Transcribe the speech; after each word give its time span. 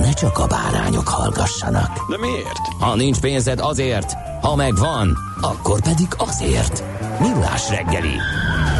ne 0.00 0.12
csak 0.12 0.38
a 0.38 0.46
bárányok 0.46 1.08
hallgassanak. 1.08 2.10
De 2.10 2.18
miért? 2.18 2.66
Ha 2.78 2.94
nincs 2.94 3.20
pénzed 3.20 3.58
azért, 3.60 4.12
ha 4.40 4.56
megvan, 4.56 5.16
akkor 5.40 5.82
pedig 5.82 6.08
azért. 6.16 6.84
Millás 7.20 7.70
reggeli. 7.70 8.16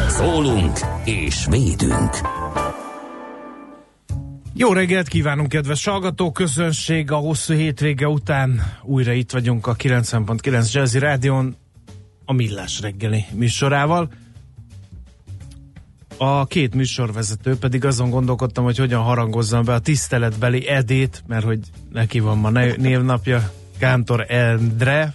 Szólunk 0.08 0.78
és 1.04 1.46
védünk. 1.50 2.10
Jó 4.54 4.72
reggelt 4.72 5.08
kívánunk, 5.08 5.48
kedves 5.48 5.84
hallgató 5.84 6.32
közönség! 6.32 7.12
A 7.12 7.16
hosszú 7.16 7.54
hétvége 7.54 8.08
után 8.08 8.62
újra 8.82 9.12
itt 9.12 9.30
vagyunk 9.30 9.66
a 9.66 9.74
90.9 9.74 10.72
Jazzy 10.72 10.98
Rádion 10.98 11.56
a 12.24 12.32
Millás 12.32 12.80
reggeli 12.80 13.24
műsorával. 13.32 14.10
A 16.18 16.46
két 16.46 16.74
műsorvezető 16.74 17.56
pedig 17.56 17.84
azon 17.84 18.10
gondolkodtam, 18.10 18.64
hogy 18.64 18.78
hogyan 18.78 19.02
harangozzam 19.02 19.64
be 19.64 19.72
a 19.74 19.78
tiszteletbeli 19.78 20.68
Edét, 20.68 21.22
mert 21.26 21.44
hogy 21.44 21.58
neki 21.92 22.20
van 22.20 22.38
ma 22.38 22.50
névnapja, 22.76 23.50
Kántor 23.78 24.24
Endre, 24.28 25.14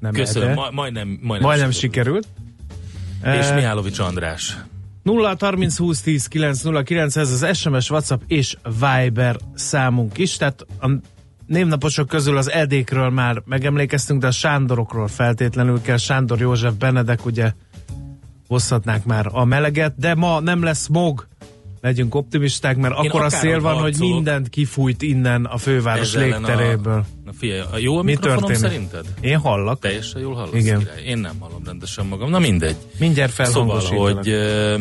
nem 0.00 0.12
Köszönöm, 0.12 0.48
Ede. 0.48 0.60
ma, 0.60 0.70
majdnem, 0.70 1.08
majdnem, 1.08 1.48
Majdnem 1.48 1.70
sikerült. 1.70 2.26
És 3.22 3.46
Eh, 3.46 3.54
Mihálovics 3.54 3.98
András. 3.98 4.56
0 5.02 5.36
30 5.38 5.76
20 5.76 6.00
10 6.00 6.26
9 6.26 6.62
0 6.62 6.82
9 6.82 7.16
ez 7.16 7.42
az 7.42 7.56
SMS, 7.58 7.90
WhatsApp 7.90 8.20
és 8.26 8.56
Viber 8.64 9.36
számunk 9.54 10.18
is, 10.18 10.36
tehát 10.36 10.66
a 10.80 10.90
névnaposok 11.46 12.08
közül 12.08 12.36
az 12.36 12.50
Edékről 12.50 13.10
már 13.10 13.42
megemlékeztünk, 13.44 14.20
de 14.20 14.26
a 14.26 14.30
Sándorokról 14.30 15.08
feltétlenül 15.08 15.80
kell. 15.80 15.96
Sándor 15.96 16.40
József 16.40 16.74
Benedek, 16.74 17.24
ugye 17.26 17.52
hozhatnák 18.52 19.04
már 19.04 19.28
a 19.32 19.44
meleget, 19.44 19.94
de 19.98 20.14
ma 20.14 20.40
nem 20.40 20.62
lesz 20.62 20.86
mog. 20.88 21.26
Legyünk 21.80 22.14
optimisták, 22.14 22.76
mert 22.76 22.94
Én 23.02 23.08
akkor 23.10 23.22
a 23.22 23.30
szél 23.30 23.60
van, 23.60 23.72
hogy 23.74 23.80
harcolok. 23.82 24.14
mindent 24.14 24.48
kifújt 24.48 25.02
innen 25.02 25.44
a 25.44 25.56
főváros 25.56 26.14
ellen 26.14 26.28
légteréből. 26.28 26.92
A, 26.98 27.04
na 27.24 27.32
figyelj, 27.38 27.60
a 27.72 27.78
jó 27.78 27.98
a 27.98 28.02
Mi 28.02 28.16
történik? 28.16 28.56
szerinted? 28.56 29.04
Én 29.20 29.38
hallak. 29.38 29.80
Teljesen 29.80 30.20
jól 30.20 30.34
hallasz? 30.34 30.54
Igen. 30.54 30.78
Király? 30.78 31.02
Én 31.04 31.18
nem 31.18 31.34
hallom 31.40 31.62
rendesen 31.64 32.06
magam. 32.06 32.30
Na 32.30 32.38
mindegy. 32.38 32.76
Mindjárt 32.98 33.32
Szóval, 33.32 33.52
felhangosítalak. 33.52 34.14
hogy 34.16 34.28
ö, 34.28 34.78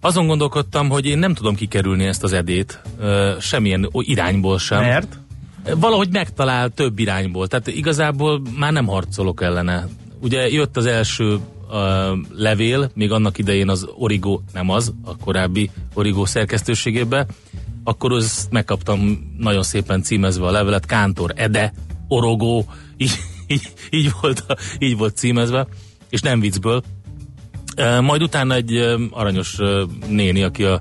azon 0.00 0.26
gondolkodtam, 0.26 0.88
hogy 0.88 1.06
én 1.06 1.18
nem 1.18 1.34
tudom 1.34 1.54
kikerülni 1.54 2.04
ezt 2.04 2.22
az 2.22 2.32
edét, 2.32 2.80
ö, 2.98 3.32
semmilyen 3.40 3.88
irányból 3.92 4.58
sem. 4.58 4.80
Mert? 4.80 5.18
Valahogy 5.76 6.08
megtalál 6.12 6.70
több 6.70 6.98
irányból, 6.98 7.46
tehát 7.48 7.66
igazából 7.66 8.42
már 8.58 8.72
nem 8.72 8.86
harcolok 8.86 9.42
ellene. 9.42 9.86
Ugye 10.20 10.48
jött 10.48 10.76
az 10.76 10.86
első 10.86 11.38
uh, 11.72 12.18
levél, 12.34 12.90
még 12.94 13.12
annak 13.12 13.38
idején 13.38 13.68
az 13.68 13.88
Origo, 13.98 14.40
nem 14.52 14.70
az, 14.70 14.94
a 15.04 15.16
korábbi 15.16 15.70
Origo 15.94 16.26
szerkesztőségébe, 16.26 17.26
akkor 17.84 18.12
azt 18.12 18.50
megkaptam 18.50 19.32
nagyon 19.38 19.62
szépen 19.62 20.02
címezve 20.02 20.46
a 20.46 20.50
levelet, 20.50 20.86
Kántor 20.86 21.32
Ede, 21.36 21.72
Orogó, 22.08 22.66
így, 22.96 23.12
így, 23.46 23.72
így, 23.90 24.12
volt, 24.20 24.44
így 24.78 24.96
volt 24.96 25.16
címezve, 25.16 25.66
és 26.10 26.20
nem 26.20 26.40
viccből. 26.40 26.82
Majd 28.00 28.22
utána 28.22 28.54
egy 28.54 28.76
aranyos 29.10 29.58
néni, 30.08 30.42
aki 30.42 30.64
a 30.64 30.80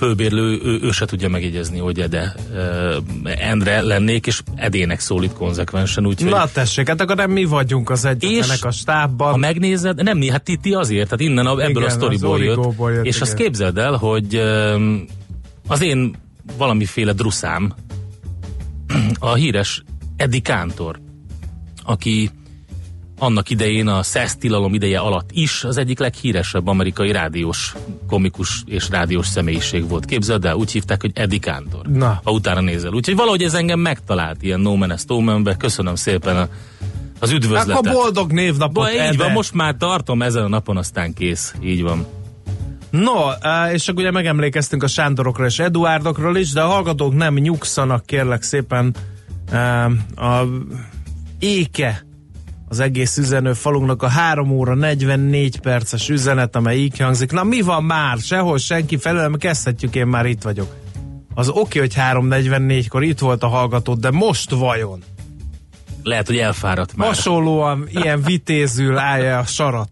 fölbérlő, 0.00 0.60
ő, 0.64 0.78
ő 0.82 0.90
se 0.90 1.04
tudja 1.06 1.28
megjegyezni, 1.28 1.78
hogy 1.78 2.00
Ede 2.00 2.34
uh, 2.52 2.96
Endre 3.24 3.80
lennék, 3.80 4.26
és 4.26 4.42
Edének 4.54 5.00
szólít 5.00 5.32
konzekvensen, 5.32 6.06
úgyhogy 6.06 6.30
Na 6.30 6.48
tessék, 6.52 6.88
hát 6.88 7.00
akkor 7.00 7.16
nem 7.16 7.30
mi 7.30 7.44
vagyunk 7.44 7.90
az 7.90 8.04
egyetlenek 8.04 8.64
a 8.64 8.70
stábban. 8.70 9.30
ha 9.30 9.36
megnézed, 9.36 10.02
nem, 10.02 10.22
hát 10.22 10.42
ti, 10.42 10.56
ti 10.56 10.72
azért, 10.72 11.04
tehát 11.04 11.20
innen 11.20 11.46
a, 11.46 11.50
ebből 11.50 11.68
Igen, 11.70 11.82
a 11.82 11.88
sztoriból 11.90 12.42
jött, 12.42 12.74
jött, 12.78 13.04
és 13.04 13.20
azt 13.20 13.32
igen. 13.32 13.44
képzeld 13.44 13.78
el, 13.78 13.92
hogy 13.92 14.34
öm, 14.34 15.06
az 15.68 15.82
én 15.82 16.14
valamiféle 16.56 17.12
druszám, 17.12 17.74
a 19.18 19.34
híres 19.34 19.82
Eddie 20.16 20.40
Kántor, 20.40 21.00
aki 21.84 22.30
annak 23.20 23.50
idején 23.50 23.86
a 23.86 24.02
SES 24.02 24.36
tilalom 24.38 24.74
ideje 24.74 24.98
alatt 24.98 25.30
is 25.32 25.64
az 25.64 25.76
egyik 25.76 25.98
leghíresebb 25.98 26.66
amerikai 26.66 27.12
rádiós, 27.12 27.74
komikus 28.08 28.62
és 28.66 28.88
rádiós 28.88 29.26
személyiség 29.26 29.88
volt. 29.88 30.04
Képzeld 30.04 30.44
el, 30.44 30.54
úgy 30.54 30.70
hívták, 30.70 31.00
hogy 31.00 31.10
Eddie 31.14 31.38
Kántor. 31.38 31.86
Na. 31.86 32.20
Ha 32.24 32.30
utána 32.30 32.60
nézel. 32.60 32.92
Úgyhogy 32.92 33.16
valahogy 33.16 33.42
ez 33.42 33.54
engem 33.54 33.78
megtalált 33.78 34.42
ilyen 34.42 34.60
No 34.60 34.76
Man 34.76 34.94
No 35.06 35.20
Man-be. 35.20 35.56
Köszönöm 35.56 35.94
szépen 35.94 36.36
a, 36.36 36.48
az 37.18 37.30
üdvözletet. 37.30 37.76
Akkor 37.76 37.92
boldog 37.92 38.32
névnapot, 38.32 38.72
Ba, 38.84 38.92
így 38.92 38.98
Ede. 38.98 39.16
van, 39.16 39.32
most 39.32 39.54
már 39.54 39.74
tartom 39.78 40.22
ezen 40.22 40.42
a 40.44 40.48
napon, 40.48 40.76
aztán 40.76 41.14
kész. 41.14 41.54
Így 41.62 41.82
van. 41.82 42.06
No, 42.90 43.12
á, 43.40 43.72
és 43.72 43.88
akkor 43.88 44.02
ugye 44.02 44.10
megemlékeztünk 44.10 44.82
a 44.82 44.86
Sándorokról 44.86 45.46
és 45.46 45.58
Eduárdokról 45.58 46.36
is, 46.36 46.52
de 46.52 46.60
a 46.60 46.66
hallgatók 46.66 47.14
nem 47.14 47.34
nyugszanak, 47.34 48.06
kérlek 48.06 48.42
szépen. 48.42 48.94
Á, 49.50 49.84
A 50.16 50.46
éke 51.38 52.04
az 52.70 52.80
egész 52.80 53.16
üzenő 53.16 53.52
falunknak 53.52 54.02
a 54.02 54.08
3 54.08 54.50
óra 54.50 54.74
44 54.74 55.60
perces 55.60 56.08
üzenet, 56.08 56.56
amely 56.56 56.78
így 56.78 56.98
hangzik. 56.98 57.32
Na 57.32 57.44
mi 57.44 57.60
van 57.60 57.84
már? 57.84 58.18
Sehol 58.18 58.58
senki 58.58 58.96
felől, 58.96 59.28
mert 59.28 59.42
kezdhetjük, 59.42 59.94
én 59.94 60.06
már 60.06 60.26
itt 60.26 60.42
vagyok. 60.42 60.74
Az 61.34 61.48
oké, 61.48 61.78
hogy 61.78 61.94
3.44-kor 61.94 63.02
itt 63.02 63.18
volt 63.18 63.42
a 63.42 63.46
hallgató, 63.46 63.94
de 63.94 64.10
most 64.10 64.50
vajon? 64.50 65.02
Lehet, 66.02 66.26
hogy 66.26 66.36
elfáradt 66.36 66.96
már. 66.96 67.08
Hasonlóan 67.08 67.86
ilyen 68.02 68.22
vitézül 68.22 68.98
állja 68.98 69.38
a 69.38 69.44
sarat. 69.44 69.90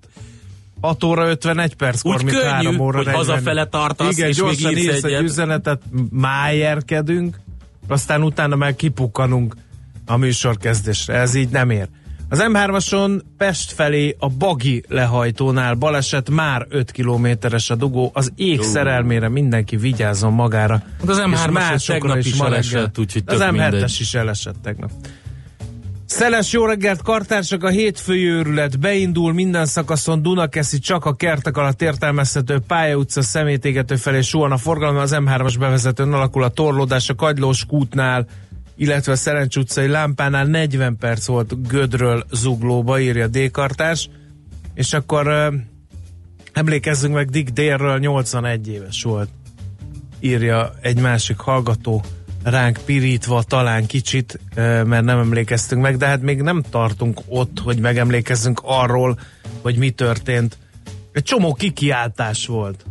6 0.81 1.05
óra 1.05 1.29
51 1.29 1.75
perckor, 1.75 2.15
Úgy 2.15 2.25
mint 2.25 2.37
könnyű, 2.37 2.49
3 2.49 2.79
óra 2.79 2.97
hogy 2.97 3.07
40. 3.07 3.25
hazafele 3.25 3.67
tartasz, 3.67 4.17
Igen, 4.17 4.29
és 4.29 4.37
gyorsan 4.37 4.73
még 4.73 4.83
írsz 4.83 4.95
írsz 4.95 5.05
egy 5.05 5.23
üzenetet, 5.23 5.83
májerkedünk, 6.11 7.41
aztán 7.89 8.23
utána 8.23 8.57
meg 8.57 8.77
kipukkanunk 8.77 9.57
a 10.07 10.17
műsorkezdésre. 10.17 11.15
Ez 11.15 11.35
így 11.35 11.49
nem 11.49 11.71
ér. 11.71 11.89
Az 12.31 12.45
M3-ason 12.53 13.21
Pest 13.37 13.73
felé 13.73 14.17
a 14.19 14.29
Bagi 14.29 14.83
lehajtónál 14.89 15.75
baleset 15.75 16.31
már 16.31 16.67
5 16.69 16.91
kilométeres 16.91 17.71
a 17.71 17.75
dugó. 17.75 18.11
Az 18.15 18.33
ég 18.37 18.63
szerelmére 18.63 19.29
mindenki 19.29 19.77
vigyázzon 19.77 20.33
magára. 20.33 20.83
Hát 21.01 21.09
az 21.09 21.19
M3-as 21.19 21.33
És 21.33 21.45
az 21.45 21.53
másokra 21.53 22.09
tegnap 22.09 22.19
is 22.19 22.33
reggel. 22.33 22.47
elesett, 22.47 22.99
úgyhogy 22.99 23.23
Az 23.27 23.39
tök 23.39 23.49
M7-es 23.49 23.71
mindegy. 23.71 23.97
is 23.99 24.15
elesett 24.15 24.57
tegnap. 24.63 24.91
Szeles 26.07 26.53
jó 26.53 26.65
reggelt, 26.65 27.03
kartársak! 27.03 27.65
A 27.65 27.69
hétfői 27.69 28.25
őrület 28.29 28.79
beindul 28.79 29.33
minden 29.33 29.67
szakaszon 29.67 30.23
Dunakeszi 30.23 30.79
csak 30.79 31.05
a 31.05 31.15
kertek 31.15 31.57
alatt 31.57 31.83
értelmezhető 31.83 32.59
pálya 32.67 32.97
utca 32.97 33.23
szemétégető 33.23 33.97
felé 33.97 34.21
suhan 34.21 34.53
a 34.53 34.57
forgalom, 34.57 34.97
az 34.97 35.17
M3-as 35.17 35.55
bevezetőn 35.59 36.13
alakul 36.13 36.43
a 36.43 36.49
torlódás 36.49 37.09
a 37.09 37.15
Kagylós 37.15 37.65
kútnál, 37.67 38.27
illetve 38.79 39.13
a 39.13 39.17
Szerencs 39.17 39.57
utcai 39.57 39.87
lámpánál 39.87 40.47
40 40.47 40.97
perc 40.97 41.27
volt 41.27 41.69
Gödről 41.69 42.25
zuglóba, 42.33 43.01
írja 43.01 43.27
D-kartás, 43.27 44.09
és 44.75 44.93
akkor 44.93 45.53
emlékezzünk 46.53 47.15
meg 47.15 47.31
Dick 47.31 47.49
Dérről, 47.51 47.99
81 47.99 48.69
éves 48.69 49.03
volt, 49.03 49.29
írja 50.21 50.75
egy 50.81 51.01
másik 51.01 51.39
hallgató 51.39 52.05
ránk 52.43 52.79
pirítva 52.85 53.43
talán 53.43 53.87
kicsit, 53.87 54.41
mert 54.55 55.05
nem 55.05 55.19
emlékeztünk 55.19 55.83
meg, 55.83 55.97
de 55.97 56.07
hát 56.07 56.23
még 56.23 56.43
nem 56.43 56.63
tartunk 56.71 57.21
ott, 57.27 57.59
hogy 57.59 57.79
megemlékezzünk 57.79 58.61
arról, 58.65 59.19
hogy 59.63 59.77
mi 59.77 59.91
történt. 59.91 60.59
Egy 61.13 61.23
csomó 61.23 61.55
kikiáltás 61.55 62.47
volt. 62.47 62.85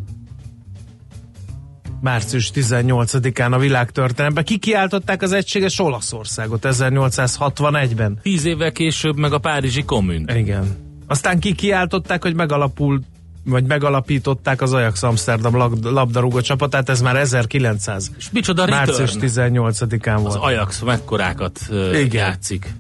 Március 2.02 2.52
18-án 2.56 3.52
a 3.52 3.58
világtörténelemben. 3.58 4.44
Ki 4.44 4.58
kiáltották 4.58 5.22
az 5.22 5.32
egységes 5.32 5.80
Olaszországot 5.80 6.66
1861-ben? 6.70 8.20
Tíz 8.22 8.46
évvel 8.46 8.72
később 8.72 9.18
meg 9.18 9.34
a 9.34 9.38
Párizsi 9.38 9.84
Kommunt. 9.84 10.32
Igen. 10.32 10.78
Aztán 11.08 11.40
ki 11.40 11.54
kiáltották, 11.54 12.24
hogy 12.24 12.36
megalapul 12.36 13.02
vagy 13.44 13.66
megalapították 13.66 14.62
az 14.62 14.74
Ajax 14.74 15.04
Amsterdam 15.04 15.56
lab- 15.56 15.84
labdarúgó 15.84 16.42
csapatát, 16.42 16.90
ez 16.90 17.02
már 17.02 17.16
1900. 17.16 18.12
És 18.18 18.30
micsoda 18.32 18.66
Március 18.66 19.14
return? 19.14 19.54
18-án 19.56 20.16
Az 20.16 20.22
volt. 20.22 20.44
Ajax 20.44 20.80
mekkorákat 20.80 21.60
uh, 21.70 22.00
Igen. 22.00 22.24
játszik. 22.26 22.74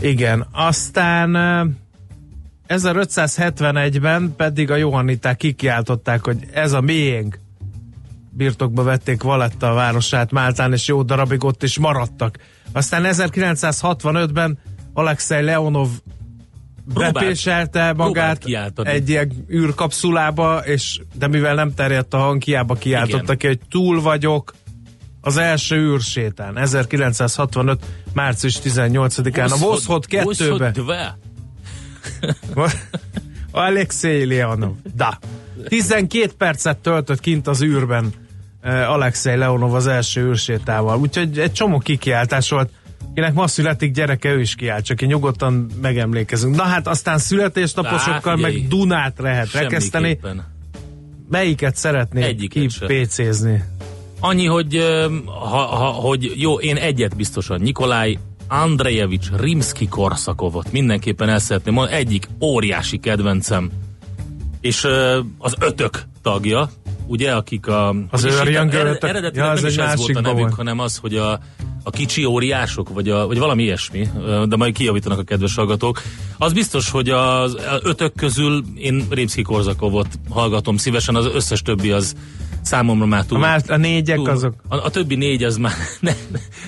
Igen, 0.00 0.46
aztán 0.52 1.36
eh, 1.36 1.66
1571-ben 2.68 4.34
pedig 4.36 4.70
a 4.70 4.76
Johanniták 4.76 5.36
kikiáltották, 5.36 6.24
hogy 6.24 6.36
ez 6.52 6.72
a 6.72 6.80
miénk. 6.80 7.38
Birtokba 8.38 8.82
vették 8.82 9.22
Valetta 9.22 9.72
városát 9.72 10.30
Máltán, 10.30 10.72
és 10.72 10.86
jó 10.86 11.02
darabig 11.02 11.44
ott 11.44 11.62
is 11.62 11.78
maradtak. 11.78 12.38
Aztán 12.72 13.02
1965-ben 13.06 14.58
Alexei 14.92 15.42
Leonov 15.42 15.88
Próbált- 16.88 17.12
bepéselte 17.14 17.84
próbált 17.84 17.96
magát 17.96 18.38
kiáltani. 18.38 18.88
egy 18.88 19.08
ilyen 19.08 19.44
űrkapszulába, 19.52 20.58
és 20.58 21.00
de 21.14 21.26
mivel 21.26 21.54
nem 21.54 21.74
terjedt 21.74 22.14
a 22.14 22.18
hang, 22.18 22.42
hiába 22.42 22.74
kiáltotta 22.74 23.34
ki, 23.34 23.46
hogy 23.46 23.60
túl 23.70 24.00
vagyok 24.00 24.54
az 25.20 25.36
első 25.36 25.76
űrsétán. 25.76 26.58
1965. 26.58 27.84
március 28.12 28.58
18-án 28.64 29.50
a 29.52 29.56
Voszhod 29.56 30.04
2-be. 30.08 30.22
Voszhod 30.22 30.68
dve. 30.68 31.18
Alexei 33.50 34.26
Leonov. 34.26 34.74
Da. 34.94 35.18
12 35.68 36.30
percet 36.38 36.78
töltött 36.78 37.20
kint 37.20 37.46
az 37.46 37.62
űrben 37.62 38.12
Alexei 38.62 39.36
Leonov 39.36 39.74
az 39.74 39.86
első 39.86 40.28
űrsétával. 40.28 40.98
Úgyhogy 40.98 41.38
egy 41.38 41.52
csomó 41.52 41.78
kikiáltás 41.78 42.50
volt. 42.50 42.70
Kinek 43.14 43.34
ma 43.34 43.46
születik 43.46 43.92
gyereke, 43.92 44.32
ő 44.32 44.40
is 44.40 44.54
kiált, 44.54 44.84
csak 44.84 45.02
én 45.02 45.08
nyugodtan 45.08 45.66
megemlékezünk. 45.82 46.56
Na 46.56 46.62
hát 46.62 46.86
aztán 46.86 47.18
születésnaposokkal 47.18 48.32
Á, 48.32 48.40
meg 48.40 48.68
Dunát 48.68 49.18
lehet 49.18 49.52
rekeszteni. 49.52 50.18
Melyiket 51.30 51.76
szeretnék 51.76 52.24
Egyiket 52.24 52.66
kipécézni? 52.78 53.64
Annyi, 54.20 54.46
hogy, 54.46 54.76
ha, 55.24 55.56
ha, 55.56 55.86
hogy 55.86 56.32
jó, 56.36 56.60
én 56.60 56.76
egyet 56.76 57.16
biztosan, 57.16 57.60
Nikolaj 57.60 58.18
Andrejevics 58.48 59.28
Rimski 59.36 59.88
Korszakovot 59.88 60.72
mindenképpen 60.72 61.28
el 61.28 61.38
szeretném 61.38 61.74
mondani, 61.74 61.96
egyik 61.96 62.28
óriási 62.40 62.98
kedvencem. 62.98 63.70
És 64.60 64.86
az 65.38 65.54
ötök 65.60 66.02
tagja, 66.22 66.70
ugye, 67.08 67.32
akik 67.32 67.66
a... 67.66 67.94
Az 68.10 68.24
hívták? 68.24 68.74
ötök? 68.74 69.08
Eredetileg 69.08 69.34
Ja, 69.34 69.50
az 69.50 69.60
nem 69.60 69.70
is 69.70 69.76
ez 69.76 69.98
volt 69.98 70.16
a 70.16 70.20
nevük, 70.20 70.38
volt. 70.38 70.54
hanem 70.54 70.78
az, 70.78 70.96
hogy 70.96 71.16
a, 71.16 71.40
a 71.82 71.90
kicsi 71.90 72.24
óriások, 72.24 72.88
vagy, 72.88 73.08
a, 73.08 73.26
vagy 73.26 73.38
valami 73.38 73.62
ilyesmi, 73.62 74.08
de 74.48 74.56
majd 74.56 74.74
kijavítanak 74.74 75.18
a 75.18 75.22
kedves 75.22 75.54
hallgatók. 75.54 76.02
Az 76.38 76.52
biztos, 76.52 76.90
hogy 76.90 77.08
az 77.08 77.56
ötök 77.82 78.14
közül 78.14 78.64
én 78.76 79.06
Rimski 79.10 79.42
Korzakovot 79.42 80.08
hallgatom 80.30 80.76
szívesen, 80.76 81.14
az 81.14 81.26
összes 81.26 81.62
többi 81.62 81.90
az 81.90 82.16
számomra 82.62 83.06
már 83.06 83.24
túl... 83.24 83.38
A, 83.38 83.40
már, 83.40 83.62
a 83.68 83.76
négyek 83.76 84.16
túl- 84.16 84.28
azok. 84.28 84.54
A, 84.68 84.76
a 84.76 84.90
többi 84.90 85.14
négy 85.14 85.44
az 85.44 85.56
már... 85.56 85.72
Ne, 86.00 86.12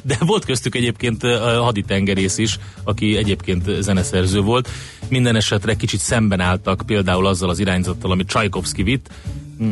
de 0.03 0.17
volt 0.21 0.45
köztük 0.45 0.75
egyébként 0.75 1.23
a 1.23 1.63
haditengerész 1.63 2.39
is, 2.39 2.59
aki 2.85 3.17
egyébként 3.17 3.71
zeneszerző 3.81 4.41
volt. 4.41 4.69
Minden 5.09 5.37
esetre 5.37 5.75
kicsit 5.75 6.01
szemben 6.01 6.41
álltak 6.41 6.83
például 6.87 7.27
azzal 7.27 7.49
az 7.49 7.59
irányzattal, 7.59 8.11
amit 8.11 8.29
Csajkovszki 8.29 8.83
vitt, 8.83 9.11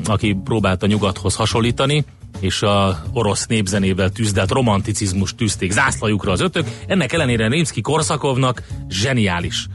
aki 0.05 0.37
próbálta 0.45 0.87
nyugathoz 0.87 1.35
hasonlítani, 1.35 2.05
és 2.41 2.63
a 2.63 3.03
orosz 3.13 3.47
népzenével 3.47 4.11
tűzdelt 4.11 4.51
romanticizmus 4.51 5.35
tűzték 5.35 5.71
zászlajukra 5.71 6.33
az 6.33 6.41
ötök. 6.41 6.67
Ennek 6.87 7.13
ellenére 7.13 7.49
Rimsky 7.49 7.81
Korszakovnak 7.81 8.63
zseniális 8.89 9.67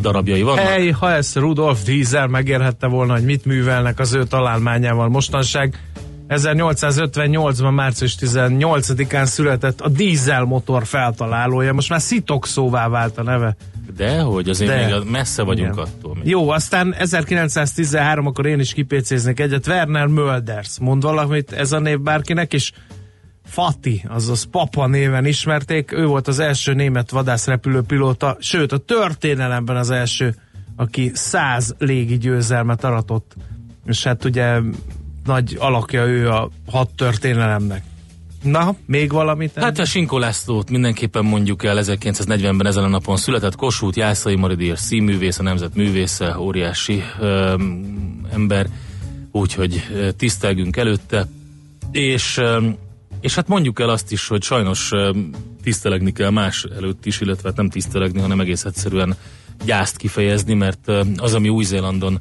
darabjai 0.00 0.42
vannak. 0.42 0.64
Hely, 0.64 0.90
ha 0.90 1.10
ezt 1.10 1.36
Rudolf 1.36 1.82
Diesel 1.82 2.26
megérhette 2.26 2.86
volna, 2.86 3.12
hogy 3.12 3.24
mit 3.24 3.44
művelnek 3.44 3.98
az 3.98 4.14
ő 4.14 4.24
találmányával 4.24 5.08
mostanság. 5.08 5.78
1858-ban 6.28 7.74
március 7.74 8.16
18-án 8.20 9.24
született 9.24 9.80
a 9.80 9.88
dízel 9.88 10.44
motor 10.44 10.86
feltalálója, 10.86 11.72
most 11.72 11.88
már 11.88 12.00
szitokszóvá 12.00 12.88
vált 12.88 13.18
a 13.18 13.22
neve. 13.22 13.56
De 13.96 14.20
hogy 14.20 14.48
azért 14.48 14.70
De. 14.70 14.98
még 14.98 15.10
messze 15.10 15.42
vagyunk 15.42 15.72
Igen. 15.72 15.84
attól. 15.84 16.14
Még. 16.14 16.26
Jó, 16.26 16.48
aztán 16.48 16.94
1913, 16.94 18.26
akkor 18.26 18.46
én 18.46 18.60
is 18.60 18.72
kipécéznék 18.72 19.40
egyet, 19.40 19.66
Werner 19.66 20.06
Mölders. 20.06 20.78
Mond 20.78 21.02
valamit 21.02 21.52
ez 21.52 21.72
a 21.72 21.78
név 21.78 22.00
bárkinek 22.00 22.52
is? 22.52 22.72
Fati, 23.44 24.04
azaz 24.08 24.42
Papa 24.50 24.86
néven 24.86 25.24
ismerték, 25.24 25.92
ő 25.92 26.06
volt 26.06 26.28
az 26.28 26.38
első 26.38 26.72
német 26.72 27.10
vadászrepülőpilóta, 27.10 28.36
sőt 28.40 28.72
a 28.72 28.78
történelemben 28.78 29.76
az 29.76 29.90
első, 29.90 30.34
aki 30.76 31.10
száz 31.14 31.74
légi 31.78 32.18
győzelmet 32.18 32.84
aratott. 32.84 33.34
És 33.86 34.04
hát 34.04 34.24
ugye 34.24 34.58
nagy 35.24 35.56
alakja 35.58 36.04
ő 36.06 36.30
a 36.30 36.50
hat 36.66 36.90
történelemnek. 36.94 37.82
Na, 38.42 38.74
még 38.86 39.12
valamit? 39.12 39.52
Hát 39.54 39.78
a 39.78 39.84
Sinko 39.84 40.18
Lászlót 40.18 40.70
mindenképpen 40.70 41.24
mondjuk 41.24 41.64
el, 41.64 41.78
1940-ben 41.80 42.66
ezen 42.66 42.84
a 42.84 42.88
napon 42.88 43.16
született 43.16 43.56
Kossuth 43.56 43.98
Jászai 43.98 44.36
Maridír 44.36 44.78
színművész, 44.78 45.38
a 45.38 45.42
nemzet 45.42 45.74
művésze, 45.74 46.38
óriási 46.38 47.02
öm, 47.20 48.26
ember, 48.32 48.66
úgyhogy 49.32 49.82
tisztelgünk 50.16 50.76
előtte, 50.76 51.28
és, 51.90 52.36
öm, 52.36 52.76
és 53.20 53.34
hát 53.34 53.48
mondjuk 53.48 53.80
el 53.80 53.88
azt 53.88 54.12
is, 54.12 54.28
hogy 54.28 54.42
sajnos 54.42 54.92
öm, 54.92 55.30
tisztelegni 55.62 56.12
kell 56.12 56.30
más 56.30 56.66
előtt 56.76 57.06
is, 57.06 57.20
illetve 57.20 57.48
hát 57.48 57.56
nem 57.56 57.68
tisztelegni, 57.68 58.20
hanem 58.20 58.40
egész 58.40 58.64
egyszerűen 58.64 59.16
gyászt 59.64 59.96
kifejezni, 59.96 60.54
mert 60.54 60.80
ö, 60.84 61.02
az, 61.16 61.34
ami 61.34 61.48
Új-Zélandon 61.48 62.20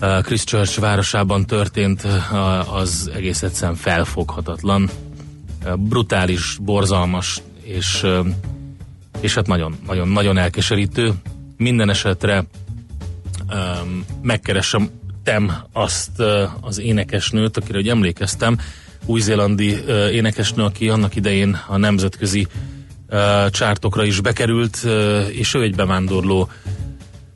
Christchurch 0.00 0.80
városában 0.80 1.46
történt, 1.46 2.06
az 2.72 3.10
egész 3.14 3.42
egyszerűen 3.42 3.76
felfoghatatlan 3.76 4.90
brutális, 5.78 6.58
borzalmas, 6.60 7.42
és, 7.62 8.06
és 9.20 9.34
hát 9.34 9.46
nagyon, 9.46 9.76
nagyon, 9.86 10.08
nagyon 10.08 10.38
elkeserítő. 10.38 11.12
Minden 11.56 11.90
esetre 11.90 12.44
megkeresem 14.22 14.90
tem 15.22 15.52
azt 15.72 16.22
az 16.60 16.78
énekesnőt, 16.78 17.56
akire 17.56 17.76
hogy 17.76 17.88
emlékeztem, 17.88 18.58
új-zélandi 19.06 19.76
énekesnő, 20.12 20.62
aki 20.62 20.88
annak 20.88 21.16
idején 21.16 21.60
a 21.66 21.76
nemzetközi 21.76 22.46
csártokra 23.50 24.04
is 24.04 24.20
bekerült, 24.20 24.86
és 25.28 25.54
ő 25.54 25.62
egy 25.62 25.74
bevándorló 25.74 26.48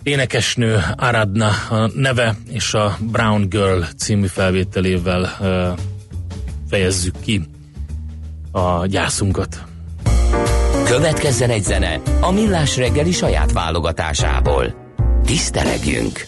énekesnő, 0.02 0.80
Aradna 0.96 1.48
a 1.70 1.90
neve, 1.94 2.36
és 2.50 2.74
a 2.74 2.98
Brown 3.00 3.48
Girl 3.48 3.82
című 3.96 4.26
felvételével 4.26 5.36
fejezzük 6.68 7.14
ki 7.20 7.42
a 8.50 8.86
gyászunkat. 8.86 9.62
Következzen 10.84 11.50
egy 11.50 11.62
zene 11.62 12.00
a 12.20 12.30
Millás 12.30 12.76
reggeli 12.76 13.12
saját 13.12 13.52
válogatásából. 13.52 14.74
Tisztelegjünk! 15.24 16.26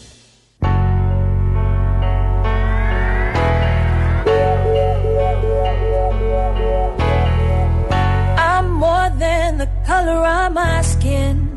I'm 8.36 8.66
more 8.68 9.12
than 9.18 9.56
the 9.56 9.68
color 9.86 10.46
of 10.46 10.52
my 10.52 10.82
skin. 10.82 11.52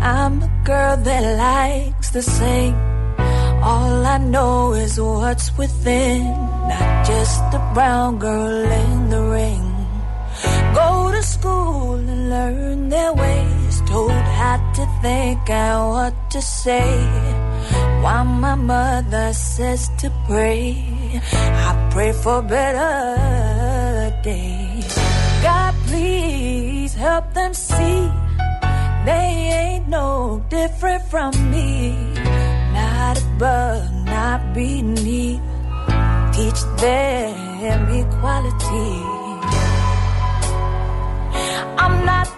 I'm 0.00 0.42
a 0.42 0.50
girl 0.64 0.96
that 1.02 1.22
likes 1.36 2.10
to 2.10 2.20
sing. 2.20 2.74
All 3.62 4.06
I 4.06 4.18
know 4.18 4.72
is 4.72 4.98
what's 4.98 5.50
within, 5.56 6.22
not 6.68 7.06
just 7.06 7.54
a 7.54 7.70
brown 7.74 8.18
girl 8.18 8.72
in 8.72 9.08
the 9.08 9.20
ring. 9.20 9.67
Go 10.74 11.10
to 11.12 11.22
school 11.22 11.94
and 11.94 12.30
learn 12.30 12.88
their 12.88 13.12
ways, 13.12 13.82
told 13.86 14.12
how 14.12 14.56
to 14.74 14.84
think 15.02 15.50
and 15.50 15.88
what 15.90 16.14
to 16.30 16.40
say. 16.42 16.90
While 18.02 18.24
my 18.24 18.54
mother 18.54 19.32
says 19.32 19.90
to 19.98 20.10
pray, 20.26 20.76
I 21.66 21.88
pray 21.92 22.12
for 22.12 22.42
better 22.42 24.14
days. 24.22 24.94
God, 25.42 25.74
please 25.86 26.94
help 26.94 27.32
them 27.34 27.54
see 27.54 28.10
they 29.08 29.30
ain't 29.62 29.88
no 29.88 30.44
different 30.50 31.02
from 31.04 31.32
me. 31.50 31.96
Not 32.74 33.16
above, 33.22 33.90
not 34.04 34.52
beneath. 34.52 35.40
Teach 36.34 36.60
them 36.76 37.88
equality. 37.88 39.17
I'm 42.08 42.37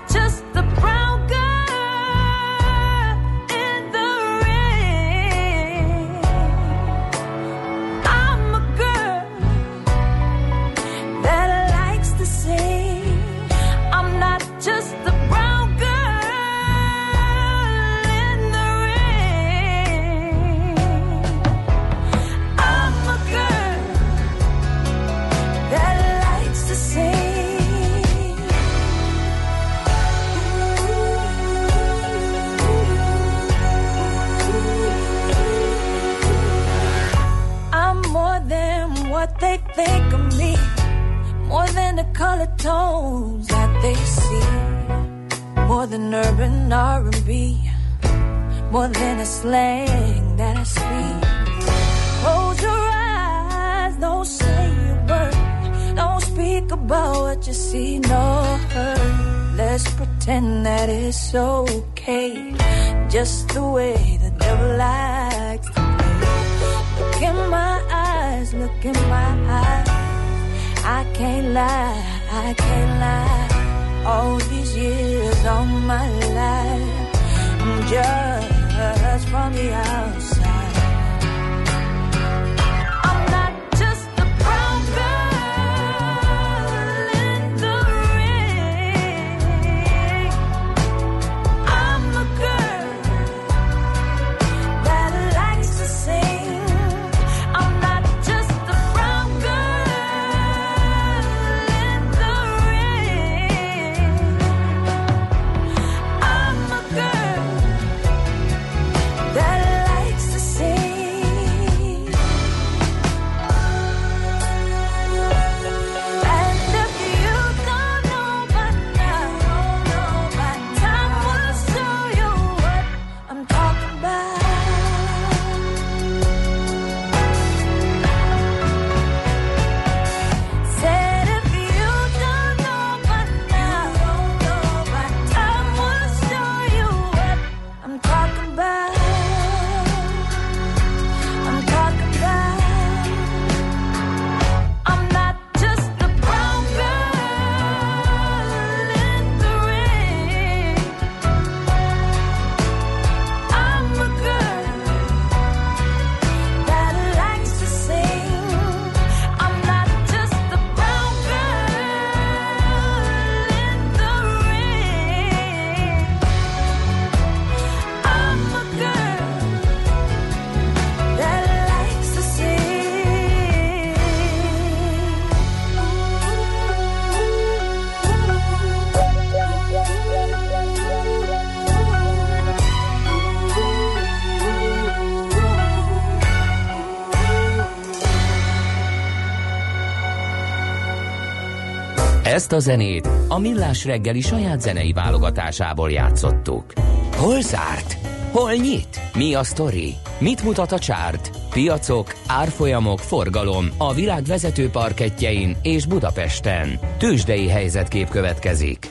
Ezt 192.51 192.67
a 192.67 192.71
zenét 192.71 193.09
a 193.29 193.39
Millás 193.39 193.85
reggeli 193.85 194.21
saját 194.21 194.61
zenei 194.61 194.93
válogatásából 194.93 195.91
játszottuk. 195.91 196.73
Hol 197.17 197.41
zárt? 197.41 197.97
Hol 198.31 198.53
nyit? 198.53 199.01
Mi 199.15 199.35
a 199.35 199.43
sztori? 199.43 199.95
Mit 200.19 200.43
mutat 200.43 200.73
a 200.73 200.79
csárt? 200.79 201.31
Piacok, 201.51 202.15
árfolyamok, 202.27 202.99
forgalom 202.99 203.67
a 203.79 203.95
világ 203.95 204.25
vezető 204.25 204.71
parketjein 204.71 205.57
és 205.63 205.87
Budapesten. 205.87 206.79
Tősdei 206.99 207.49
helyzetkép 207.49 208.09
következik. 208.09 208.91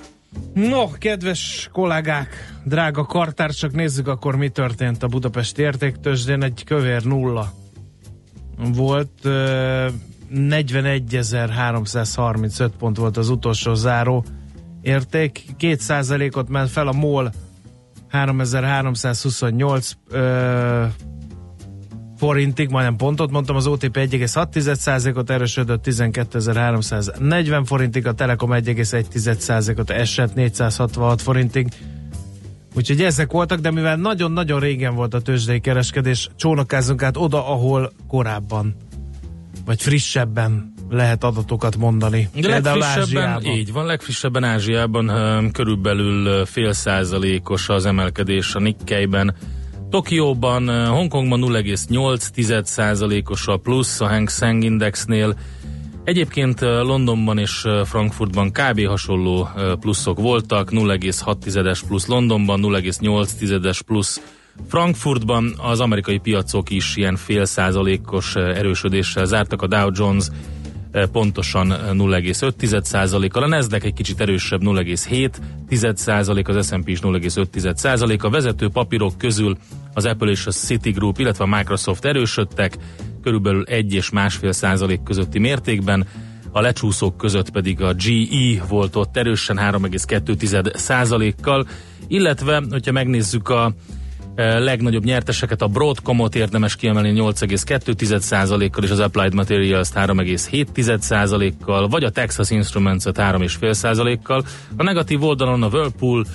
No, 0.53 0.87
kedves 0.97 1.69
kollégák, 1.71 2.59
drága 2.63 3.05
kartársak, 3.05 3.71
nézzük 3.71 4.07
akkor 4.07 4.35
mi 4.35 4.49
történt 4.49 5.03
a 5.03 5.07
Budapesti 5.07 5.61
értéktősdén. 5.61 6.43
Egy 6.43 6.63
kövér 6.65 7.03
nulla 7.03 7.53
volt, 8.57 9.27
41.335 10.33 12.69
pont 12.77 12.97
volt 12.97 13.17
az 13.17 13.29
utolsó 13.29 13.73
záró 13.73 14.25
érték, 14.81 15.43
2%-ot 15.59 16.49
ment 16.49 16.69
fel 16.69 16.87
a 16.87 16.93
MOL 16.93 17.31
3328 18.09 19.91
ö, 20.09 20.85
forintig, 22.17 22.69
majdnem 22.69 22.95
pontot 22.95 23.31
mondtam, 23.31 23.55
az 23.55 23.67
OTP 23.67 23.97
1,6%-ot 23.97 25.29
erősödött 25.29 25.85
12.340 25.85 27.61
forintig, 27.65 28.07
a 28.07 28.13
Telekom 28.13 28.49
1,1%-ot 28.53 29.89
esett 29.89 30.33
466 30.33 31.21
forintig. 31.21 31.67
Úgyhogy 32.75 33.01
ezek 33.01 33.31
voltak, 33.31 33.59
de 33.59 33.71
mivel 33.71 33.95
nagyon-nagyon 33.95 34.59
régen 34.59 34.95
volt 34.95 35.13
a 35.13 35.21
tőzsdei 35.21 35.59
kereskedés, 35.59 36.29
csónakázzunk 36.35 37.03
át 37.03 37.17
oda, 37.17 37.51
ahol 37.51 37.91
korábban, 38.07 38.75
vagy 39.69 39.81
frissebben 39.81 40.73
lehet 40.89 41.23
adatokat 41.23 41.77
mondani. 41.77 42.29
De 42.33 42.47
Például 42.47 42.77
legfrissebben, 42.77 43.29
Ázsiában. 43.29 43.57
így 43.57 43.71
van, 43.71 43.85
legfrissebben 43.85 44.43
Ázsiában 44.43 45.11
körülbelül 45.51 46.45
fél 46.45 46.73
százalékos 46.73 47.69
az 47.69 47.85
emelkedés 47.85 48.55
a 48.55 48.59
Nikkeiben. 48.59 49.35
Tokióban, 49.89 50.87
Hongkongban 50.87 51.39
0,8 51.41 52.63
százalékos 52.63 53.47
a 53.47 53.57
plusz 53.57 54.01
a 54.01 54.07
Hang 54.07 54.29
Seng 54.29 54.63
Indexnél. 54.63 55.37
Egyébként 56.03 56.61
Londonban 56.61 57.37
és 57.37 57.65
Frankfurtban 57.85 58.51
kb. 58.51 58.85
hasonló 58.85 59.49
pluszok 59.79 60.19
voltak, 60.19 60.69
0,6-es 60.71 61.79
plusz 61.87 62.07
Londonban, 62.07 62.61
0,8-es 62.63 63.79
plusz 63.85 64.21
Frankfurtban 64.67 65.53
az 65.57 65.79
amerikai 65.79 66.17
piacok 66.17 66.69
is 66.69 66.95
ilyen 66.95 67.15
fél 67.15 67.45
százalékos 67.45 68.35
ö, 68.35 68.55
erősödéssel 68.55 69.25
zártak, 69.25 69.61
a 69.61 69.67
Dow 69.67 69.89
Jones 69.93 70.27
eh, 70.91 71.05
pontosan 71.05 71.67
0,5%-kal, 71.67 73.43
a 73.43 73.47
Nasdaq 73.47 73.85
egy 73.85 73.93
kicsit 73.93 74.21
erősebb 74.21 74.61
0,7%, 74.63 76.57
az 76.57 76.67
S&P 76.67 76.87
is 76.87 76.99
0,5%, 76.99 78.21
a 78.21 78.29
vezető 78.29 78.69
papírok 78.69 79.17
közül 79.17 79.57
az 79.93 80.05
Apple 80.05 80.29
és 80.29 80.45
a 80.45 80.51
Citigroup, 80.51 81.19
illetve 81.19 81.43
a 81.43 81.55
Microsoft 81.57 82.05
erősödtek, 82.05 82.77
körülbelül 83.23 83.63
1 83.63 83.93
és 83.93 84.09
másfél 84.09 84.51
százalék 84.51 85.03
közötti 85.03 85.39
mértékben, 85.39 86.07
a 86.51 86.61
lecsúszók 86.61 87.17
között 87.17 87.49
pedig 87.49 87.81
a 87.81 87.93
GE 87.93 88.63
volt 88.67 88.95
ott 88.95 89.17
erősen 89.17 89.57
3,2 89.57 90.75
százalékkal, 90.75 91.67
illetve, 92.07 92.63
hogyha 92.69 92.91
megnézzük 92.91 93.49
a 93.49 93.73
legnagyobb 94.35 95.03
nyerteseket, 95.03 95.61
a 95.61 95.67
Broadcomot 95.67 96.35
érdemes 96.35 96.75
kiemelni 96.75 97.13
8,2%-kal, 97.15 98.83
és 98.83 98.89
az 98.89 98.99
Applied 98.99 99.33
Materials 99.33 99.89
3,7%-kal, 99.95 101.87
vagy 101.87 102.03
a 102.03 102.09
Texas 102.09 102.49
Instruments-et 102.49 103.17
3,5%-kal. 103.17 104.45
A 104.77 104.83
negatív 104.83 105.23
oldalon 105.23 105.63
a 105.63 105.67
Whirlpool 105.67 106.25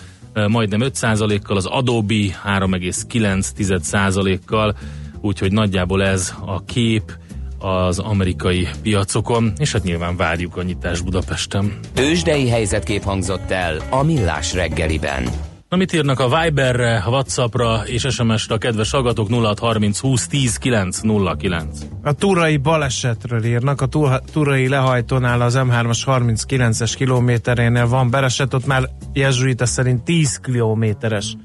majdnem 0.49 0.81
5%-kal, 0.83 1.57
az 1.57 1.67
Adobe 1.67 2.41
3,9%-kal, 2.47 4.77
úgyhogy 5.21 5.53
nagyjából 5.53 6.03
ez 6.03 6.35
a 6.47 6.65
kép 6.65 7.13
az 7.59 7.99
amerikai 7.99 8.69
piacokon, 8.83 9.53
és 9.59 9.73
hát 9.73 9.83
nyilván 9.83 10.17
várjuk 10.17 10.57
a 10.57 10.63
nyitás 10.63 11.01
Budapesten. 11.01 11.79
Tőzsdei 11.95 12.49
helyzetkép 12.49 13.03
hangzott 13.03 13.51
el 13.51 13.77
a 13.91 14.03
Millás 14.03 14.55
reggeliben. 14.55 15.53
Na 15.75 15.81
mit 15.81 15.93
írnak 15.93 16.21
a 16.21 16.41
Viberre, 16.41 17.05
Whatsappra 17.07 17.83
és 17.87 18.07
SMS-re 18.11 18.55
a 18.55 18.59
kedves 18.59 18.91
hallgatók 18.91 19.29
0630 19.31 19.99
20 19.99 20.27
10 20.27 20.57
909. 20.57 21.79
A 22.03 22.13
túrai 22.13 22.57
balesetről 22.57 23.45
írnak, 23.45 23.81
a 23.81 23.87
Túr- 23.87 24.23
túrai 24.33 24.69
lehajtónál 24.69 25.41
az 25.41 25.55
M3-as 25.59 26.03
39-es 26.07 26.93
kilométerénél 26.97 27.87
van 27.87 28.11
baleset, 28.11 28.55
ott 28.55 28.67
már 28.67 28.89
jezsuita 29.13 29.67
szerint 29.67 30.03
10 30.03 30.37
kilométeres 30.37 31.37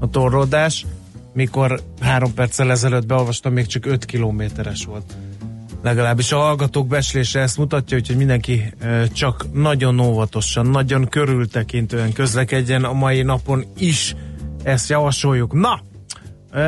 a 0.00 0.08
torlódás, 0.08 0.86
mikor 1.32 1.80
három 2.00 2.34
perccel 2.34 2.70
ezelőtt 2.70 3.06
beolvastam, 3.06 3.52
még 3.52 3.66
csak 3.66 3.86
5 3.86 4.04
kilométeres 4.04 4.84
volt. 4.84 5.14
Legalábbis 5.84 6.32
a 6.32 6.38
hallgatók 6.38 6.86
beslése 6.86 7.40
ezt 7.40 7.56
mutatja, 7.58 7.96
úgyhogy 7.96 8.16
mindenki 8.16 8.74
csak 9.12 9.46
nagyon 9.52 10.00
óvatosan, 10.00 10.66
nagyon 10.66 11.08
körültekintően 11.08 12.12
közlekedjen 12.12 12.84
a 12.84 12.92
mai 12.92 13.22
napon 13.22 13.64
is. 13.78 14.14
Ezt 14.62 14.88
javasoljuk. 14.88 15.52
Na, 15.52 15.80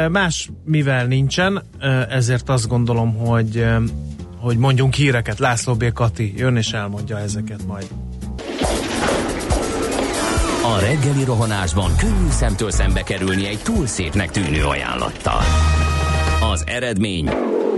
más 0.08 0.50
mivel 0.64 1.06
nincsen, 1.06 1.62
ezért 2.10 2.48
azt 2.48 2.68
gondolom, 2.68 3.14
hogy 3.14 3.66
hogy 4.38 4.58
mondjunk 4.58 4.94
híreket. 4.94 5.38
László 5.38 5.74
B. 5.74 5.92
Kati 5.92 6.34
jön 6.36 6.56
és 6.56 6.72
elmondja 6.72 7.18
ezeket 7.18 7.66
majd. 7.66 7.86
A 10.62 10.80
reggeli 10.80 11.24
rohanásban 11.24 11.96
könnyű 11.96 12.30
szemtől 12.30 12.70
szembe 12.70 13.02
kerülni 13.02 13.46
egy 13.46 13.60
túl 13.62 13.86
szépnek 13.86 14.30
tűnő 14.30 14.64
ajánlattal. 14.64 15.40
Az 16.52 16.64
eredmény 16.66 17.30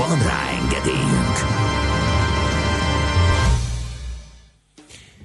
Van 0.00 0.22
rá 0.22 0.48
engedélyünk! 0.62 1.36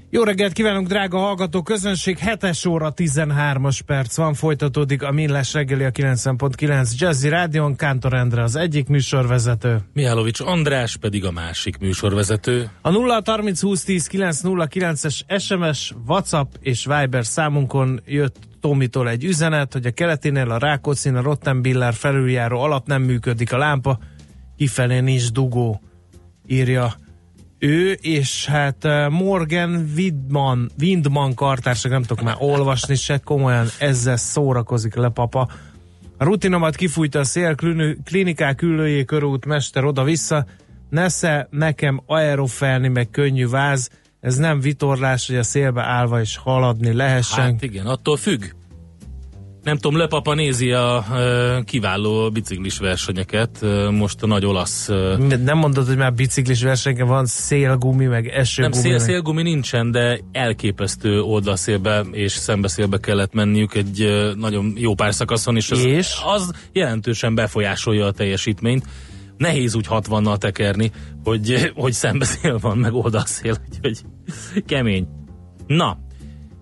Jó 0.09 0.23
reggelt 0.23 0.53
kívánunk, 0.53 0.87
drága 0.87 1.17
hallgató 1.17 1.61
közönség! 1.61 2.17
7 2.17 2.65
óra 2.67 2.93
13-as 2.95 3.79
perc 3.85 4.17
van, 4.17 4.33
folytatódik 4.33 5.03
a 5.03 5.11
Millás 5.11 5.53
reggeli 5.53 5.83
a 5.83 5.91
90.9 5.91 6.97
Jazzy 6.97 7.29
Rádion, 7.29 7.75
Kántor 7.75 8.13
Endre 8.13 8.43
az 8.43 8.55
egyik 8.55 8.87
műsorvezető. 8.87 9.79
Mihálovics 9.93 10.39
András 10.39 10.97
pedig 10.97 11.25
a 11.25 11.31
másik 11.31 11.77
műsorvezető. 11.77 12.69
A 12.81 12.89
0 12.89 13.21
30 13.25 13.61
20 13.61 13.83
10 13.83 14.09
909-es 14.11 15.39
SMS, 15.41 15.93
WhatsApp 16.07 16.53
és 16.59 16.85
Viber 16.85 17.25
számunkon 17.25 18.01
jött 18.05 18.35
Tomitól 18.59 19.09
egy 19.09 19.23
üzenet, 19.23 19.73
hogy 19.73 19.85
a 19.85 19.91
keletinél 19.91 20.51
a 20.51 20.57
Rákóczin 20.57 21.15
a 21.15 21.21
Rottenbiller 21.21 21.93
felüljáró 21.93 22.59
alatt 22.59 22.85
nem 22.85 23.01
működik 23.01 23.53
a 23.53 23.57
lámpa, 23.57 23.99
kifelé 24.57 24.99
nincs 24.99 25.31
dugó, 25.31 25.81
írja 26.47 26.95
ő, 27.59 27.91
és 27.91 28.45
hát 28.45 28.85
eh, 28.85 29.09
Morgan 29.09 29.91
Windman, 29.95 30.71
Windman 30.79 31.33
kartársak, 31.33 31.91
nem 31.91 32.01
tudok 32.01 32.23
már 32.23 32.35
olvasni 32.39 32.95
se, 32.95 33.17
komolyan 33.17 33.67
ezzel 33.79 34.17
szórakozik 34.17 34.95
le 34.95 35.09
papa. 35.09 35.49
A 36.17 36.23
rutinomat 36.23 36.75
kifújta 36.75 37.19
a 37.19 37.23
szél, 37.23 37.55
klini- 37.55 37.97
klinikák 38.03 38.61
ülőjé 38.61 39.03
körút, 39.05 39.45
mester 39.45 39.83
oda-vissza, 39.83 40.45
nesze 40.89 41.47
nekem 41.51 42.01
aerofelni, 42.05 42.87
meg 42.87 43.09
könnyű 43.09 43.47
váz, 43.47 43.89
ez 44.19 44.37
nem 44.37 44.59
vitorlás, 44.59 45.27
hogy 45.27 45.35
a 45.35 45.43
szélbe 45.43 45.81
állva 45.81 46.21
is 46.21 46.37
haladni 46.37 46.93
lehessen. 46.93 47.43
Hát 47.43 47.63
igen, 47.63 47.85
attól 47.85 48.17
függ. 48.17 48.43
Nem 49.65 49.77
tudom, 49.77 49.97
Lepapa 49.97 50.33
nézi 50.33 50.71
a 50.71 51.05
ö, 51.13 51.59
kiváló 51.63 52.29
biciklis 52.29 52.77
versenyeket, 52.77 53.57
ö, 53.61 53.89
most 53.89 54.23
a 54.23 54.27
nagy 54.27 54.45
olasz 54.45 54.89
ö, 54.89 55.15
Nem 55.43 55.57
mondod, 55.57 55.87
hogy 55.87 55.97
már 55.97 56.13
biciklis 56.13 56.63
versenyen 56.63 57.07
van 57.07 57.25
szélgumi, 57.25 58.05
meg 58.05 58.27
esőgumi. 58.27 58.73
Nem, 58.73 58.83
szél, 58.83 58.99
szélgumi 58.99 59.41
nincsen, 59.41 59.91
de 59.91 60.19
elképesztő 60.31 61.21
oldalszélbe 61.21 62.05
és 62.11 62.31
szembeszélbe 62.31 62.97
kellett 62.97 63.33
menniük 63.33 63.75
egy 63.75 64.01
ö, 64.01 64.31
nagyon 64.35 64.73
jó 64.75 64.93
pár 64.93 65.13
szakaszon, 65.13 65.55
és 65.55 65.71
az, 65.71 65.85
És? 65.85 66.21
az 66.25 66.51
jelentősen 66.71 67.35
befolyásolja 67.35 68.05
a 68.05 68.11
teljesítményt. 68.11 68.85
Nehéz 69.37 69.75
úgy 69.75 69.85
60-nal 69.89 70.37
tekerni, 70.37 70.91
hogy, 71.23 71.71
hogy 71.75 71.93
szembeszél 71.93 72.57
van, 72.57 72.77
meg 72.77 72.93
oldalszél, 72.93 73.57
úgyhogy 73.69 74.01
kemény. 74.65 75.07
Na, 75.67 75.97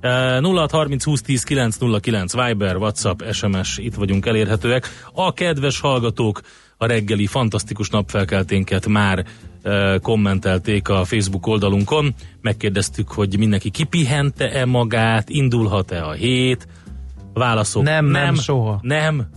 Uh, 0.04 0.10
0630 0.10 1.04
20 1.04 1.22
10 1.22 1.44
909 1.44 2.34
Viber, 2.34 2.76
WhatsApp, 2.76 3.22
SMS, 3.32 3.78
itt 3.78 3.94
vagyunk 3.96 4.26
elérhetőek. 4.26 4.90
A 5.14 5.34
kedves 5.34 5.80
hallgatók 5.80 6.42
a 6.78 6.86
reggeli 6.86 7.26
fantasztikus 7.26 7.90
napfelkelténket 7.90 8.88
már 8.88 9.26
uh, 9.64 10.00
kommentelték 10.00 10.90
a 10.90 11.06
Facebook 11.06 11.48
oldalunkon. 11.48 12.14
Megkérdeztük, 12.42 13.12
hogy 13.12 13.38
mindenki 13.38 13.70
kipihente-e 13.70 14.66
magát, 14.66 15.30
indulhat-e 15.30 16.06
a 16.06 16.12
hét. 16.12 16.68
Válaszok 17.34 17.84
Nem, 17.84 18.06
nem, 18.06 18.36
soha. 18.36 18.80
Nem. 18.82 19.28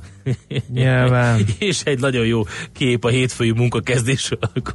Nyilván. 0.73 1.41
És 1.59 1.83
egy 1.83 2.01
nagyon 2.01 2.27
jó 2.27 2.43
kép 2.73 3.05
a 3.05 3.09
hétfői 3.09 3.51
munkakezdésről, 3.51 4.41
amikor 4.53 4.75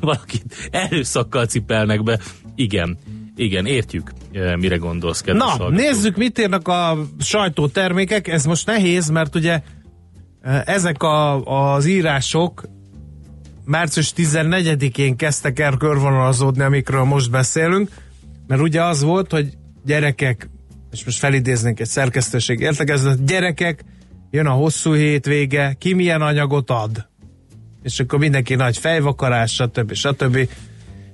valakit 0.00 0.68
erőszakkal 0.70 1.46
cipelnek 1.46 2.02
be. 2.02 2.18
Igen, 2.54 2.98
igen, 3.36 3.66
értjük, 3.66 4.12
eh, 4.32 4.56
mire 4.56 4.76
gondolsz, 4.76 5.20
kedves 5.20 5.42
Na, 5.42 5.48
hallgató. 5.50 5.82
nézzük, 5.82 6.16
mit 6.16 6.38
írnak 6.38 6.68
a 6.68 6.98
sajtótermékek. 7.20 8.28
Ez 8.28 8.44
most 8.44 8.66
nehéz, 8.66 9.08
mert 9.08 9.34
ugye 9.34 9.62
eh, 10.40 10.62
ezek 10.64 11.02
a, 11.02 11.44
az 11.74 11.86
írások 11.86 12.62
március 13.64 14.12
14-én 14.16 15.16
kezdtek 15.16 15.58
el 15.58 15.76
körvonalazódni, 15.76 16.62
amikről 16.62 17.04
most 17.04 17.30
beszélünk, 17.30 17.90
mert 18.46 18.60
ugye 18.60 18.82
az 18.82 19.02
volt, 19.02 19.30
hogy 19.30 19.56
gyerekek, 19.84 20.50
és 20.90 21.04
most 21.04 21.18
felidéznénk 21.18 21.80
egy 21.80 21.86
szerkesztőség 21.86 22.60
értekezlet, 22.60 23.24
gyerekek, 23.24 23.84
jön 24.30 24.46
a 24.46 24.52
hosszú 24.52 24.94
hétvége, 24.94 25.76
ki 25.78 25.94
milyen 25.94 26.22
anyagot 26.22 26.70
ad? 26.70 27.08
És 27.82 28.00
akkor 28.00 28.18
mindenki 28.18 28.54
nagy 28.54 28.78
fejvakarás, 28.78 29.52
stb. 29.52 29.92
stb. 29.92 30.48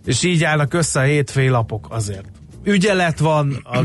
És 0.09 0.23
így 0.23 0.45
állnak 0.45 0.75
össze 0.75 1.01
a 1.01 1.03
hétfői 1.03 1.49
lapok 1.49 1.87
azért. 1.91 2.25
Ügyelet 2.65 3.19
van, 3.19 3.61
a 3.65 3.81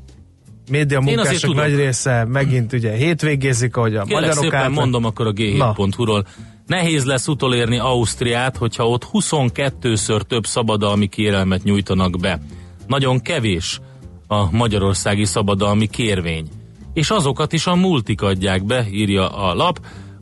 média 0.70 1.00
munkások 1.00 1.54
nagy 1.54 1.74
része 1.74 2.24
megint 2.24 2.72
ugye 2.72 2.92
hétvégézik, 2.92 3.76
ahogy 3.76 3.96
a 3.96 4.02
Kérlek 4.02 4.20
magyarok 4.20 4.42
szépen 4.42 4.58
által. 4.58 4.74
mondom 4.74 5.04
akkor 5.04 5.26
a 5.26 5.32
Na. 5.56 5.74
g7.hu-ról. 5.76 6.26
Nehéz 6.66 7.04
lesz 7.04 7.28
utolérni 7.28 7.78
Ausztriát, 7.78 8.56
hogyha 8.56 8.88
ott 8.88 9.06
22-ször 9.12 10.20
több 10.20 10.46
szabadalmi 10.46 11.06
kérelmet 11.06 11.62
nyújtanak 11.62 12.20
be. 12.20 12.40
Nagyon 12.86 13.20
kevés 13.20 13.80
a 14.26 14.50
magyarországi 14.50 15.24
szabadalmi 15.24 15.86
kérvény. 15.86 16.48
És 16.92 17.10
azokat 17.10 17.52
is 17.52 17.66
a 17.66 17.74
multik 17.74 18.22
adják 18.22 18.64
be, 18.64 18.86
írja 18.90 19.28
a 19.28 19.54
lap. 19.54 19.78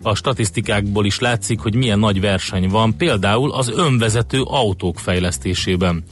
A 0.07 0.15
statisztikákból 0.15 1.07
is 1.07 1.19
látszik, 1.19 1.61
hogy 1.61 1.75
milyen 1.75 1.99
nagy 1.99 2.21
verseny 2.21 2.69
van, 2.69 2.97
például 2.97 3.53
az 3.53 3.69
önvezető 3.69 4.43
autók 4.43 4.99
fejlesztésében. 4.99 6.03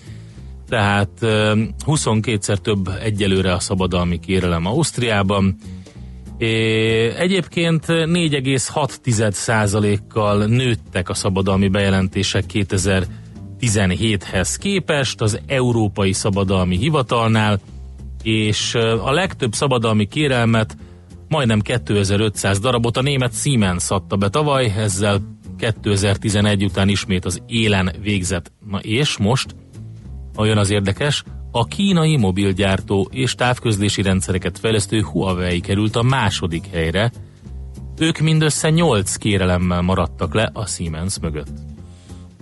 Tehát 0.69 1.09
ö, 1.21 1.63
22-szer 1.87 2.57
több 2.57 2.89
egyelőre 3.03 3.53
a 3.53 3.61
szabadalmi 3.61 4.21
kérelem 4.21 4.67
Ausztriában. 4.67 5.57
Egyébként 7.19 7.85
4,6%-kal 7.87 10.45
nőttek 10.45 11.09
a 11.09 11.15
szabadalmi 11.15 11.69
bejelentések 11.69 12.45
2017-hez 12.53 14.57
képest 14.59 15.21
az 15.21 15.41
Európai 15.47 16.13
Szabadalmi 16.13 16.77
Hivatalnál, 16.77 17.61
és 18.23 18.75
a 19.05 19.11
legtöbb 19.11 19.53
szabadalmi 19.53 20.07
kérelmet, 20.07 20.77
majdnem 21.33 21.61
2500 21.61 22.59
darabot 22.59 22.97
a 22.97 23.03
német 23.03 23.35
Siemens 23.35 23.91
adta 23.91 24.17
be 24.17 24.29
tavaly, 24.29 24.73
ezzel 24.77 25.21
2011 25.59 26.65
után 26.65 26.89
ismét 26.89 27.25
az 27.25 27.43
élen 27.47 27.93
végzett. 28.01 28.53
Na 28.67 28.79
és 28.79 29.17
most, 29.17 29.55
olyan 30.37 30.59
az 30.59 30.71
érdekes, 30.71 31.25
a 31.51 31.65
kínai 31.65 32.17
mobilgyártó 32.17 33.09
és 33.11 33.35
távközlési 33.35 34.03
rendszereket 34.03 34.59
fejlesztő 34.59 35.01
Huawei 35.01 35.61
került 35.61 35.97
a 35.97 36.03
második 36.03 36.67
helyre, 36.73 37.13
ők 37.99 38.19
mindössze 38.19 38.71
8 38.71 39.17
kérelemmel 39.17 39.81
maradtak 39.81 40.35
le 40.35 40.51
a 40.53 40.67
Siemens 40.67 41.19
mögött. 41.21 41.53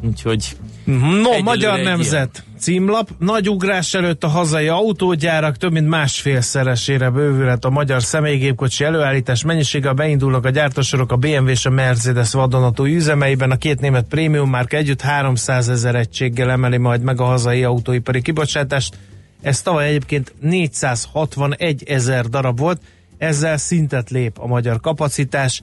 Úgyhogy 0.03 0.57
No, 0.99 1.07
Egyelőre 1.07 1.43
Magyar 1.43 1.79
egy 1.79 1.85
Nemzet 1.85 2.45
címlap. 2.59 3.11
Nagy 3.19 3.49
ugrás 3.49 3.95
előtt 3.95 4.25
a 4.25 4.29
hazai 4.29 4.69
autógyárak 4.69 5.57
több 5.57 5.73
mint 5.73 5.89
másfélszeresére 5.89 7.11
bővülhet 7.11 7.65
a 7.65 7.71
magyar 7.71 8.03
személygépkocsi 8.03 8.85
előállítás 8.85 9.45
mennyisége. 9.45 9.93
Beindulnak 9.93 10.45
a 10.45 10.51
gyártósorok 10.51 11.13
a 11.13 11.17
BMW 11.17 11.49
és 11.49 11.67
a 11.67 11.71
Mercedes 11.71 12.33
vadonatúj 12.33 12.95
üzemeiben. 12.95 13.51
A 13.51 13.57
két 13.57 13.81
német 13.81 14.07
prémium 14.09 14.51
márka 14.51 14.77
együtt 14.77 15.01
300 15.01 15.69
ezer 15.69 15.95
egységgel 15.95 16.51
emeli 16.51 16.77
majd 16.77 17.03
meg 17.03 17.21
a 17.21 17.25
hazai 17.25 17.65
autóipari 17.65 18.23
kibocsátást. 18.23 18.97
Ez 19.43 19.63
tavaly 19.63 19.87
egyébként 19.87 20.35
461 20.41 21.83
ezer 21.87 22.27
darab 22.27 22.59
volt, 22.59 22.81
ezzel 23.19 23.57
szintet 23.57 24.11
lép 24.11 24.39
a 24.39 24.47
magyar 24.47 24.81
kapacitás 24.81 25.63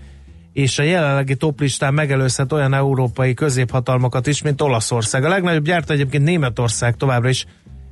és 0.57 0.79
a 0.79 0.83
jelenlegi 0.83 1.35
toplistán 1.35 1.93
megelőzhet 1.93 2.51
olyan 2.51 2.73
európai 2.73 3.33
középhatalmakat 3.33 4.27
is, 4.27 4.41
mint 4.41 4.61
Olaszország. 4.61 5.23
A 5.23 5.27
legnagyobb 5.27 5.63
gyártó 5.63 5.93
egyébként 5.93 6.23
Németország 6.23 6.95
továbbra 6.95 7.29
is 7.29 7.45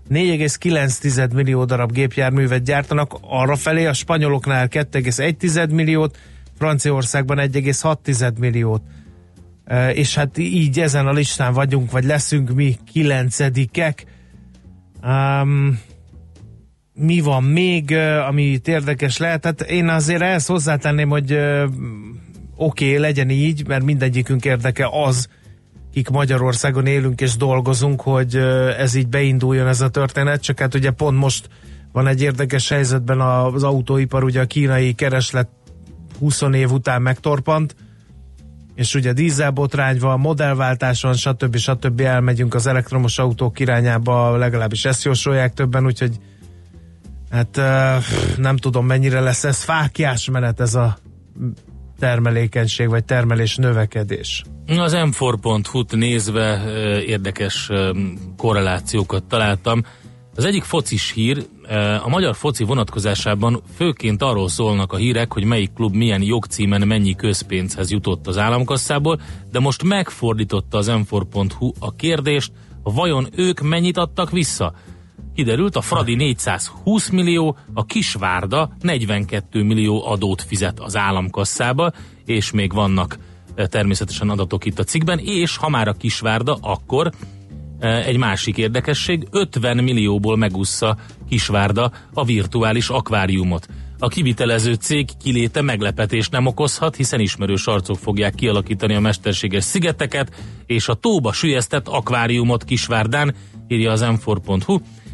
4,9 0.09 1.33
millió 1.33 1.65
darab 1.65 1.91
gépjárművet 1.91 2.63
gyártanak, 2.63 3.17
arra 3.21 3.55
felé 3.55 3.85
a 3.85 3.93
spanyoloknál 3.93 4.67
2,1 4.67 5.69
milliót, 5.73 6.17
Franciaországban 6.57 7.37
1,6 7.37 8.37
milliót. 8.39 8.81
És 9.93 10.15
hát 10.15 10.37
így 10.37 10.79
ezen 10.79 11.07
a 11.07 11.11
listán 11.11 11.53
vagyunk, 11.53 11.91
vagy 11.91 12.03
leszünk 12.03 12.53
mi 12.53 12.77
kilencedikek. 12.91 14.05
Um, 15.03 15.79
mi 16.93 17.19
van 17.19 17.43
még, 17.43 17.91
ami 18.27 18.43
itt 18.43 18.67
érdekes 18.67 19.17
lehet? 19.17 19.45
Hát 19.45 19.61
én 19.61 19.87
azért 19.87 20.21
ehhez 20.21 20.45
hozzátenném, 20.45 21.09
hogy 21.09 21.39
oké, 22.55 22.87
okay, 22.87 22.97
legyen 22.97 23.29
így, 23.29 23.67
mert 23.67 23.83
mindegyikünk 23.83 24.45
érdeke 24.45 24.89
az, 24.91 25.27
kik 25.93 26.09
Magyarországon 26.09 26.85
élünk 26.85 27.21
és 27.21 27.35
dolgozunk, 27.35 28.01
hogy 28.01 28.35
ez 28.77 28.95
így 28.95 29.07
beinduljon 29.07 29.67
ez 29.67 29.81
a 29.81 29.89
történet, 29.89 30.41
csak 30.41 30.59
hát 30.59 30.75
ugye 30.75 30.91
pont 30.91 31.17
most 31.17 31.49
van 31.91 32.07
egy 32.07 32.21
érdekes 32.21 32.69
helyzetben 32.69 33.21
az 33.21 33.63
autóipar, 33.63 34.23
ugye 34.23 34.41
a 34.41 34.45
kínai 34.45 34.93
kereslet 34.93 35.47
20 36.19 36.41
év 36.41 36.71
után 36.71 37.01
megtorpant, 37.01 37.75
és 38.75 38.95
ugye 38.95 39.13
dízelbotrány 39.13 39.99
van, 39.99 40.19
modellváltás 40.19 41.01
van, 41.01 41.13
stb. 41.13 41.55
stb. 41.55 41.99
elmegyünk 41.99 42.53
az 42.53 42.67
elektromos 42.67 43.17
autók 43.17 43.59
irányába, 43.59 44.35
legalábbis 44.35 44.85
ezt 44.85 45.03
jósolják 45.03 45.53
többen, 45.53 45.85
úgyhogy 45.85 46.19
hát 47.29 47.55
nem 48.37 48.57
tudom 48.57 48.85
mennyire 48.85 49.19
lesz 49.19 49.43
ez 49.43 49.63
fákjás 49.63 50.29
menet 50.29 50.59
ez 50.59 50.75
a 50.75 50.97
termelékenység, 51.99 52.89
vagy 52.89 53.05
termelés 53.05 53.55
növekedés. 53.55 54.43
Az 54.67 54.93
m4.hu-t 54.95 55.95
nézve 55.95 56.63
ö, 56.65 56.97
érdekes 56.97 57.69
korrelációkat 58.37 59.23
találtam. 59.23 59.83
Az 60.35 60.45
egyik 60.45 60.63
focis 60.63 61.11
hír, 61.11 61.45
a 62.03 62.09
magyar 62.09 62.35
foci 62.35 62.63
vonatkozásában 62.63 63.61
főként 63.75 64.21
arról 64.21 64.49
szólnak 64.49 64.93
a 64.93 64.95
hírek, 64.95 65.33
hogy 65.33 65.43
melyik 65.43 65.73
klub 65.73 65.95
milyen 65.95 66.21
jogcímen 66.21 66.87
mennyi 66.87 67.15
közpénzhez 67.15 67.91
jutott 67.91 68.27
az 68.27 68.37
államkasszából, 68.37 69.21
de 69.51 69.59
most 69.59 69.83
megfordította 69.83 70.77
az 70.77 70.91
m4.hu 70.91 71.71
a 71.79 71.95
kérdést, 71.95 72.51
vajon 72.83 73.27
ők 73.35 73.61
mennyit 73.61 73.97
adtak 73.97 74.31
vissza? 74.31 74.73
Kiderült, 75.35 75.75
a 75.75 75.81
Fradi 75.81 76.15
420 76.15 77.09
millió, 77.09 77.57
a 77.73 77.85
Kisvárda 77.85 78.75
42 78.81 79.63
millió 79.63 80.07
adót 80.07 80.41
fizet 80.41 80.79
az 80.79 80.95
államkasszába, 80.95 81.91
és 82.25 82.51
még 82.51 82.73
vannak 82.73 83.17
eh, 83.55 83.65
természetesen 83.65 84.29
adatok 84.29 84.65
itt 84.65 84.79
a 84.79 84.83
cikkben, 84.83 85.19
és 85.19 85.57
ha 85.57 85.69
már 85.69 85.87
a 85.87 85.93
Kisvárda, 85.93 86.57
akkor 86.61 87.11
eh, 87.79 88.07
egy 88.07 88.17
másik 88.17 88.57
érdekesség, 88.57 89.27
50 89.31 89.83
millióból 89.83 90.37
megúszza 90.37 90.97
Kisvárda 91.29 91.91
a 92.13 92.25
virtuális 92.25 92.89
akváriumot. 92.89 93.67
A 93.99 94.07
kivitelező 94.07 94.73
cég 94.73 95.09
kiléte 95.23 95.61
meglepetést 95.61 96.31
nem 96.31 96.45
okozhat, 96.45 96.95
hiszen 96.95 97.19
ismerős 97.19 97.65
arcok 97.65 97.97
fogják 97.97 98.35
kialakítani 98.35 98.93
a 98.95 98.99
mesterséges 98.99 99.63
szigeteket, 99.63 100.31
és 100.65 100.87
a 100.87 100.93
tóba 100.93 101.33
sülyeztett 101.33 101.87
akváriumot 101.87 102.63
Kisvárdán, 102.63 103.35
írja 103.67 103.91
az 103.91 104.05
m4.hu 104.05 104.75
e, 104.75 105.04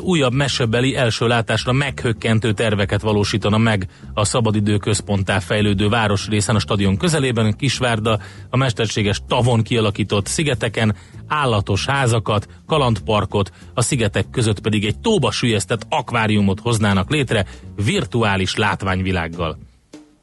újabb 0.00 0.32
mesebeli 0.32 0.96
első 0.96 1.26
látásra 1.26 1.72
meghökkentő 1.72 2.52
terveket 2.52 3.00
valósítana 3.00 3.58
meg 3.58 3.88
a 4.14 4.24
szabadidő 4.24 4.76
központtá 4.76 5.38
fejlődő 5.38 5.88
városrészen 5.88 6.54
a 6.54 6.58
stadion 6.58 6.96
közelében, 6.96 7.56
Kisvárda, 7.56 8.18
a 8.50 8.56
mesterséges 8.56 9.20
tavon 9.28 9.62
kialakított 9.62 10.26
szigeteken, 10.26 10.96
állatos 11.26 11.86
házakat, 11.86 12.48
kalandparkot, 12.66 13.52
a 13.74 13.82
szigetek 13.82 14.30
között 14.30 14.60
pedig 14.60 14.84
egy 14.84 14.98
tóba 14.98 15.30
sülyeztett 15.30 15.86
akváriumot 15.88 16.60
hoznának 16.60 17.10
létre 17.10 17.46
virtuális 17.84 18.54
látványvilággal. 18.54 19.58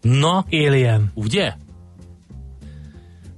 Na, 0.01 0.45
Alien. 0.51 1.11
ugye? 1.13 1.53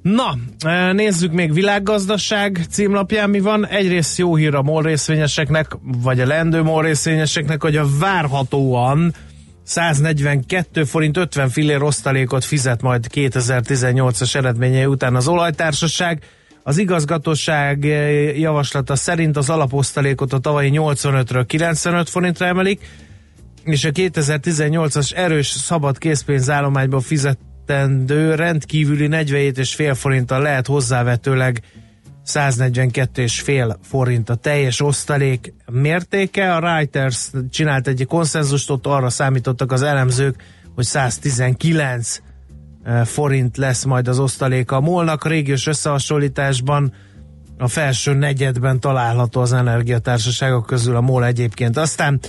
Na, 0.06 0.38
eh, 0.60 0.94
nézzük 0.94 1.32
még 1.32 1.54
világgazdaság 1.54 2.66
címlapján 2.70 3.30
mi 3.30 3.40
van. 3.40 3.68
Egyrészt 3.68 4.18
jó 4.18 4.36
hír 4.36 4.56
a 4.56 4.62
MOL 4.62 4.84
részvényeseknek, 4.84 5.78
vagy 5.82 6.20
a 6.20 6.26
lendő 6.26 6.62
MOL 6.62 6.84
részvényeseknek, 6.84 7.62
hogy 7.62 7.76
a 7.76 7.86
várhatóan 8.00 9.14
142 9.64 10.84
forint 10.84 11.18
50 11.18 11.50
fillér 11.50 11.82
osztalékot 11.82 12.46
fizet 12.46 12.82
majd 12.82 13.08
2018-as 13.14 14.36
eredményei 14.36 14.86
után 14.86 15.16
az 15.16 15.28
olajtársaság. 15.28 16.24
Az 16.64 16.78
igazgatóság 16.78 17.86
eh, 17.86 18.40
javaslata 18.40 18.96
szerint 18.96 19.38
az 19.38 19.50
alaposztalékot 19.50 20.34
a 20.34 20.40
tavalyi 20.40 20.72
85-ről 20.74 21.44
95 21.48 22.10
forintra 22.10 22.46
emelik, 22.46 22.88
és 23.64 23.86
a 23.86 23.90
2018-as 23.92 25.16
erős 25.16 25.48
szabad 25.48 25.98
készpénzállományban 25.98 27.02
fizetendő 27.66 28.36
rendkívüli 28.36 29.08
47,5 29.12 29.94
forinttal 29.96 30.42
lehet 30.42 30.68
hozzávetőleg 30.68 31.62
142,5 32.26 33.76
forint 33.82 34.30
a 34.30 34.36
teljes 34.36 34.82
osztalék 34.82 35.54
mértéke. 35.72 36.56
A 36.56 36.60
Reuters 36.60 37.30
csinált 37.50 37.88
egy 37.88 38.06
konszenzust, 38.08 38.70
ott 38.70 38.86
arra 38.86 39.10
számítottak 39.10 39.72
az 39.72 39.82
elemzők, 39.82 40.44
hogy 40.76 40.84
119 40.84 42.22
eh, 42.84 43.06
forint 43.06 43.58
lesz 43.58 43.84
majd 43.84 44.08
az 44.08 44.20
osztaléka 44.20 44.76
a 44.76 44.80
molnak. 44.80 45.28
Régiós 45.28 45.68
összehasonlításban 45.68 46.94
a 47.58 47.68
felső 47.68 48.14
negyedben 48.14 48.80
található 48.80 49.42
az 49.42 49.54
energiatársaságok 49.54 50.66
közül 50.66 50.96
a 50.96 51.02
MOL 51.02 51.26
egyébként. 51.26 51.78
Aztán 51.78 52.20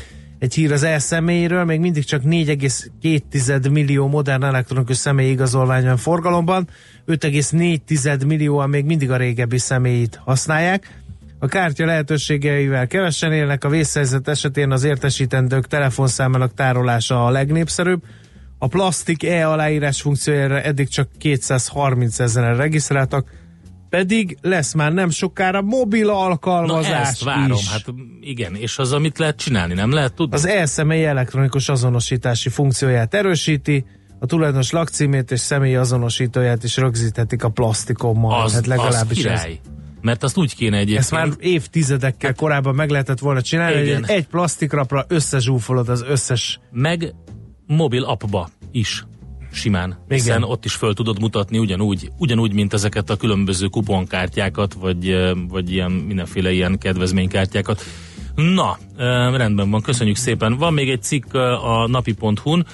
egy 0.47 0.55
hír 0.55 0.73
az 0.73 0.83
elszemélyről, 0.83 1.65
még 1.65 1.81
mindig 1.81 2.05
csak 2.05 2.23
4,2 2.23 3.71
millió 3.71 4.09
modern 4.09 4.45
elektronikus 4.45 4.97
személyi 4.97 5.31
igazolvány 5.31 5.85
van 5.85 5.97
forgalomban, 5.97 6.69
5,4 7.07 8.27
millióan 8.27 8.69
még 8.69 8.85
mindig 8.85 9.11
a 9.11 9.17
régebbi 9.17 9.59
személyit 9.59 10.21
használják. 10.25 11.03
A 11.39 11.47
kártya 11.47 11.85
lehetőségeivel 11.85 12.87
kevesen 12.87 13.33
élnek, 13.33 13.65
a 13.65 13.69
vészhelyzet 13.69 14.29
esetén 14.29 14.71
az 14.71 14.85
értesítendők 14.85 15.67
telefonszámának 15.67 16.55
tárolása 16.55 17.27
a 17.27 17.31
legnépszerűbb. 17.31 18.03
A 18.59 18.67
plastik 18.67 19.25
E 19.25 19.49
aláírás 19.49 20.01
funkciójára 20.01 20.61
eddig 20.61 20.89
csak 20.89 21.09
230 21.19 22.19
ezeren 22.21 22.57
regisztráltak, 22.57 23.31
pedig 23.89 24.39
lesz 24.41 24.75
már 24.75 24.93
nem 24.93 25.11
sokára 25.11 25.63
mobil 25.63 26.07
Na 26.07 26.25
alkalmazás 26.25 27.09
ezt 27.09 27.25
várom, 27.25 27.53
is. 27.53 27.71
hát 27.71 27.85
igen, 28.21 28.55
és 28.55 28.79
az, 28.79 28.93
amit 28.93 29.19
lehet 29.19 29.37
csinálni, 29.37 29.75
nem 29.75 29.93
lehet 29.93 30.15
tudni? 30.15 30.35
Az 30.35 30.47
elszemély 30.47 31.07
elektronikus 31.07 31.69
azonosítási 31.69 32.49
funkcióját 32.49 33.15
erősíti, 33.15 33.85
a 34.21 34.27
tulajdonos 34.27 34.71
lakcímét 34.71 35.31
és 35.31 35.41
személyi 35.41 35.77
azonosítóját 35.77 36.65
is 36.65 36.77
rögzíthetik 36.77 37.45
a 37.45 37.49
plastikommal. 37.49 38.43
az, 38.43 38.53
hát 38.53 38.67
legalábbis 38.67 39.25
az 39.25 39.31
ez. 39.33 39.41
király. 39.43 39.61
Mert 40.01 40.23
azt 40.23 40.37
úgy 40.37 40.55
kéne 40.55 40.77
egyébként. 40.77 40.99
Ezt 40.99 41.11
már 41.11 41.29
évtizedekkel 41.39 42.35
korábban 42.35 42.75
meg 42.75 42.91
lehetett 42.91 43.19
volna 43.19 43.43
csinálni, 43.43 43.81
Igen. 43.83 44.05
hogy 44.05 44.11
egy 44.15 44.27
plastikrapra 44.27 45.05
összezsúfolod 45.09 45.89
az 45.89 46.05
összes 46.09 46.61
meg 46.71 47.15
mobil 47.67 48.05
appba 48.05 48.49
is 48.73 49.05
simán. 49.57 49.99
Hiszen 50.09 50.43
ott 50.43 50.65
is 50.65 50.75
föl 50.75 50.95
tudod 50.95 51.21
mutatni 51.21 51.59
ugyanúgy, 51.59 52.11
ugyanúgy, 52.19 52.53
mint 52.53 52.73
ezeket 52.73 53.11
a 53.11 53.17
különböző 53.17 53.67
kuponkártyákat, 53.67 54.73
vagy, 54.75 55.17
vagy 55.49 55.73
ilyen 55.73 55.91
mindenféle 55.91 56.53
ilyen 56.53 56.79
kedvezménykártyákat. 56.79 57.83
Na, 58.35 58.79
rendben 59.37 59.71
van, 59.71 59.83
köszönjük 59.83 60.17
szépen. 60.17 60.57
Van 60.57 60.73
még 60.73 60.91
egy 60.91 61.03
cikk 61.03 61.35
a 61.35 61.87
napi.hu-n, 61.87 62.67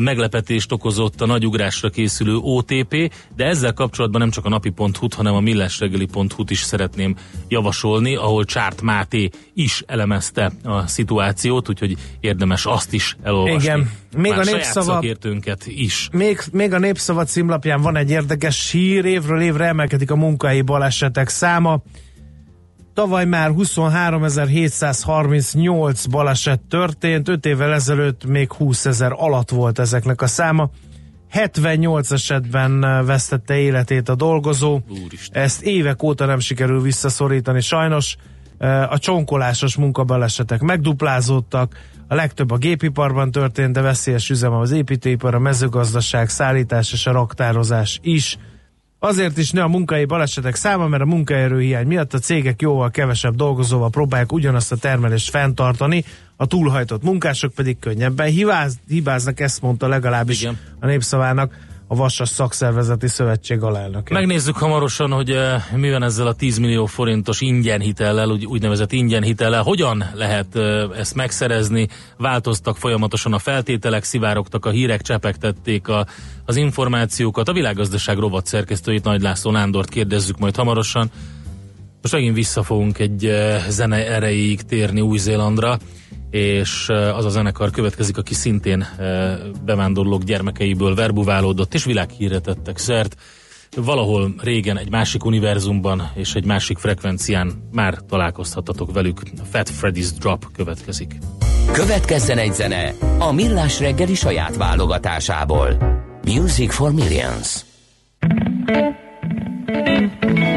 meglepetést 0.00 0.72
okozott 0.72 1.20
a 1.20 1.26
nagyugrásra 1.26 1.88
készülő 1.90 2.36
OTP, 2.36 3.12
de 3.36 3.44
ezzel 3.44 3.72
kapcsolatban 3.72 4.20
nem 4.20 4.30
csak 4.30 4.44
a 4.44 4.48
napi.hu-t, 4.48 5.14
hanem 5.14 5.34
a 5.34 5.40
millásreggeli.hu-t 5.40 6.50
is 6.50 6.60
szeretném 6.60 7.16
javasolni, 7.48 8.14
ahol 8.16 8.44
Csárt 8.44 8.82
Máté 8.82 9.30
is 9.54 9.82
elemezte 9.86 10.52
a 10.64 10.86
szituációt, 10.86 11.68
úgyhogy 11.68 11.96
érdemes 12.20 12.66
azt 12.66 12.92
is 12.92 13.16
elolvasni. 13.22 13.62
Igen. 13.62 13.90
Még 14.16 14.30
Már 14.30 14.40
a 14.40 14.44
népszava- 14.44 15.04
is. 15.66 16.08
Még, 16.12 16.40
még 16.52 16.72
a 16.72 16.78
Népszava 16.78 17.24
címlapján 17.24 17.80
van 17.80 17.96
egy 17.96 18.10
érdekes 18.10 18.70
hír, 18.70 19.04
évről 19.04 19.40
évre 19.40 19.64
emelkedik 19.64 20.10
a 20.10 20.16
munkai 20.16 20.62
balesetek 20.62 21.28
száma. 21.28 21.82
Tavaly 22.96 23.24
már 23.24 23.50
23.738 23.56 26.04
baleset 26.10 26.60
történt, 26.60 27.28
5 27.28 27.46
évvel 27.46 27.72
ezelőtt 27.72 28.24
még 28.24 28.52
20 28.52 28.86
ezer 28.86 29.12
alatt 29.16 29.50
volt 29.50 29.78
ezeknek 29.78 30.22
a 30.22 30.26
száma. 30.26 30.70
78 31.30 32.10
esetben 32.10 32.80
vesztette 33.06 33.56
életét 33.56 34.08
a 34.08 34.14
dolgozó. 34.14 34.80
Úristen. 35.04 35.42
Ezt 35.42 35.62
évek 35.62 36.02
óta 36.02 36.26
nem 36.26 36.38
sikerül 36.38 36.82
visszaszorítani. 36.82 37.60
Sajnos 37.60 38.16
a 38.88 38.98
csonkolásos 38.98 39.76
munkabalesetek 39.76 40.60
megduplázódtak, 40.60 41.76
a 42.08 42.14
legtöbb 42.14 42.50
a 42.50 42.56
gépiparban 42.56 43.30
történt, 43.30 43.72
de 43.72 43.80
veszélyes 43.80 44.30
üzem 44.30 44.52
az 44.52 44.70
építőipar, 44.70 45.34
a 45.34 45.38
mezőgazdaság, 45.38 46.28
szállítás 46.28 46.92
és 46.92 47.06
a 47.06 47.12
raktározás 47.12 47.98
is. 48.02 48.38
Azért 49.06 49.38
is 49.38 49.50
nő 49.50 49.60
a 49.60 49.68
munkai 49.68 50.04
balesetek 50.04 50.54
száma, 50.54 50.88
mert 50.88 51.02
a 51.02 51.06
munkaerőhiány 51.06 51.86
miatt 51.86 52.14
a 52.14 52.18
cégek 52.18 52.62
jóval 52.62 52.90
kevesebb 52.90 53.34
dolgozóval 53.34 53.90
próbálják 53.90 54.32
ugyanazt 54.32 54.72
a 54.72 54.76
termelést 54.76 55.30
fenntartani, 55.30 56.04
a 56.36 56.46
túlhajtott 56.46 57.02
munkások 57.02 57.52
pedig 57.52 57.78
könnyebben 57.78 58.26
hibáz, 58.26 58.78
hibáznak, 58.88 59.40
ezt 59.40 59.62
mondta 59.62 59.88
legalábbis 59.88 60.40
Igen. 60.40 60.58
a 60.80 60.86
népszavának 60.86 61.54
a 61.88 61.94
Vasas 61.94 62.28
Szakszervezeti 62.28 63.08
Szövetség 63.08 63.62
alelnöke. 63.62 64.14
Megnézzük 64.14 64.56
hamarosan, 64.56 65.12
hogy 65.12 65.30
uh, 65.30 65.76
mi 65.76 65.90
van 65.90 66.02
ezzel 66.02 66.26
a 66.26 66.34
10 66.34 66.58
millió 66.58 66.86
forintos 66.86 67.40
ingyen 67.40 67.80
hitellel, 67.80 68.28
úgy, 68.28 68.46
úgynevezett 68.46 68.92
ingyen 68.92 69.22
hitellel. 69.22 69.62
Hogyan 69.62 70.04
lehet 70.14 70.46
uh, 70.54 70.82
ezt 70.98 71.14
megszerezni? 71.14 71.88
Változtak 72.16 72.76
folyamatosan 72.76 73.32
a 73.32 73.38
feltételek, 73.38 74.04
szivárogtak 74.04 74.66
a 74.66 74.70
hírek, 74.70 75.02
csepegtették 75.02 75.88
a, 75.88 76.06
az 76.44 76.56
információkat. 76.56 77.48
A 77.48 77.52
világgazdaság 77.52 78.18
rovat 78.18 78.46
szerkesztőit 78.46 79.04
Nagy 79.04 79.22
László 79.22 79.50
Nándort 79.50 79.88
kérdezzük 79.88 80.38
majd 80.38 80.56
hamarosan. 80.56 81.10
Most 82.06 82.18
megint 82.18 82.36
vissza 82.36 82.62
fogunk 82.62 82.98
egy 82.98 83.26
uh, 83.26 83.68
zene 83.68 84.06
erejéig 84.06 84.62
térni 84.62 85.00
Új-Zélandra, 85.00 85.78
és 86.30 86.88
uh, 86.88 87.16
az 87.16 87.24
a 87.24 87.28
zenekar 87.28 87.70
következik, 87.70 88.16
aki 88.16 88.34
szintén 88.34 88.86
uh, 88.98 89.06
bevándorlók 89.64 90.22
gyermekeiből 90.22 90.94
verbuválódott, 90.94 91.74
és 91.74 91.84
világhírre 91.84 92.40
szert. 92.74 93.16
Valahol 93.76 94.34
régen 94.38 94.78
egy 94.78 94.90
másik 94.90 95.24
univerzumban 95.24 96.10
és 96.14 96.34
egy 96.34 96.44
másik 96.44 96.78
frekvencián 96.78 97.68
már 97.72 97.98
találkozhatatok 98.08 98.92
velük. 98.92 99.22
Fat 99.50 99.70
Freddy's 99.80 100.10
Drop 100.18 100.46
következik. 100.52 101.16
Következzen 101.72 102.38
egy 102.38 102.54
zene 102.54 102.94
a 103.18 103.32
Millás 103.32 103.80
reggeli 103.80 104.14
saját 104.14 104.56
válogatásából. 104.56 105.76
Music 106.24 106.74
for 106.74 106.92
Millions. 106.92 107.64
when 110.26 110.55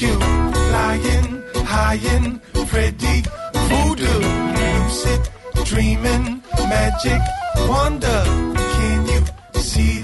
you, 0.00 0.16
lying 0.72 1.42
high 1.66 2.00
in 2.14 2.38
Freddy 2.66 3.22
voodoo, 3.52 4.20
lucid 4.56 5.28
dreaming, 5.64 6.42
magic 6.58 7.20
wonder. 7.68 8.22
Can 8.74 9.06
you 9.06 9.60
see 9.60 10.01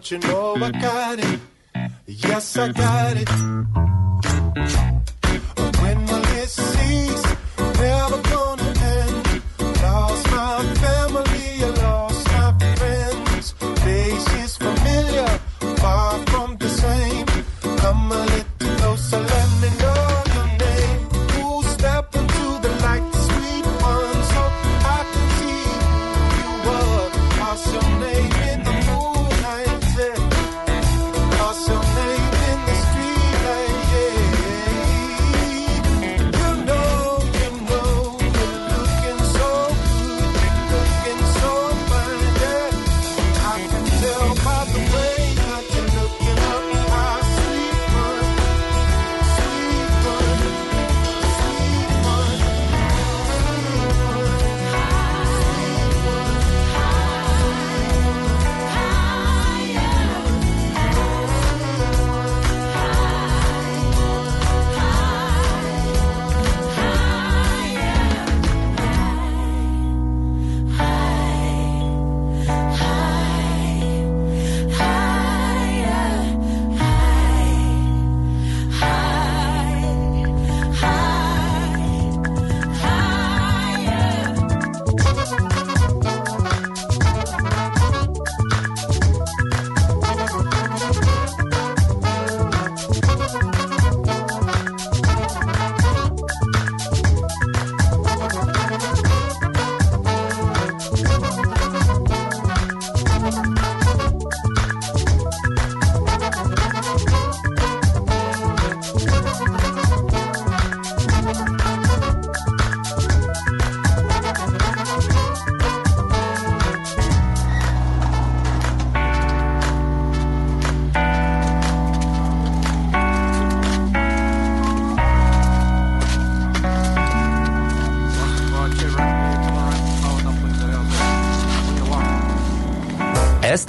but 0.00 0.10
you 0.10 0.18
know 0.18 0.54
I 0.56 0.70
got 0.70 0.99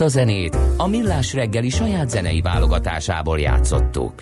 Ezt 0.01 0.15
a 0.15 0.19
zenét 0.19 0.57
a 0.77 0.87
Millás 0.87 1.33
reggeli 1.33 1.69
saját 1.69 2.09
zenei 2.09 2.41
válogatásából 2.41 3.39
játszottuk. 3.39 4.21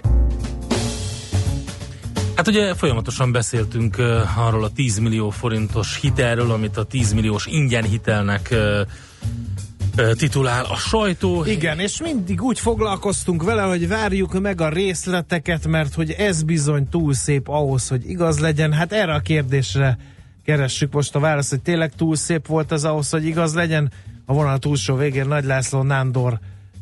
Hát 2.36 2.48
ugye 2.48 2.74
folyamatosan 2.74 3.32
beszéltünk 3.32 3.96
uh, 3.98 4.40
arról 4.48 4.64
a 4.64 4.70
10 4.70 4.98
millió 4.98 5.30
forintos 5.30 6.00
hitelről, 6.02 6.52
amit 6.52 6.78
a 6.78 6.84
10 6.84 7.14
milliós 7.14 7.46
ingyen 7.46 7.84
hitelnek 7.84 8.50
uh, 8.52 10.12
titulál 10.12 10.66
a 10.66 10.76
sajtó. 10.76 11.46
Igen, 11.46 11.80
és 11.80 12.02
mindig 12.02 12.42
úgy 12.42 12.60
foglalkoztunk 12.60 13.44
vele, 13.44 13.62
hogy 13.62 13.88
várjuk 13.88 14.40
meg 14.40 14.62
a 14.62 14.70
részleteket, 14.70 15.68
mert 15.68 15.94
hogy 15.94 16.12
ez 16.12 16.44
bizony 16.44 16.90
túl 16.90 17.14
szép 17.14 17.48
ahhoz, 17.48 17.88
hogy 17.88 18.10
igaz 18.10 18.40
legyen. 18.40 18.74
Hát 18.74 18.92
erre 18.92 19.14
a 19.14 19.20
kérdésre 19.20 19.98
keressük 20.46 20.94
most 20.94 21.16
a 21.16 21.20
választ, 21.20 21.50
hogy 21.50 21.62
tényleg 21.62 21.96
túl 21.96 22.16
szép 22.16 22.48
volt 22.48 22.72
az 22.72 22.86
ahhoz, 22.86 23.10
hogy 23.10 23.26
igaz 23.26 23.54
legyen. 23.54 23.92
A 24.30 24.34
vonal 24.34 24.58
túlsó 24.58 24.96
végén 24.96 25.28
Nagy 25.28 25.44
László 25.44 25.82
Nándor 25.82 26.34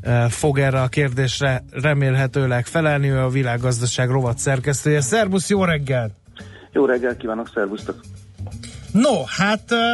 eh, 0.01 0.29
fog 0.29 0.59
erre 0.59 0.81
a 0.81 0.87
kérdésre 0.87 1.63
remélhetőleg 1.71 2.65
felelni, 2.65 3.09
ő 3.09 3.19
a 3.19 3.29
világgazdaság 3.29 4.09
rovat 4.09 4.37
szerkesztője. 4.37 5.01
Szervusz, 5.01 5.49
jó 5.49 5.63
reggel! 5.63 6.11
Jó 6.71 6.85
reggel 6.85 7.17
kívánok, 7.17 7.49
szervusztok! 7.53 7.99
No, 8.91 9.23
hát 9.25 9.71
eh, 9.71 9.93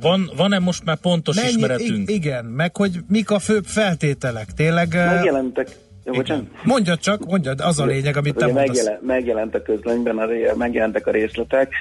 Van, 0.00 0.30
van-e 0.36 0.58
most 0.58 0.84
már 0.84 0.96
pontos 0.96 1.36
mennyi, 1.36 1.48
ismeretünk? 1.48 2.10
igen, 2.10 2.44
meg 2.44 2.76
hogy 2.76 2.98
mik 3.08 3.30
a 3.30 3.38
főbb 3.38 3.64
feltételek? 3.64 4.46
Tényleg 4.56 4.94
eh, 4.94 5.14
Megjelentek, 5.14 5.68
jó, 6.04 6.12
bocsánat. 6.12 6.46
mondjad 6.64 6.98
csak, 6.98 7.26
mondjad, 7.26 7.60
az 7.60 7.78
a 7.78 7.84
lényeg, 7.84 8.16
amit 8.16 8.34
te 8.36 8.46
mondasz. 8.46 8.66
megjelen, 8.66 8.98
megjelent 9.02 9.54
a 9.54 9.62
közlönyben, 9.62 10.18
a, 10.18 10.26
megjelentek 10.56 11.06
a 11.06 11.10
részletek. 11.10 11.72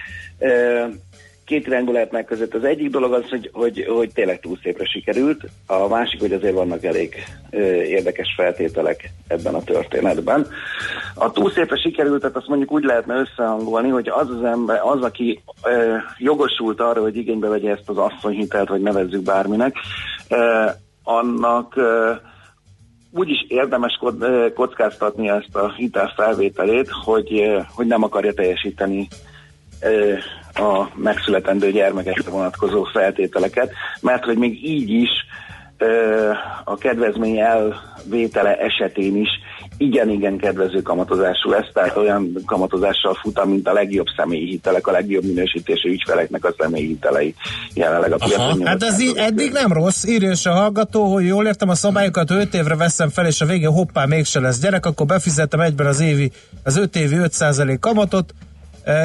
Két 1.45 1.67
irányból 1.67 1.93
lehet 1.93 2.11
megközelíteni. 2.11 2.63
Az 2.63 2.69
egyik 2.69 2.89
dolog 2.89 3.13
az, 3.13 3.29
hogy, 3.29 3.49
hogy, 3.53 3.85
hogy 3.87 4.11
tényleg 4.13 4.39
túl 4.39 4.57
szépre 4.63 4.85
sikerült, 4.85 5.45
a 5.67 5.87
másik, 5.87 6.19
hogy 6.19 6.33
azért 6.33 6.53
vannak 6.53 6.83
elég 6.83 7.15
ö, 7.49 7.57
érdekes 7.71 8.33
feltételek 8.35 9.09
ebben 9.27 9.53
a 9.53 9.63
történetben. 9.63 10.47
A 11.15 11.31
túl 11.31 11.51
szépre 11.51 11.77
sikerültet 11.77 12.35
azt 12.35 12.47
mondjuk 12.47 12.71
úgy 12.71 12.83
lehetne 12.83 13.15
összehangolni, 13.15 13.89
hogy 13.89 14.09
az 14.09 14.29
az 14.29 14.43
ember, 14.43 14.79
az, 14.83 15.01
aki 15.01 15.41
ö, 15.63 15.95
jogosult 16.17 16.79
arra, 16.79 17.01
hogy 17.01 17.15
igénybe 17.15 17.47
vegye 17.47 17.71
ezt 17.71 17.89
az 17.89 17.97
asszonyhitelt, 17.97 18.69
vagy 18.69 18.81
nevezzük 18.81 19.23
bárminek, 19.23 19.75
ö, 20.29 20.65
annak 21.03 21.75
ö, 21.75 22.11
úgy 23.11 23.29
is 23.29 23.45
érdemes 23.47 23.99
kockáztatni 24.53 25.29
ezt 25.29 25.55
a 25.55 25.73
hitel 25.73 26.13
felvételét, 26.15 26.89
hogy, 27.03 27.55
hogy 27.75 27.85
nem 27.85 28.03
akarja 28.03 28.33
teljesíteni 28.33 29.07
a 30.55 30.89
megszületendő 30.95 31.71
gyermekekre 31.71 32.29
vonatkozó 32.29 32.83
feltételeket, 32.83 33.71
mert 34.01 34.23
hogy 34.23 34.37
még 34.37 34.65
így 34.65 34.89
is 34.89 35.09
a 36.63 36.77
kedvezmény 36.77 37.37
elvétele 37.37 38.55
esetén 38.57 39.15
is 39.17 39.29
igen-igen 39.77 40.37
kedvező 40.37 40.81
kamatozású 40.81 41.49
lesz, 41.49 41.71
tehát 41.73 41.97
olyan 41.97 42.31
kamatozással 42.45 43.13
fut, 43.13 43.45
mint 43.45 43.67
a 43.67 43.73
legjobb 43.73 44.05
személyi 44.17 44.45
hitelek, 44.45 44.87
a 44.87 44.91
legjobb 44.91 45.23
minősítésű 45.23 45.89
ügyfeleknek 45.89 46.45
a 46.45 46.53
személyi 46.57 46.87
hitelei 46.87 47.35
jelenleg 47.73 48.11
a 48.11 48.17
piacon. 48.17 48.65
Hát 48.65 48.83
ez 48.83 49.01
így 49.01 49.17
eddig 49.17 49.51
nem 49.51 49.73
rossz, 49.73 50.05
írja 50.05 50.31
a 50.43 50.49
hallgató, 50.49 51.13
hogy 51.13 51.25
jól 51.25 51.45
értem 51.45 51.69
a 51.69 51.75
szabályokat, 51.75 52.31
5 52.31 52.53
évre 52.53 52.75
veszem 52.75 53.09
fel, 53.09 53.25
és 53.25 53.41
a 53.41 53.45
végén 53.45 53.71
hoppá, 53.71 54.05
mégse 54.05 54.39
lesz 54.39 54.59
gyerek, 54.59 54.85
akkor 54.85 55.05
befizetem 55.05 55.59
egyben 55.59 55.87
az 55.87 55.99
évi, 55.99 56.31
az 56.63 56.77
5 56.77 56.95
évi 56.95 57.15
5% 57.19 57.77
kamatot, 57.79 58.33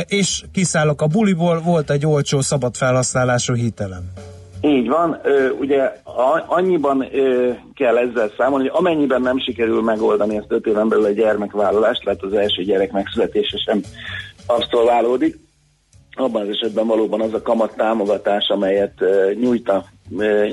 és 0.07 0.43
kiszállok 0.53 1.03
a 1.03 1.07
buliból, 1.07 1.61
volt 1.61 1.91
egy 1.91 2.07
olcsó 2.07 2.41
szabad 2.41 2.75
felhasználású 2.75 3.55
hitelem. 3.55 4.13
Így 4.61 4.89
van, 4.89 5.21
ugye 5.61 5.83
a, 6.05 6.45
annyiban 6.47 7.07
kell 7.75 7.97
ezzel 7.97 8.31
számolni, 8.37 8.69
hogy 8.69 8.79
amennyiben 8.79 9.21
nem 9.21 9.39
sikerül 9.39 9.83
megoldani 9.83 10.37
ezt 10.37 10.47
öt 10.49 10.67
éven 10.67 10.89
belül 10.89 11.05
a 11.05 11.11
gyermekvállalást, 11.11 12.05
tehát 12.05 12.23
az 12.23 12.33
első 12.33 12.63
gyerek 12.63 12.93
megszületése 12.93 13.57
sem 13.67 13.81
abszolválódik, 14.47 15.39
abban 16.15 16.43
az 16.43 16.49
esetben 16.49 16.87
valóban 16.87 17.21
az 17.21 17.35
a 17.35 17.43
kamat 17.43 17.77
támogatás, 17.77 18.49
amelyet 18.49 18.95
nyújt, 19.41 19.69
a, 19.69 19.85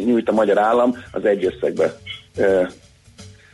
nyújt 0.05 0.29
a 0.29 0.33
magyar 0.33 0.57
állam, 0.57 0.95
az 1.11 1.25
egy 1.25 1.45
összegbe 1.45 1.97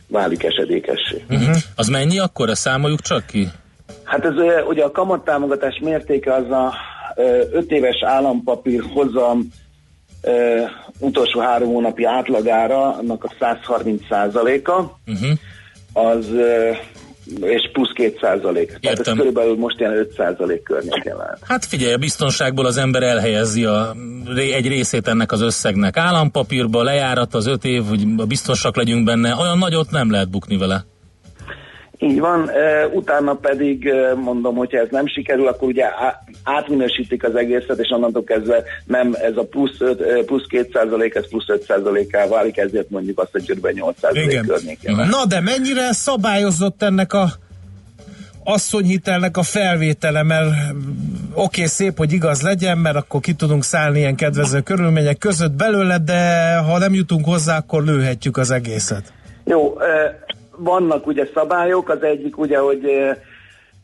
válik 0.08 0.42
esedékessé. 0.44 1.24
Uh-huh. 1.30 1.56
Az 1.76 1.88
mennyi 1.88 2.18
akkor? 2.18 2.50
Ezt 2.50 2.60
számoljuk 2.60 3.00
csak 3.00 3.26
ki? 3.26 3.48
Hát 4.04 4.24
ez 4.24 4.32
ugye 4.68 4.84
a 4.84 4.90
kamattámogatás 4.90 5.80
mértéke 5.82 6.34
az 6.34 6.50
a 6.50 6.74
5 7.52 7.70
éves 7.70 8.02
állampapír 8.06 8.82
hozam 8.94 9.48
ö, 10.22 10.62
utolsó 10.98 11.40
három 11.40 11.68
hónapi 11.68 12.04
átlagára, 12.04 12.96
annak 12.96 13.24
a 13.24 13.32
130 13.40 14.02
százaléka, 14.08 14.98
Uh-huh. 15.06 15.38
az 15.92 16.28
ö, 16.28 16.70
és 17.40 17.70
plusz 17.72 17.92
2 17.94 18.16
százalék. 18.20 18.78
Tehát 18.80 18.98
ez 18.98 19.14
körülbelül 19.16 19.56
most 19.56 19.78
ilyen 19.80 19.96
5 19.96 20.12
százalék 20.16 20.62
környékén 20.62 21.16
lehet. 21.16 21.38
Hát 21.42 21.64
figyelj, 21.64 21.92
a 21.92 21.98
biztonságból 21.98 22.66
az 22.66 22.76
ember 22.76 23.02
elhelyezi 23.02 23.64
a, 23.64 23.94
egy 24.36 24.68
részét 24.68 25.08
ennek 25.08 25.32
az 25.32 25.40
összegnek. 25.40 25.96
Állampapírba 25.96 26.82
lejárat 26.82 27.34
az 27.34 27.46
öt 27.46 27.64
év, 27.64 27.84
hogy 27.84 28.06
biztosak 28.26 28.76
legyünk 28.76 29.04
benne, 29.04 29.34
olyan 29.36 29.58
nagyot 29.58 29.90
nem 29.90 30.10
lehet 30.10 30.30
bukni 30.30 30.56
vele. 30.56 30.84
Így 32.04 32.20
van, 32.20 32.50
utána 32.92 33.34
pedig 33.34 33.92
mondom, 34.16 34.54
hogyha 34.54 34.78
ez 34.78 34.88
nem 34.90 35.06
sikerül, 35.06 35.46
akkor 35.46 35.68
ugye 35.68 35.84
átminősítik 36.44 37.24
az 37.24 37.34
egészet, 37.34 37.78
és 37.78 37.90
onnantól 37.90 38.24
kezdve 38.24 38.62
nem 38.84 39.14
ez 39.20 39.36
a 39.36 39.44
plusz, 39.44 39.80
öt, 39.80 40.00
ö, 40.00 40.24
plusz 40.24 40.46
2 40.48 40.68
százalék, 40.72 41.14
ez 41.14 41.28
plusz 41.28 41.48
5 41.48 41.62
százaléká 41.62 42.26
válik, 42.26 42.56
ezért 42.56 42.90
mondjuk 42.90 43.20
azt, 43.20 43.30
hogy 43.32 43.52
kb. 43.52 43.66
8 43.66 43.98
százalék 44.00 44.46
környékén. 44.46 44.96
Na 44.96 45.26
de 45.28 45.40
mennyire 45.40 45.92
szabályozott 45.92 46.82
ennek 46.82 47.12
a 47.12 47.26
asszonyhitelnek 48.44 49.36
a 49.36 49.42
felvétele, 49.42 50.22
mert 50.22 50.46
mm, 50.46 50.78
oké, 51.32 51.42
okay, 51.42 51.66
szép, 51.66 51.96
hogy 51.96 52.12
igaz 52.12 52.42
legyen, 52.42 52.78
mert 52.78 52.96
akkor 52.96 53.20
ki 53.20 53.32
tudunk 53.32 53.64
szállni 53.64 53.98
ilyen 53.98 54.16
kedvező 54.16 54.60
körülmények 54.60 55.18
között 55.18 55.52
belőle, 55.52 55.98
de 55.98 56.54
ha 56.56 56.78
nem 56.78 56.94
jutunk 56.94 57.24
hozzá, 57.24 57.56
akkor 57.56 57.84
lőhetjük 57.84 58.36
az 58.36 58.50
egészet. 58.50 59.12
Jó, 59.44 59.76
vannak 60.56 61.06
ugye 61.06 61.28
szabályok, 61.34 61.88
az 61.88 62.02
egyik 62.02 62.38
ugye, 62.38 62.58
hogy 62.58 62.84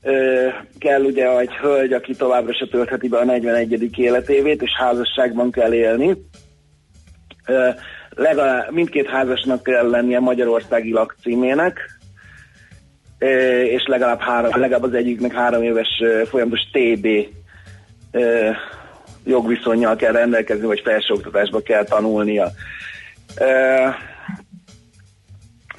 ö, 0.03 0.49
kell 0.79 1.03
ugye 1.03 1.39
egy 1.39 1.55
hölgy, 1.55 1.93
aki 1.93 2.15
továbbra 2.15 2.55
se 2.55 2.67
töltheti 2.67 3.09
be 3.09 3.19
a 3.19 3.25
41. 3.25 3.99
életévét, 3.99 4.63
és 4.63 4.71
házasságban 4.79 5.51
kell 5.51 5.73
élni. 5.73 6.17
Ö, 7.47 7.69
legalább 8.11 8.73
mindkét 8.73 9.07
házasnak 9.07 9.63
kell 9.63 9.91
lennie 9.91 10.21
magyarországi 10.21 10.93
lakcímének, 10.93 11.99
ö, 13.19 13.61
és 13.61 13.87
legalább, 13.87 14.21
három, 14.21 14.61
legalább 14.61 14.83
az 14.83 14.95
egyiknek 14.95 15.33
három 15.33 15.63
éves 15.63 16.03
folyamatos 16.29 16.69
TB 16.73 17.07
ö, 18.13 18.51
jogviszonyjal 19.25 19.97
kell 19.97 20.13
rendelkezni, 20.13 20.67
vagy 20.67 20.81
felsőoktatásba 20.85 21.61
kell 21.61 21.85
tanulnia. 21.85 22.51
Ö, 23.41 23.89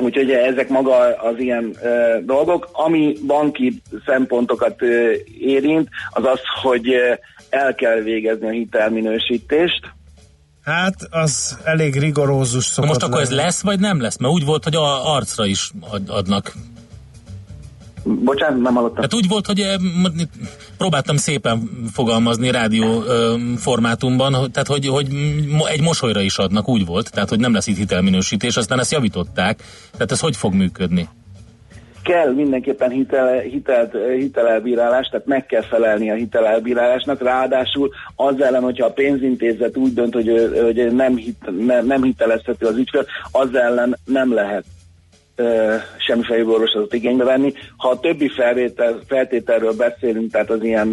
Úgyhogy 0.01 0.31
ezek 0.31 0.69
maga 0.69 0.97
az 1.21 1.37
ilyen 1.37 1.75
ö, 1.83 2.17
dolgok. 2.25 2.69
Ami 2.71 3.13
banki 3.27 3.81
szempontokat 4.05 4.81
ö, 4.81 5.11
érint, 5.39 5.89
az 6.09 6.23
az, 6.25 6.39
hogy 6.61 6.89
ö, 6.93 7.13
el 7.49 7.75
kell 7.75 7.99
végezni 7.99 8.47
a 8.47 8.51
hitelminősítést. 8.51 9.91
Hát, 10.63 10.95
az 11.09 11.57
elég 11.63 11.99
rigorózus 11.99 12.65
Na 12.67 12.71
szokott 12.73 12.89
most 12.89 13.03
akkor 13.03 13.21
ez 13.21 13.29
lenni. 13.29 13.41
lesz, 13.41 13.61
vagy 13.61 13.79
nem 13.79 14.01
lesz? 14.01 14.17
Mert 14.17 14.33
úgy 14.33 14.45
volt, 14.45 14.63
hogy 14.63 14.75
a 14.75 15.13
arcra 15.15 15.45
is 15.45 15.71
ad- 15.89 16.09
adnak. 16.09 16.53
Bocsánat, 18.03 18.61
nem 18.61 18.73
hallottam. 18.73 18.95
Tehát 18.95 19.13
úgy 19.13 19.27
volt, 19.27 19.45
hogy 19.45 19.59
eh, 19.59 19.75
próbáltam 20.77 21.15
szépen 21.15 21.69
fogalmazni 21.93 22.51
rádió 22.51 23.03
ö, 23.03 23.35
formátumban, 23.57 24.31
tehát 24.31 24.67
hogy, 24.67 24.87
hogy 24.87 25.07
egy 25.63 25.81
mosolyra 25.81 26.21
is 26.21 26.37
adnak, 26.37 26.69
úgy 26.69 26.85
volt, 26.85 27.11
tehát 27.11 27.29
hogy 27.29 27.39
nem 27.39 27.53
lesz 27.53 27.67
itt 27.67 27.77
hitelminősítés, 27.77 28.57
aztán 28.57 28.79
ezt 28.79 28.91
javították. 28.91 29.63
Tehát 29.91 30.11
ez 30.11 30.19
hogy 30.19 30.35
fog 30.35 30.53
működni? 30.53 31.07
Kell 32.03 32.33
mindenképpen 32.33 32.89
hitel, 32.89 33.39
hitelt, 33.39 33.93
ö, 33.93 34.13
hitelelbírálás, 34.13 35.07
tehát 35.07 35.25
meg 35.25 35.45
kell 35.45 35.63
felelni 35.63 36.11
a 36.11 36.15
hitelelbírálásnak, 36.15 37.21
ráadásul 37.21 37.89
az 38.15 38.41
ellen, 38.41 38.63
hogyha 38.63 38.85
a 38.85 38.91
pénzintézet 38.91 39.77
úgy 39.77 39.93
dönt, 39.93 40.13
hogy, 40.13 40.49
hogy 40.63 40.93
nem, 40.93 41.15
hit, 41.15 41.65
nem, 41.65 41.85
nem 41.85 42.03
hitelezhető 42.03 42.65
az 42.65 42.77
ügyfél, 42.77 43.05
az 43.31 43.55
ellen 43.55 43.97
nem 44.05 44.33
lehet 44.33 44.63
semmiféle 45.97 46.37
jogorvoslatot 46.39 46.93
igénybe 46.93 47.23
venni. 47.23 47.53
Ha 47.77 47.89
a 47.89 47.99
többi 47.99 48.29
felvétel, 48.29 48.99
feltételről 49.07 49.73
beszélünk, 49.73 50.31
tehát 50.31 50.49
az 50.49 50.63
ilyen 50.63 50.91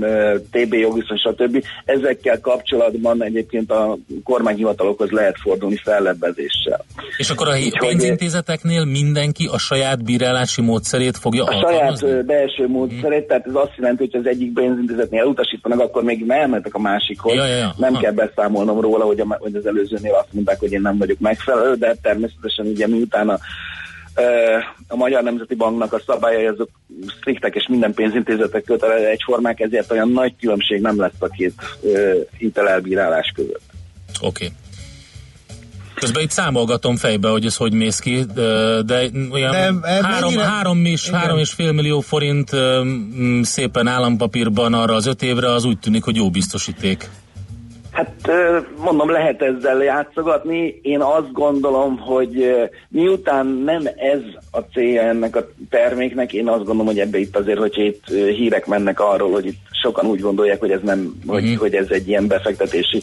TB 0.51 0.74
jogviszony, 0.74 1.16
stb., 1.16 1.64
ezekkel 1.84 2.41
kapcsolatban 2.41 3.22
egyébként 3.22 3.70
a 3.70 3.99
kormányhivatalokhoz 4.24 5.11
lehet 5.11 5.36
fordulni 5.43 5.76
fellebbezéssel. 5.76 6.84
És 7.16 7.30
akkor 7.30 7.49
a 7.49 7.57
Úgyhogy- 7.57 7.89
pénzintézeteknél 7.89 8.84
mindenki 8.84 9.49
a 9.53 9.59
saját 9.59 10.05
bírálási 10.05 10.62
módszerét 10.62 11.16
fogja 11.16 11.45
A 11.45 11.51
saját 11.53 11.64
alkalmazni? 11.64 12.22
belső 12.22 12.68
módszerét, 12.68 13.26
tehát 13.26 13.47
ez 13.47 13.55
azt 13.55 13.72
jelenti, 13.76 14.09
hogy 14.11 14.20
az 14.20 14.26
egyik 14.26 14.53
pénzintézetnél 14.53 15.20
elutasítanak, 15.20 15.80
akkor 15.80 16.03
még 16.03 16.24
elmentek 16.28 16.74
a 16.74 16.78
másikhoz. 16.78 17.34
Ja, 17.34 17.47
ja, 17.47 17.57
ja. 17.57 17.74
Nem 17.76 17.93
Aha. 17.93 18.03
kell 18.03 18.12
beszámolnom 18.12 18.80
róla, 18.80 19.05
hogy, 19.05 19.20
a, 19.20 19.36
hogy 19.39 19.55
az 19.55 19.66
előzőnél 19.66 20.14
azt 20.14 20.32
mondták, 20.32 20.59
hogy 20.59 20.72
én 20.72 20.80
nem 20.80 20.99
vagyok 20.99 21.18
megfelelő, 21.18 21.74
de 21.74 21.95
természetesen 22.03 22.66
ugye 22.66 22.86
miután 22.86 23.28
a, 23.28 23.39
a 24.89 24.97
Magyar 24.97 25.23
Nemzeti 25.23 25.55
Banknak 25.55 25.93
a 25.93 26.01
szabályai 26.07 26.47
azok 26.47 26.69
striktek, 27.21 27.55
és 27.55 27.66
minden 27.69 27.95
pénzintézetek 27.95 28.64
kötele 28.64 28.95
egyformák, 28.95 29.61
ezért 29.61 29.93
olyan 29.93 30.11
nagy 30.11 30.35
különbség 30.41 30.81
nem 30.81 31.01
lesz 31.01 31.12
a 31.19 31.29
két 31.29 31.55
hitelelbírálás 32.39 33.33
között. 33.35 33.62
Oké. 34.21 34.45
Okay. 34.45 34.57
Közben 35.95 36.23
itt 36.23 36.31
számolgatom 36.31 36.97
fejbe, 36.97 37.29
hogy 37.29 37.45
ez 37.47 37.57
hogy 37.57 37.73
mész 37.73 37.99
ki, 37.99 38.25
de, 38.35 38.43
olyan 39.31 39.51
De, 39.51 39.57
három, 39.59 40.21
mennyire- 40.21 40.45
három, 40.45 40.85
és, 40.85 41.07
Igen. 41.07 41.21
három 41.21 41.39
és 41.39 41.51
fél 41.51 41.73
millió 41.73 42.01
forint 42.01 42.51
szépen 43.43 43.87
állampapírban 43.87 44.75
arra 44.75 44.95
az 44.95 45.07
öt 45.07 45.23
évre, 45.23 45.53
az 45.53 45.64
úgy 45.64 45.79
tűnik, 45.79 46.05
hogy 46.05 46.16
jó 46.16 46.31
biztosíték. 46.31 47.09
Hát 47.93 48.30
mondom, 48.76 49.11
lehet 49.11 49.43
ezzel 49.43 49.82
játszogatni. 49.82 50.78
Én 50.82 51.01
azt 51.01 51.32
gondolom, 51.32 51.99
hogy 51.99 52.55
miután 52.89 53.47
nem 53.47 53.82
ez 53.97 54.20
a 54.51 54.59
célja 54.59 55.03
ennek 55.03 55.36
a 55.36 55.49
terméknek, 55.70 56.32
én 56.32 56.49
azt 56.49 56.64
gondolom, 56.64 56.86
hogy 56.86 56.99
ebbe 56.99 57.18
itt 57.18 57.36
azért, 57.36 57.59
hogy 57.59 57.78
itt 57.78 58.07
hírek 58.09 58.66
mennek 58.66 59.01
arról, 59.01 59.30
hogy 59.30 59.47
itt 59.47 59.61
sokan 59.82 60.07
úgy 60.07 60.20
gondolják, 60.20 60.61
hogy 60.61 60.70
ez 60.70 60.80
nem, 60.82 61.12
hogy, 61.26 61.43
Mhm. 61.43 61.59
hogy 61.59 61.74
ez 61.74 61.86
egy 61.91 62.09
ilyen 62.09 62.26
befektetési 62.26 63.03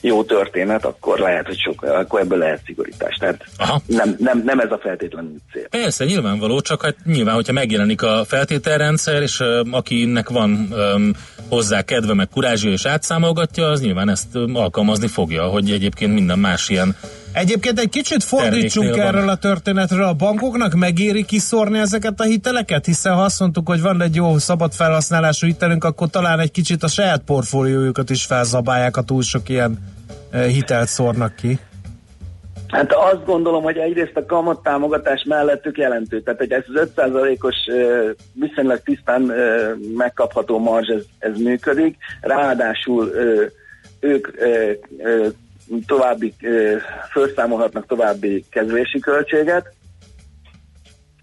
jó 0.00 0.24
történet, 0.24 0.84
akkor 0.84 1.18
lehet, 1.18 1.46
hogy 1.46 1.58
sok, 1.58 1.82
akkor 1.82 2.20
ebből 2.20 2.38
lehet 2.38 2.60
szigorítás. 2.64 3.16
Tehát 3.16 3.44
Aha. 3.58 3.80
nem, 3.86 4.16
nem, 4.18 4.42
nem 4.44 4.58
ez 4.58 4.70
a 4.72 4.78
feltétlenül 4.78 5.36
cél. 5.52 5.68
Persze, 5.68 6.04
nyilvánvaló, 6.04 6.60
csak 6.60 6.82
hát 6.82 6.96
nyilván, 7.04 7.34
hogyha 7.34 7.52
megjelenik 7.52 8.02
a 8.02 8.24
feltételrendszer, 8.26 9.22
és 9.22 9.40
ö, 9.40 9.62
akinek 9.70 10.28
van 10.28 10.68
öm, 10.72 11.14
hozzá 11.48 11.82
kedve, 11.82 12.14
meg 12.14 12.28
kurázsia, 12.28 12.70
és 12.70 12.86
átszámolgatja, 12.86 13.66
az 13.66 13.80
nyilván 13.80 14.08
ezt 14.16 14.36
alkalmazni 14.52 15.06
fogja, 15.06 15.42
hogy 15.42 15.70
egyébként 15.70 16.14
minden 16.14 16.38
más 16.38 16.68
ilyen 16.68 16.96
Egyébként 17.32 17.78
egy 17.78 17.88
kicsit 17.88 18.24
fordítsunk 18.24 18.96
erről 18.96 19.28
a 19.28 19.36
történetről. 19.36 20.04
A 20.04 20.12
bankoknak 20.12 20.74
megéri 20.74 21.24
kiszórni 21.24 21.78
ezeket 21.78 22.20
a 22.20 22.24
hiteleket? 22.24 22.86
Hiszen 22.86 23.14
ha 23.14 23.22
azt 23.22 23.40
mondtuk, 23.40 23.68
hogy 23.68 23.80
van 23.80 24.02
egy 24.02 24.14
jó 24.14 24.38
szabad 24.38 24.72
felhasználású 24.72 25.46
hitelünk, 25.46 25.84
akkor 25.84 26.08
talán 26.08 26.40
egy 26.40 26.50
kicsit 26.50 26.82
a 26.82 26.88
saját 26.88 27.22
portfóliójukat 27.26 28.10
is 28.10 28.24
felzabálják, 28.24 28.94
ha 28.94 29.02
túl 29.02 29.22
sok 29.22 29.48
ilyen 29.48 29.78
hitelt 30.46 30.88
szórnak 30.88 31.34
ki. 31.34 31.58
Hát 32.68 32.92
azt 32.92 33.24
gondolom, 33.24 33.62
hogy 33.62 33.76
egyrészt 33.76 34.16
a 34.16 34.26
kamattámogatás 34.26 35.24
mellettük 35.28 35.78
jelentő. 35.78 36.20
Tehát, 36.20 36.38
hogy 36.38 36.52
ez 36.52 36.64
az 36.74 36.88
5%-os 36.96 37.56
ö, 37.66 38.10
viszonylag 38.32 38.80
tisztán 38.84 39.32
megkapható 39.96 40.58
marzs, 40.58 40.88
ez, 40.88 41.02
ez 41.18 41.38
működik. 41.38 41.96
Ráadásul 42.20 43.10
ők 44.06 44.28
ö, 44.36 44.72
ö, 44.98 45.28
további, 45.86 46.34
ö, 46.42 46.76
felszámolhatnak 47.10 47.86
további 47.86 48.44
kezelési 48.50 48.98
költséget, 48.98 49.74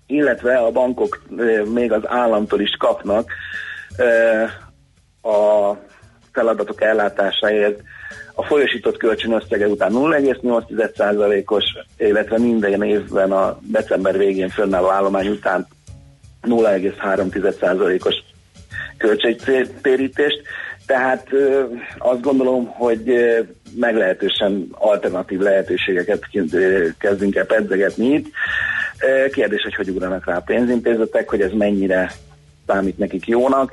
illetve 0.08 0.58
a 0.58 0.72
bankok 0.72 1.24
ö, 1.38 1.64
még 1.64 1.92
az 1.92 2.02
államtól 2.06 2.62
is 2.62 2.76
kapnak 2.80 3.32
ö, 3.98 4.44
a 5.30 5.78
feladatok 6.32 6.82
ellátásáért 6.82 7.82
a 8.36 8.44
folyosított 8.44 8.98
kölcsön 8.98 9.32
összege 9.32 9.68
után 9.68 9.92
0,8%-os, 9.94 11.64
illetve 11.98 12.38
minden 12.40 12.84
évben 12.84 13.32
a 13.32 13.60
december 13.62 14.18
végén 14.18 14.50
fönnálló 14.50 14.90
állomány 14.90 15.28
után 15.28 15.68
0,3%-os 16.42 18.16
költségtérítést. 18.98 20.42
Tehát 20.86 21.28
azt 21.98 22.22
gondolom, 22.22 22.66
hogy 22.66 23.14
meglehetősen 23.76 24.68
alternatív 24.72 25.40
lehetőségeket 25.40 26.28
kezdünk 26.98 27.36
el 27.36 27.46
pedzegetni 27.46 28.06
itt. 28.06 28.28
Kérdés, 29.32 29.62
hogy 29.62 29.76
hogy 29.76 29.90
ugranak 29.90 30.26
rá 30.26 30.36
a 30.36 30.44
pénzintézetek, 30.46 31.30
hogy 31.30 31.42
ez 31.42 31.52
mennyire 31.52 32.12
számít 32.68 32.98
nekik 32.98 33.28
jónak. 33.28 33.72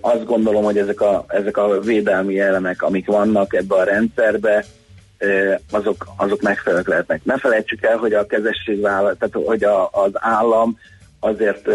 Azt 0.00 0.24
gondolom, 0.24 0.64
hogy 0.64 0.78
ezek 0.78 1.00
a, 1.00 1.24
ezek 1.28 1.56
a 1.56 1.80
védelmi 1.80 2.40
elemek, 2.40 2.82
amik 2.82 3.06
vannak 3.06 3.54
ebbe 3.54 3.74
a 3.74 3.84
rendszerbe, 3.84 4.64
azok, 5.70 6.06
azok 6.16 6.42
megfelelők 6.42 6.88
lehetnek. 6.88 7.24
Ne 7.24 7.38
felejtsük 7.38 7.82
el, 7.82 7.96
hogy 7.96 8.12
a 8.12 8.26
kezességvállalat, 8.26 9.18
tehát 9.18 9.46
hogy 9.46 9.64
a, 9.64 9.88
az 9.92 10.10
állam 10.14 10.78
azért 11.20 11.68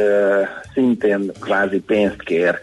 szintén 0.73 1.31
kvázi 1.39 1.79
pénzt 1.79 2.21
kér, 2.21 2.59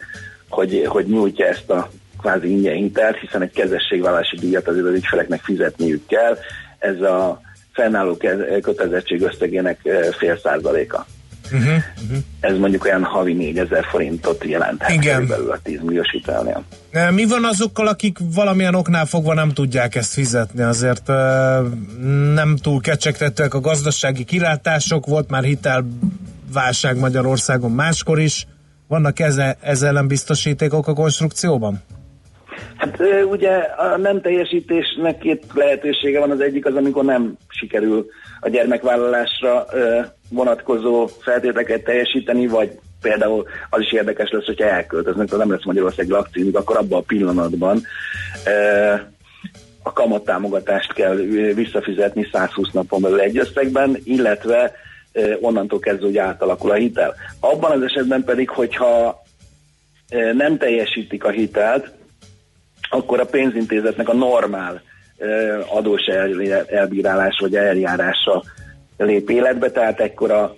hogy, 0.52 0.84
hogy 0.86 1.06
nyújtja 1.06 1.46
ezt 1.46 1.70
a 1.70 1.90
kvázi 2.20 2.50
ingyen 2.50 2.74
hitelt, 2.74 3.16
hiszen 3.16 3.42
egy 3.42 3.52
kezességvállalási 3.52 4.36
díjat 4.36 4.68
azért 4.68 4.86
az 4.86 4.94
ügyfeleknek 4.94 5.40
fizetniük 5.40 6.06
kell. 6.06 6.38
Ez 6.78 7.00
a 7.00 7.40
fennálló 7.72 8.16
kötelezettség 8.62 9.22
összegének 9.22 9.80
fél 10.18 10.38
százaléka. 10.42 11.06
Uh-huh. 11.52 11.82
Ez 12.40 12.58
mondjuk 12.58 12.84
olyan 12.84 13.04
havi 13.04 13.32
4000 13.32 13.84
forintot 13.84 14.44
jelenthet 14.44 14.90
Igen. 14.90 15.14
körülbelül 15.14 15.50
a 15.50 15.58
10 15.62 15.80
milliós 15.82 16.10
hitelnél. 16.10 16.64
Mi 17.10 17.24
van 17.26 17.44
azokkal, 17.44 17.86
akik 17.86 18.18
valamilyen 18.34 18.74
oknál 18.74 19.06
fogva 19.06 19.34
nem 19.34 19.50
tudják 19.50 19.94
ezt 19.94 20.12
fizetni? 20.12 20.62
Azért 20.62 21.06
nem 22.34 22.56
túl 22.56 22.80
kecsegtetőek 22.80 23.54
a 23.54 23.60
gazdasági 23.60 24.24
kilátások, 24.24 25.06
volt 25.06 25.30
már 25.30 25.42
hitelválság 25.42 26.96
Magyarországon 26.98 27.70
máskor 27.70 28.20
is. 28.20 28.46
Vannak 28.92 29.20
eze, 29.20 29.56
ezzel 29.60 29.88
ellen 29.88 30.08
biztosítékok 30.08 30.88
a 30.88 30.92
konstrukcióban? 30.92 31.82
Hát 32.76 32.98
ugye 33.30 33.50
a 33.56 33.96
nem 33.96 34.20
teljesítésnek 34.20 35.18
két 35.18 35.44
lehetősége 35.54 36.18
van. 36.18 36.30
Az 36.30 36.40
egyik 36.40 36.66
az, 36.66 36.74
amikor 36.74 37.04
nem 37.04 37.36
sikerül 37.48 38.06
a 38.40 38.48
gyermekvállalásra 38.48 39.66
vonatkozó 40.30 41.06
feltételeket 41.06 41.84
teljesíteni, 41.84 42.46
vagy 42.46 42.78
például 43.00 43.46
az 43.70 43.80
is 43.80 43.92
érdekes 43.92 44.30
lesz, 44.30 44.46
hogyha 44.46 44.68
elköltöznek, 44.68 45.28
tehát 45.28 45.44
nem 45.44 45.54
lesz 45.54 45.64
Magyarország 45.64 46.08
lakcímük, 46.08 46.56
akkor 46.56 46.76
abban 46.76 46.98
a 46.98 47.04
pillanatban 47.06 47.82
a 49.82 49.92
kamattámogatást 49.92 50.92
kell 50.92 51.14
visszafizetni 51.54 52.28
120 52.32 52.70
napon 52.72 53.00
belül 53.00 53.20
egy 53.20 53.38
összegben, 53.38 53.96
illetve 54.04 54.72
onnantól 55.40 55.78
kezdve, 55.78 56.06
hogy 56.06 56.18
átalakul 56.18 56.70
a 56.70 56.74
hitel. 56.74 57.14
Abban 57.40 57.70
az 57.70 57.82
esetben 57.82 58.24
pedig, 58.24 58.48
hogyha 58.48 59.22
nem 60.34 60.58
teljesítik 60.58 61.24
a 61.24 61.30
hitelt, 61.30 61.90
akkor 62.90 63.20
a 63.20 63.26
pénzintézetnek 63.26 64.08
a 64.08 64.14
normál 64.14 64.82
adós 65.66 66.02
el, 66.06 66.42
elbírálás 66.66 67.38
vagy 67.40 67.56
eljárása 67.56 68.42
lép 68.96 69.30
életbe, 69.30 69.70
tehát 69.70 70.00
ekkor 70.00 70.30
a 70.30 70.54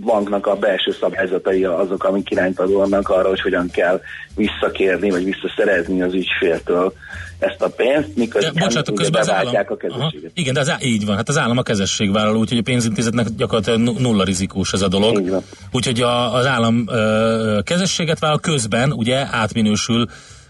banknak 0.00 0.46
a 0.46 0.56
belső 0.56 0.92
szabályzatai 1.00 1.64
azok, 1.64 2.04
amik 2.04 2.30
irányt 2.30 2.58
adódnak 2.60 3.08
arra, 3.08 3.28
hogy 3.28 3.40
hogyan 3.40 3.70
kell 3.70 4.00
visszakérni, 4.34 5.10
vagy 5.10 5.24
visszaszerezni 5.24 6.02
az 6.02 6.14
ügyféltől 6.14 6.92
ezt 7.38 7.62
a 7.62 7.68
pénzt, 7.68 8.06
De, 8.06 8.12
miközben 8.16 8.52
bocsánat, 8.52 8.88
ugye 8.88 9.00
közben 9.00 9.20
az 9.20 9.30
állam... 9.30 9.54
a 9.54 9.58
Aha, 9.58 9.76
kezességet. 9.76 10.30
igen, 10.34 10.54
de 10.54 10.60
az, 10.60 10.74
így 10.80 11.06
van, 11.06 11.16
hát 11.16 11.28
az 11.28 11.38
állam 11.38 11.58
a 11.58 11.62
kezességvállaló, 11.62 12.38
úgyhogy 12.38 12.58
a 12.58 12.62
pénzintézetnek 12.62 13.26
gyakorlatilag 13.36 13.80
nu- 13.80 13.98
nulla 13.98 14.24
rizikós 14.24 14.72
ez 14.72 14.82
a 14.82 14.88
dolog. 14.88 15.42
Úgyhogy 15.72 16.00
a, 16.00 16.34
az 16.34 16.46
állam 16.46 16.84
ö, 16.88 17.58
kezességet 17.64 18.18
vállal, 18.18 18.40
közben 18.40 18.92
ugye 18.92 19.26
átminősül 19.30 20.06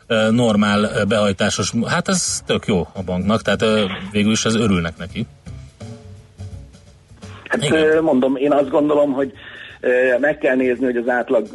ö, 0.06 0.30
normál 0.30 1.04
behajtásos, 1.08 1.72
hát 1.86 2.08
ez 2.08 2.42
tök 2.46 2.66
jó 2.66 2.88
a 2.92 3.02
banknak, 3.02 3.42
tehát 3.42 3.62
ö, 3.62 3.84
végül 4.10 4.32
is 4.32 4.44
ez 4.44 4.54
örülnek 4.54 4.96
neki. 4.96 5.26
Hát 7.52 7.64
Igen. 7.64 8.02
mondom, 8.02 8.36
én 8.36 8.52
azt 8.52 8.70
gondolom, 8.70 9.12
hogy 9.12 9.32
meg 10.20 10.38
kell 10.38 10.56
nézni, 10.56 10.84
hogy 10.84 10.96
az 10.96 11.08
átlag 11.08 11.46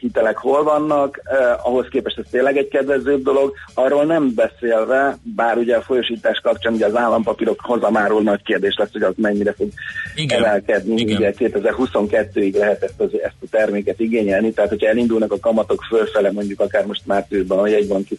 hitelek 0.00 0.36
hol 0.36 0.62
vannak, 0.62 1.20
ahhoz 1.62 1.86
képest 1.90 2.18
ez 2.18 2.24
tényleg 2.30 2.56
egy 2.56 2.68
kedvezőbb 2.68 3.22
dolog, 3.22 3.52
arról 3.74 4.04
nem 4.04 4.34
beszélve, 4.34 5.16
bár 5.22 5.56
ugye 5.56 5.76
a 5.76 5.82
folyosítás 5.82 6.40
kapcsán 6.42 6.72
ugye 6.72 6.86
az 6.86 6.96
állampapírok 6.96 7.60
hozamáról 7.62 8.22
nagy 8.22 8.42
kérdés 8.42 8.74
lesz, 8.78 8.92
hogy 8.92 9.02
az 9.02 9.14
mennyire 9.16 9.52
fog 9.52 9.68
Igen. 10.14 10.44
emelkedni, 10.44 11.00
Igen. 11.00 11.16
ugye 11.16 11.32
2022-ig 11.38 12.58
lehet 12.58 12.82
ezt, 12.82 13.00
az, 13.00 13.10
ezt 13.22 13.36
a 13.40 13.46
terméket 13.50 14.00
igényelni, 14.00 14.52
tehát 14.52 14.70
hogyha 14.70 14.88
elindulnak 14.88 15.32
a 15.32 15.38
kamatok 15.40 15.82
fölfele, 15.88 16.32
mondjuk 16.32 16.60
akár 16.60 16.86
most 16.86 17.06
márciusban 17.06 17.58
a 17.58 17.66
jegybanki 17.66 18.18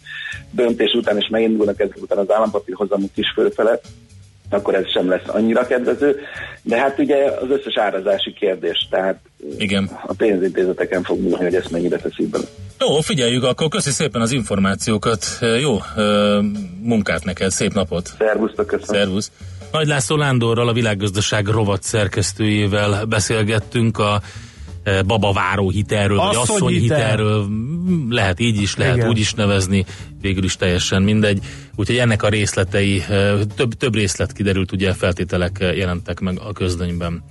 döntés 0.50 0.92
után, 0.92 1.16
és 1.16 1.28
megindulnak 1.30 1.80
ezek 1.80 1.98
után 2.00 2.18
az 2.18 2.32
állampapír 2.32 2.74
hozamok 2.74 3.10
is 3.14 3.32
fölfele, 3.34 3.80
akkor 4.50 4.74
ez 4.74 4.90
sem 4.90 5.08
lesz 5.08 5.26
annyira 5.26 5.66
kedvező. 5.66 6.16
De 6.62 6.78
hát 6.78 6.98
ugye 6.98 7.24
az 7.24 7.50
összes 7.50 7.76
árazási 7.76 8.32
kérdés, 8.32 8.88
tehát 8.90 9.18
Igen. 9.58 9.90
a 10.06 10.14
pénzintézeteken 10.14 11.02
fog 11.02 11.20
múlni, 11.20 11.44
hogy 11.44 11.54
ezt 11.54 11.70
mennyire 11.70 11.96
teszik 11.96 12.28
bele. 12.28 12.44
Jó, 12.80 13.00
figyeljük, 13.00 13.44
akkor 13.44 13.68
köszi 13.68 13.90
szépen 13.90 14.20
az 14.20 14.32
információkat. 14.32 15.24
Jó 15.60 15.78
munkát 16.82 17.24
neked, 17.24 17.50
szép 17.50 17.72
napot. 17.72 18.10
Szervusztok, 18.18 18.66
köszönöm. 18.66 19.02
Szervusz. 19.02 19.30
Nagy 19.72 19.86
László 19.86 20.16
Lándorral, 20.16 20.68
a 20.68 20.72
világgazdaság 20.72 21.46
rovat 21.46 21.82
szerkesztőjével 21.82 23.04
beszélgettünk 23.04 23.98
a 23.98 24.20
babaváró 25.06 25.70
hitelről, 25.70 26.16
vagy 26.16 26.36
Asszony 26.36 26.56
asszony 26.56 26.72
hitel. 26.72 26.96
hitelről. 26.98 27.48
Lehet 28.08 28.40
így 28.40 28.60
is, 28.60 28.76
lehet 28.76 28.96
Igen. 28.96 29.08
úgy 29.08 29.18
is 29.18 29.34
nevezni, 29.34 29.84
végül 30.20 30.44
is 30.44 30.56
teljesen 30.56 31.02
mindegy. 31.02 31.38
Úgyhogy 31.76 31.96
ennek 31.96 32.22
a 32.22 32.28
részletei, 32.28 33.02
több, 33.56 33.74
több 33.74 33.94
részlet 33.94 34.32
kiderült, 34.32 34.72
ugye 34.72 34.92
feltételek 34.92 35.58
jelentek 35.74 36.20
meg 36.20 36.40
a 36.40 36.52
közlönyben. 36.52 37.24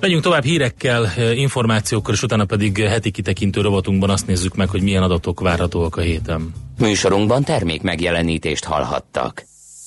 Megyünk 0.00 0.22
tovább 0.22 0.44
hírekkel, 0.44 1.12
információkkal, 1.34 2.14
és 2.14 2.22
utána 2.22 2.44
pedig 2.44 2.78
heti 2.78 3.10
kitekintő 3.10 3.60
rovatunkban 3.60 4.10
azt 4.10 4.26
nézzük 4.26 4.54
meg, 4.54 4.68
hogy 4.68 4.82
milyen 4.82 5.02
adatok 5.02 5.40
várhatóak 5.40 5.96
a 5.96 6.00
héten. 6.00 6.52
Műsorunkban 6.78 7.44
termék 7.44 7.82
megjelenítést 7.82 8.64
hallhattak. 8.64 9.46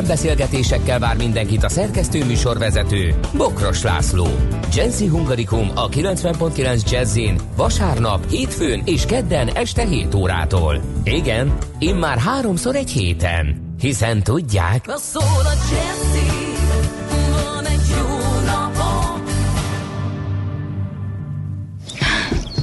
beszélgetésekkel 0.00 0.98
vár 0.98 1.16
mindenkit 1.16 1.64
a 1.64 1.68
szerkesztő 1.68 2.24
műsorvezető, 2.24 3.14
Bokros 3.36 3.82
László. 3.82 4.26
Jazzy 4.74 5.06
Hungarikum 5.06 5.70
a 5.74 5.88
90.9 5.88 6.90
Jazzin 6.90 7.40
vasárnap, 7.56 8.30
hétfőn 8.30 8.82
és 8.84 9.04
kedden 9.04 9.48
este 9.48 9.86
7 9.86 10.14
órától. 10.14 10.80
Igen, 11.04 11.56
immár 11.78 12.18
háromszor 12.18 12.76
egy 12.76 12.90
héten. 12.90 13.74
Hiszen 13.80 14.22
tudják, 14.22 14.84
Szól 14.96 15.44
a 15.44 15.54
Jazzy, 15.70 16.51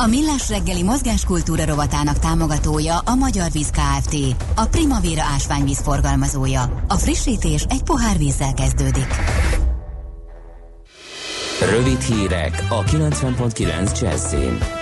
A 0.00 0.06
Millás 0.06 0.48
reggeli 0.48 0.82
mozgáskultúra 0.82 1.64
rovatának 1.64 2.18
támogatója 2.18 2.98
a 2.98 3.14
Magyar 3.14 3.50
Víz 3.50 3.70
Kft. 3.70 4.16
A 4.54 4.66
Primavera 4.66 5.22
ásványvíz 5.22 5.78
forgalmazója. 5.78 6.84
A 6.88 6.94
frissítés 6.94 7.64
egy 7.68 7.82
pohár 7.82 8.18
vízzel 8.18 8.54
kezdődik. 8.54 9.14
Rövid 11.70 12.00
hírek 12.00 12.66
a 12.68 12.82
90.9 12.82 14.00
Jazzin. 14.00 14.77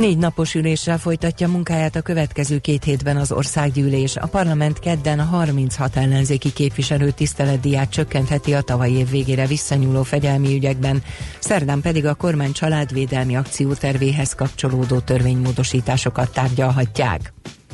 Négy 0.00 0.18
napos 0.18 0.54
üléssel 0.54 0.98
folytatja 0.98 1.48
munkáját 1.48 1.96
a 1.96 2.00
következő 2.00 2.58
két 2.58 2.84
hétben 2.84 3.16
az 3.16 3.32
országgyűlés. 3.32 4.16
A 4.16 4.26
parlament 4.26 4.78
kedden 4.78 5.18
a 5.18 5.24
36 5.24 5.96
ellenzéki 5.96 6.52
képviselő 6.52 7.10
tiszteletdiát 7.10 7.90
csökkentheti 7.90 8.54
a 8.54 8.60
tavalyi 8.60 8.94
év 8.94 9.10
végére 9.10 9.46
visszanyúló 9.46 10.02
fegyelmi 10.02 10.54
ügyekben, 10.54 11.02
szerdán 11.38 11.80
pedig 11.80 12.06
a 12.06 12.14
kormány 12.14 12.52
családvédelmi 12.52 13.36
akciótervéhez 13.36 14.34
kapcsolódó 14.34 14.98
törvénymódosításokat 14.98 16.32
tárgyalhatják. 16.32 17.32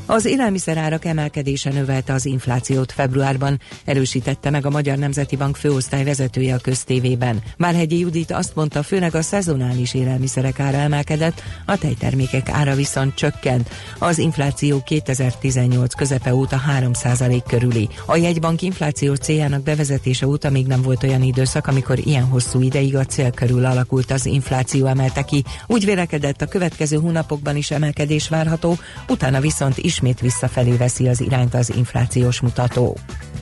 Az 0.08 0.24
élelmiszerárak 0.24 1.04
emelkedése 1.04 1.70
növelte 1.70 2.12
az 2.12 2.26
inflációt 2.26 2.92
februárban, 2.92 3.60
erősítette 3.84 4.50
meg 4.50 4.66
a 4.66 4.70
Magyar 4.70 4.98
Nemzeti 4.98 5.36
Bank 5.36 5.56
főosztály 5.56 6.04
vezetője 6.04 6.54
a 6.54 6.58
köztévében. 6.58 7.42
Várhegyi 7.56 7.98
Judit 7.98 8.30
azt 8.30 8.54
mondta, 8.54 8.82
főleg 8.82 9.14
a 9.14 9.22
szezonális 9.22 9.94
élelmiszerek 9.94 10.60
ára 10.60 10.76
emelkedett, 10.76 11.42
a 11.64 11.78
tejtermékek 11.78 12.48
ára 12.48 12.74
viszont 12.74 13.14
csökkent. 13.14 13.70
Az 13.98 14.18
infláció 14.18 14.82
2018 14.84 15.94
közepe 15.94 16.34
óta 16.34 16.60
3% 16.80 17.42
körüli. 17.46 17.88
A 18.06 18.16
jegybank 18.16 18.62
infláció 18.62 19.14
céljának 19.14 19.62
bevezetése 19.62 20.26
óta 20.26 20.50
még 20.50 20.66
nem 20.66 20.82
volt 20.82 21.02
olyan 21.02 21.22
időszak, 21.22 21.66
amikor 21.66 21.98
ilyen 22.06 22.24
hosszú 22.24 22.62
ideig 22.62 22.96
a 22.96 23.04
cél 23.04 23.30
körül 23.30 23.64
alakult 23.64 24.10
az 24.10 24.26
infláció 24.26 24.86
emelte 24.86 25.22
ki. 25.22 25.44
Úgy 25.66 25.84
vélekedett, 25.84 26.42
a 26.42 26.46
következő 26.46 26.96
hónapokban 26.96 27.56
is 27.56 27.70
emelkedés 27.70 28.28
várható, 28.28 28.78
utána 29.08 29.40
viszont 29.40 29.78
ismét 29.96 30.20
visszafelé 30.20 30.76
veszi 30.76 31.08
az 31.08 31.20
irányt 31.20 31.54
az 31.54 31.72
inflációs 31.76 32.40
mutató. 32.40 32.96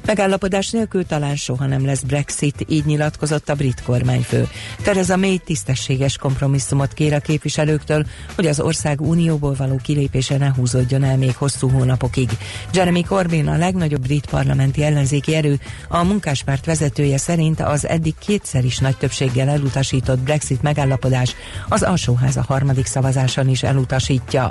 Megállapodás 0.06 0.70
nélkül 0.70 1.06
talán 1.06 1.36
soha 1.36 1.66
nem 1.66 1.84
lesz 1.84 2.02
Brexit, 2.02 2.64
így 2.68 2.84
nyilatkozott 2.84 3.48
a 3.48 3.54
brit 3.54 3.82
kormányfő. 3.82 4.48
Theresa 4.82 5.16
May 5.16 5.38
tisztességes 5.38 6.16
kompromisszumot 6.16 6.92
kér 6.92 7.12
a 7.12 7.18
képviselőktől, 7.18 8.04
hogy 8.34 8.46
az 8.46 8.60
ország 8.60 9.00
unióból 9.00 9.54
való 9.54 9.80
kilépése 9.82 10.36
ne 10.36 10.52
húzódjon 10.56 11.04
el 11.04 11.16
még 11.16 11.36
hosszú 11.36 11.68
hónapokig. 11.70 12.30
Jeremy 12.72 13.02
Corbyn, 13.02 13.48
a 13.48 13.56
legnagyobb 13.56 14.02
brit 14.02 14.26
parlamenti 14.26 14.82
ellenzéki 14.82 15.34
erő, 15.34 15.58
a 15.88 16.02
munkáspárt 16.02 16.66
vezetője 16.66 17.18
szerint 17.18 17.60
az 17.60 17.88
eddig 17.88 18.14
kétszer 18.18 18.64
is 18.64 18.78
nagy 18.78 18.96
többséggel 18.96 19.48
elutasított 19.48 20.18
Brexit 20.18 20.62
megállapodás 20.62 21.34
az 21.68 21.82
alsóház 21.82 22.36
a 22.36 22.44
harmadik 22.48 22.86
szavazáson 22.86 23.48
is 23.48 23.62
elutasítja. 23.62 24.50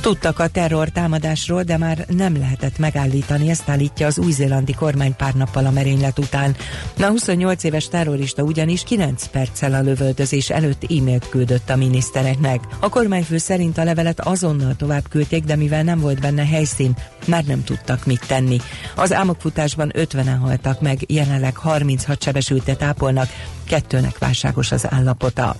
Tudtak 0.00 0.38
a 0.38 0.48
terror 0.48 0.88
támadásról, 0.88 1.62
de 1.62 1.76
már 1.76 2.04
nem 2.08 2.38
lehetett 2.38 2.78
megállítani, 2.78 3.50
ezt 3.50 3.68
állítja 3.68 4.06
az 4.06 4.18
új-zélandi 4.18 4.74
kormány 4.74 5.16
pár 5.16 5.34
nappal 5.34 5.66
a 5.66 5.70
merénylet 5.70 6.18
után. 6.18 6.56
A 7.00 7.06
28 7.06 7.64
éves 7.64 7.88
terrorista 7.88 8.42
ugyanis 8.42 8.82
9 8.82 9.26
perccel 9.26 9.74
a 9.74 9.80
lövöldözés 9.80 10.50
előtt 10.50 10.82
e-mailt 10.82 11.28
küldött 11.28 11.70
a 11.70 11.76
minisztereknek. 11.76 12.60
A 12.80 12.88
kormányfő 12.88 13.38
szerint 13.38 13.78
a 13.78 13.84
levelet 13.84 14.20
azonnal 14.20 14.76
tovább 14.76 15.08
küldték, 15.08 15.44
de 15.44 15.56
mivel 15.56 15.82
nem 15.82 16.00
volt 16.00 16.20
benne 16.20 16.46
helyszín, 16.46 16.96
már 17.26 17.44
nem 17.44 17.64
tudtak 17.64 18.06
mit 18.06 18.26
tenni. 18.26 18.60
Az 18.96 19.12
álmokfutásban 19.12 19.92
50-en 19.94 20.38
haltak 20.40 20.80
meg, 20.80 20.98
jelenleg 21.06 21.56
36 21.56 22.22
sebesültet 22.22 22.82
ápolnak, 22.82 23.28
kettőnek 23.64 24.18
válságos 24.18 24.72
az 24.72 24.86
állapota. 24.90 25.56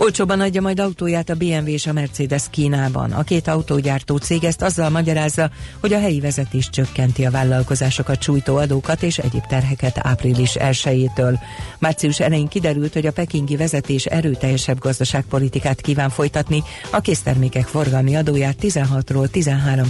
Olcsóban 0.00 0.40
adja 0.40 0.60
majd 0.60 0.80
autóját 0.80 1.28
a 1.28 1.34
BMW 1.34 1.66
és 1.66 1.86
a 1.86 1.92
Mercedes 1.92 2.42
Kínában. 2.50 3.12
A 3.12 3.22
két 3.22 3.48
autógyártó 3.48 4.16
cég 4.16 4.44
ezt 4.44 4.62
azzal 4.62 4.90
magyarázza, 4.90 5.50
hogy 5.80 5.92
a 5.92 5.98
helyi 5.98 6.20
vezetés 6.20 6.70
csökkenti 6.70 7.24
a 7.24 7.30
vállalkozásokat 7.30 8.22
sújtó 8.22 8.56
adókat 8.56 9.02
és 9.02 9.18
egyéb 9.18 9.46
terheket 9.46 9.98
április 10.02 10.52
1-től. 10.54 11.38
Március 11.78 12.20
elején 12.20 12.48
kiderült, 12.48 12.92
hogy 12.92 13.06
a 13.06 13.12
pekingi 13.12 13.56
vezetés 13.56 14.06
erőteljesebb 14.06 14.78
gazdaságpolitikát 14.78 15.80
kíván 15.80 16.10
folytatni, 16.10 16.62
a 16.90 17.00
késztermékek 17.00 17.66
forgalmi 17.66 18.16
adóját 18.16 18.56
16-ról 18.62 19.28
13 19.28 19.86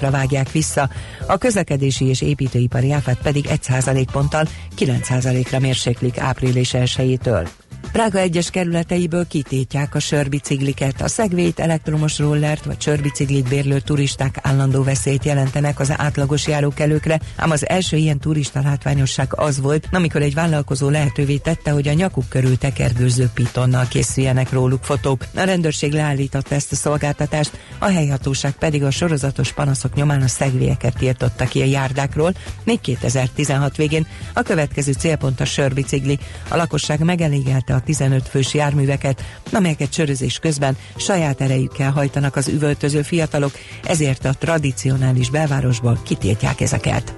ra 0.00 0.10
vágják 0.10 0.50
vissza, 0.50 0.90
a 1.26 1.38
közlekedési 1.38 2.04
és 2.04 2.20
építőipari 2.20 2.92
áfát 2.92 3.18
pedig 3.22 3.46
1% 3.48 4.06
ponttal 4.12 4.48
9% 4.78 5.46
ra 5.50 5.58
mérséklik 5.58 6.18
április 6.18 6.70
1-től. 6.72 7.48
Prága 7.92 8.18
egyes 8.18 8.50
kerületeiből 8.50 9.26
kitétják 9.26 9.94
a 9.94 9.98
sörbicikliket. 9.98 11.00
A 11.00 11.08
szegvélyt, 11.08 11.60
elektromos 11.60 12.18
rollert 12.18 12.64
vagy 12.64 12.80
sörbiciklit 12.80 13.48
bérlő 13.48 13.80
turisták 13.80 14.38
állandó 14.42 14.82
veszélyt 14.82 15.24
jelentenek 15.24 15.80
az 15.80 15.92
átlagos 15.96 16.46
járókelőkre, 16.46 17.20
ám 17.36 17.50
az 17.50 17.68
első 17.68 17.96
ilyen 17.96 18.18
turista 18.18 18.60
látványosság 18.60 19.34
az 19.34 19.60
volt, 19.60 19.88
amikor 19.90 20.22
egy 20.22 20.34
vállalkozó 20.34 20.88
lehetővé 20.88 21.36
tette, 21.36 21.70
hogy 21.70 21.88
a 21.88 21.92
nyakuk 21.92 22.28
körül 22.28 22.58
tekergőző 22.58 23.30
pitonnal 23.34 23.86
készüljenek 23.88 24.52
róluk 24.52 24.84
fotók. 24.84 25.26
A 25.34 25.42
rendőrség 25.42 25.92
leállította 25.92 26.54
ezt 26.54 26.72
a 26.72 26.76
szolgáltatást, 26.76 27.58
a 27.78 27.86
helyhatóság 27.86 28.52
pedig 28.52 28.82
a 28.82 28.90
sorozatos 28.90 29.52
panaszok 29.52 29.94
nyomán 29.94 30.22
a 30.22 30.28
szegvélyeket 30.28 30.96
tiltotta 30.96 31.44
ki 31.44 31.60
a 31.60 31.64
járdákról, 31.64 32.34
még 32.64 32.80
2016 32.80 33.76
végén 33.76 34.06
a 34.32 34.42
következő 34.42 34.92
célpont 34.92 35.40
a 35.40 35.44
sörbicikli. 35.44 36.18
A 36.48 36.56
lakosság 36.56 37.00
megelégelte 37.00 37.74
a 37.74 37.81
15 37.84 38.28
fős 38.28 38.54
járműveket, 38.54 39.24
amelyeket 39.52 39.92
sörözés 39.92 40.38
közben 40.38 40.76
saját 40.96 41.40
erejükkel 41.40 41.90
hajtanak 41.90 42.36
az 42.36 42.48
üvöltöző 42.48 43.02
fiatalok, 43.02 43.52
ezért 43.84 44.24
a 44.24 44.34
tradicionális 44.38 45.30
belvárosból 45.30 45.98
kitiltják 46.02 46.60
ezeket. 46.60 47.14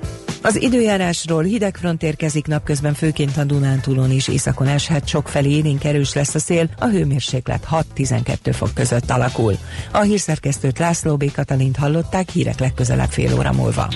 Az 0.46 0.62
időjárásról 0.62 1.42
hideg 1.42 1.76
front 1.76 2.02
érkezik 2.02 2.46
napközben 2.46 2.94
főként 2.94 3.36
a 3.36 3.44
Dunántúlon 3.44 4.10
és 4.10 4.28
északon 4.28 4.66
eshet, 4.66 5.08
sokfelé 5.08 5.50
élénk 5.50 5.84
erős 5.84 6.12
lesz 6.12 6.34
a 6.34 6.38
szél, 6.38 6.68
a 6.78 6.86
hőmérséklet 6.86 7.66
6-12 7.96 8.36
fok 8.52 8.74
között 8.74 9.10
alakul. 9.10 9.56
A 9.92 10.00
hírszerkesztőt 10.00 10.78
László 10.78 11.16
B. 11.16 11.32
Katalint 11.32 11.76
hallották 11.76 12.30
hírek 12.30 12.58
legközelebb 12.58 13.10
fél 13.10 13.34
óra 13.34 13.52
múlva. 13.52 13.88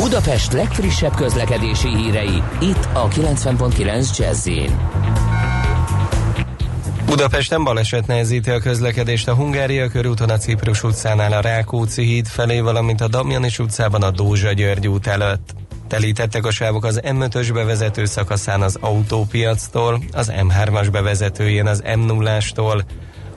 Budapest 0.00 0.52
legfrissebb 0.52 1.14
közlekedési 1.14 1.96
hírei, 1.96 2.42
itt 2.60 2.88
a 2.92 3.08
90.9 3.08 4.18
jazz 4.18 4.48
Budapesten 7.06 7.64
baleset 7.64 8.06
nehezíti 8.06 8.50
a 8.50 8.58
közlekedést 8.58 9.28
a 9.28 9.34
Hungária 9.34 9.88
körúton 9.88 10.30
a 10.30 10.38
Ciprus 10.38 10.82
utcánál 10.82 11.32
a 11.32 11.40
Rákóczi 11.40 12.02
híd 12.02 12.26
felé, 12.26 12.60
valamint 12.60 13.00
a 13.00 13.08
Damjanis 13.08 13.58
utcában 13.58 14.02
a 14.02 14.10
Dózsa 14.10 14.52
György 14.52 14.88
út 14.88 15.06
előtt. 15.06 15.54
Telítettek 15.88 16.46
a 16.46 16.50
sávok 16.50 16.84
az 16.84 17.00
M5-ös 17.04 17.50
bevezető 17.54 18.04
szakaszán 18.04 18.62
az 18.62 18.78
autópiactól, 18.80 20.02
az 20.12 20.32
M3-as 20.34 20.88
bevezetőjén 20.92 21.66
az 21.66 21.82
M0-ástól, 21.84 22.82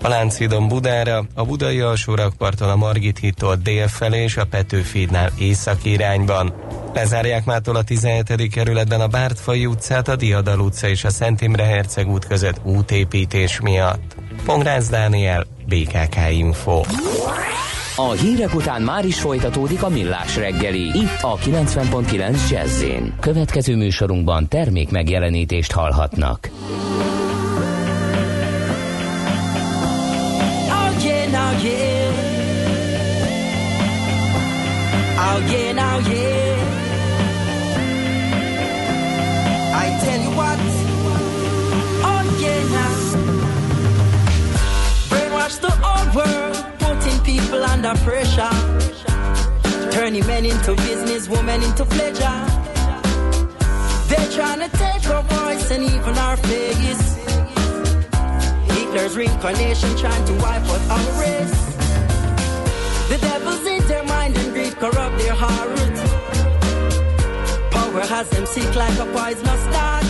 a 0.01 0.07
Lánchídon 0.07 0.67
Budára, 0.67 1.23
a 1.33 1.45
Budai 1.45 1.79
alsórakparton 1.79 2.69
a 2.69 2.75
Margit 2.75 3.17
hídtól 3.17 3.55
dél 3.55 3.87
felé 3.87 4.23
és 4.23 4.37
a 4.37 4.45
Petőfídnál 4.45 5.31
északi 5.37 5.91
irányban. 5.91 6.53
Lezárják 6.93 7.45
mától 7.45 7.75
a 7.75 7.83
17. 7.83 8.49
kerületben 8.51 9.01
a 9.01 9.07
Bártfai 9.07 9.65
utcát, 9.65 10.07
a 10.07 10.15
Diadal 10.15 10.59
utca 10.59 10.87
és 10.87 11.03
a 11.03 11.09
Szent 11.09 11.41
Imre 11.41 11.63
Herceg 11.63 12.09
út 12.09 12.27
között 12.27 12.59
útépítés 12.63 13.59
miatt. 13.59 14.15
Pongrász 14.45 14.89
Dániel, 14.89 15.45
BKK 15.67 16.17
Info. 16.31 16.81
A 17.95 18.11
hírek 18.11 18.55
után 18.55 18.81
már 18.81 19.05
is 19.05 19.19
folytatódik 19.19 19.83
a 19.83 19.89
millás 19.89 20.35
reggeli, 20.35 20.97
itt 20.97 21.21
a 21.21 21.35
90.9 21.35 22.49
jazz 22.49 22.83
Következő 23.19 23.75
műsorunkban 23.75 24.47
termék 24.47 24.89
megjelenítést 24.89 25.71
hallhatnak. 25.71 26.49
Oh, 35.21 35.39
yeah, 35.51 35.73
now, 35.73 35.97
yeah. 35.99 36.55
I 39.75 39.85
tell 40.03 40.21
you 40.25 40.31
what. 40.39 40.59
Oh, 42.09 42.23
yeah, 42.43 42.61
now. 42.77 42.93
Brainwash 45.09 45.57
the 45.65 45.73
old 45.91 46.09
world, 46.15 46.55
putting 46.79 47.19
people 47.25 47.61
under 47.63 47.93
pressure. 48.05 48.55
Turning 49.91 50.25
men 50.25 50.45
into 50.45 50.73
business, 50.75 51.27
women 51.27 51.63
into 51.63 51.83
pleasure. 51.83 52.39
They're 54.07 54.31
trying 54.31 54.61
to 54.61 54.69
take 54.77 55.05
our 55.09 55.23
voice 55.23 55.69
and 55.71 55.83
even 55.83 56.17
our 56.17 56.37
face. 56.37 57.17
Hitler's 58.71 59.17
reincarnation 59.17 59.97
trying 59.97 60.25
to 60.25 60.33
wipe 60.35 60.63
out 60.63 60.83
our 60.95 61.11
race. 61.19 61.69
The 63.09 63.17
devil's 63.17 63.65
in 63.65 63.87
their 63.87 64.03
mind 64.03 64.28
heart. 65.41 65.97
Power 67.71 68.05
has 68.13 68.29
them 68.29 68.45
sick 68.45 68.75
like 68.75 68.97
a 69.05 69.07
poisonous 69.15 69.63
dart. 69.75 70.07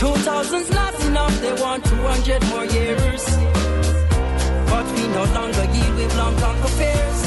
Two 0.00 0.14
thousand's 0.28 0.70
not 0.70 0.94
enough, 1.08 1.34
they 1.40 1.54
want 1.64 1.84
200 1.84 2.46
more 2.50 2.66
years. 2.78 3.24
But 4.70 4.86
we 4.94 5.02
no 5.18 5.24
longer 5.38 5.64
yield 5.74 5.94
with 5.98 6.16
long 6.16 6.34
conquer 6.38 6.72
fears. 6.78 7.20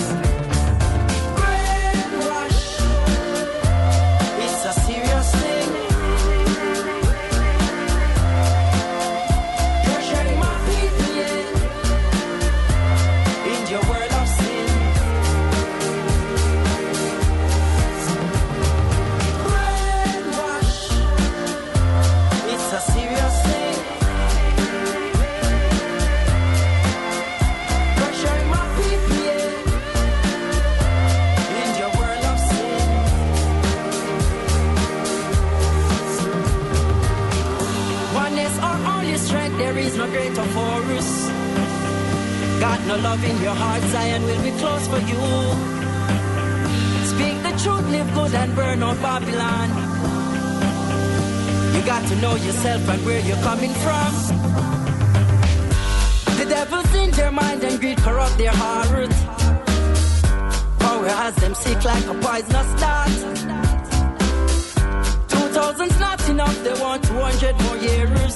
No 42.89 42.97
love 42.97 43.23
in 43.23 43.39
your 43.43 43.53
heart, 43.53 43.83
Zion 43.91 44.23
will 44.23 44.41
be 44.41 44.51
close 44.61 44.87
for 44.87 45.01
you. 45.11 45.21
Speak 47.11 47.35
the 47.45 47.53
truth, 47.61 47.85
live 47.93 48.09
good 48.15 48.33
and 48.33 48.55
burn 48.55 48.81
out 48.81 48.99
Babylon. 48.99 49.69
You 51.75 51.81
got 51.85 52.03
to 52.09 52.15
know 52.15 52.35
yourself 52.47 52.89
and 52.89 53.05
where 53.05 53.21
you're 53.27 53.43
coming 53.49 53.73
from. 53.83 54.11
The 56.39 56.45
devil's 56.49 56.95
in 56.95 57.11
their 57.11 57.31
mind 57.31 57.63
and 57.63 57.79
greed 57.79 57.99
corrupt 57.99 58.37
their 58.39 58.55
heart. 58.63 59.11
Power 60.79 61.09
has 61.21 61.35
them 61.35 61.53
sick 61.53 61.83
like 61.85 62.05
a 62.13 62.15
poisonous 62.25 62.71
dart. 62.81 63.17
Two 65.33 65.47
thousand's 65.57 65.99
not 65.99 66.19
enough, 66.27 66.57
they 66.63 66.73
want 66.81 67.03
200 67.03 67.55
more 67.65 67.77
years. 67.77 68.35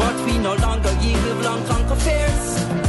But 0.00 0.16
we 0.24 0.38
no 0.38 0.54
longer 0.54 0.92
yield, 1.02 1.44
long 1.44 1.62
conquer 1.66 1.96
fears. 1.96 2.83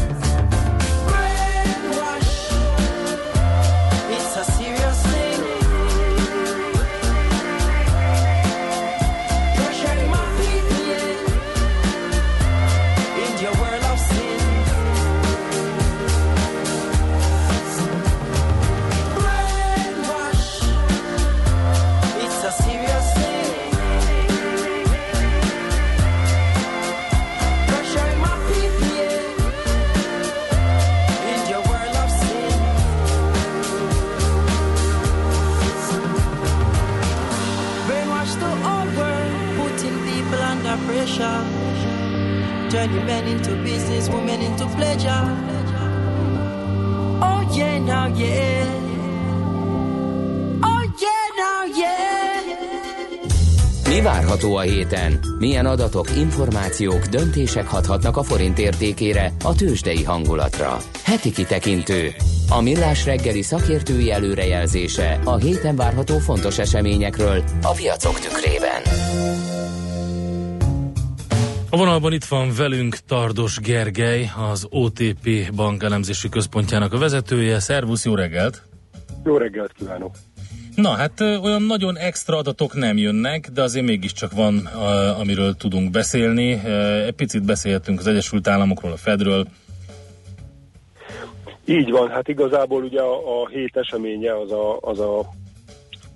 Turning 42.86 43.06
men 43.06 43.28
into 43.28 43.56
business, 43.64 44.10
women 44.10 44.42
into 44.42 44.66
pleasure. 44.76 45.24
Oh 47.22 47.42
yeah, 47.58 47.80
now 47.80 48.08
yeah. 48.16 48.66
Oh 50.64 50.84
yeah, 51.02 51.26
now 51.38 51.66
yeah. 51.78 52.04
Mi 53.90 54.02
várható 54.02 54.56
a 54.56 54.62
héten? 54.62 55.20
Milyen 55.40 55.66
adatok, 55.66 56.08
információk, 56.18 57.06
döntések 57.06 57.68
hathatnak 57.68 58.18
a 58.18 58.24
forint 58.24 58.60
értékére, 58.60 59.34
a 59.44 59.56
tőzsdei 59.56 60.04
hangulatra? 60.04 60.78
Heti 61.04 61.32
kitekintő. 61.32 62.14
A 62.50 62.62
millás 62.62 63.06
reggeli 63.06 63.42
szakértői 63.42 64.12
előrejelzése 64.12 65.20
a 65.24 65.36
héten 65.36 65.76
várható 65.76 66.18
fontos 66.18 66.58
eseményekről 66.58 67.44
a 67.62 67.72
piacok 67.72 68.20
tükrében. 68.20 68.95
A 71.76 71.78
vonalban 71.78 72.14
itt 72.14 72.24
van 72.24 72.52
velünk 72.58 72.96
Tardos 72.96 73.60
Gergely, 73.60 74.30
az 74.52 74.68
OTP 74.70 75.52
Bank 75.56 75.84
elemzési 75.84 76.30
központjának 76.30 76.94
a 76.94 76.98
vezetője. 76.98 77.60
Szervusz, 77.60 78.06
jó 78.06 78.16
reggelt! 78.16 78.64
Jó 79.24 79.38
reggelt 79.38 79.72
kívánok! 79.72 80.16
Na 80.76 80.90
hát 80.90 81.22
olyan 81.22 81.62
nagyon 81.62 81.98
extra 81.98 82.38
adatok 82.38 82.74
nem 82.74 82.98
jönnek, 82.98 83.50
de 83.54 83.62
azért 83.62 83.86
mégiscsak 83.86 84.32
van, 84.32 84.58
amiről 85.20 85.54
tudunk 85.56 85.92
beszélni. 85.92 86.52
Egy 87.06 87.16
picit 87.16 87.44
beszéltünk 87.44 88.00
az 88.00 88.08
Egyesült 88.08 88.48
Államokról, 88.48 88.92
a 88.92 88.98
Fedről. 88.98 89.48
Így 91.66 91.92
van, 91.92 92.10
hát 92.10 92.28
igazából 92.28 92.84
ugye 92.84 93.02
a, 93.02 93.42
a 93.42 93.48
hét 93.48 93.78
eseménye 93.78 94.38
az 94.38 94.52
a, 94.52 94.78
az 94.82 95.00
a 95.00 95.26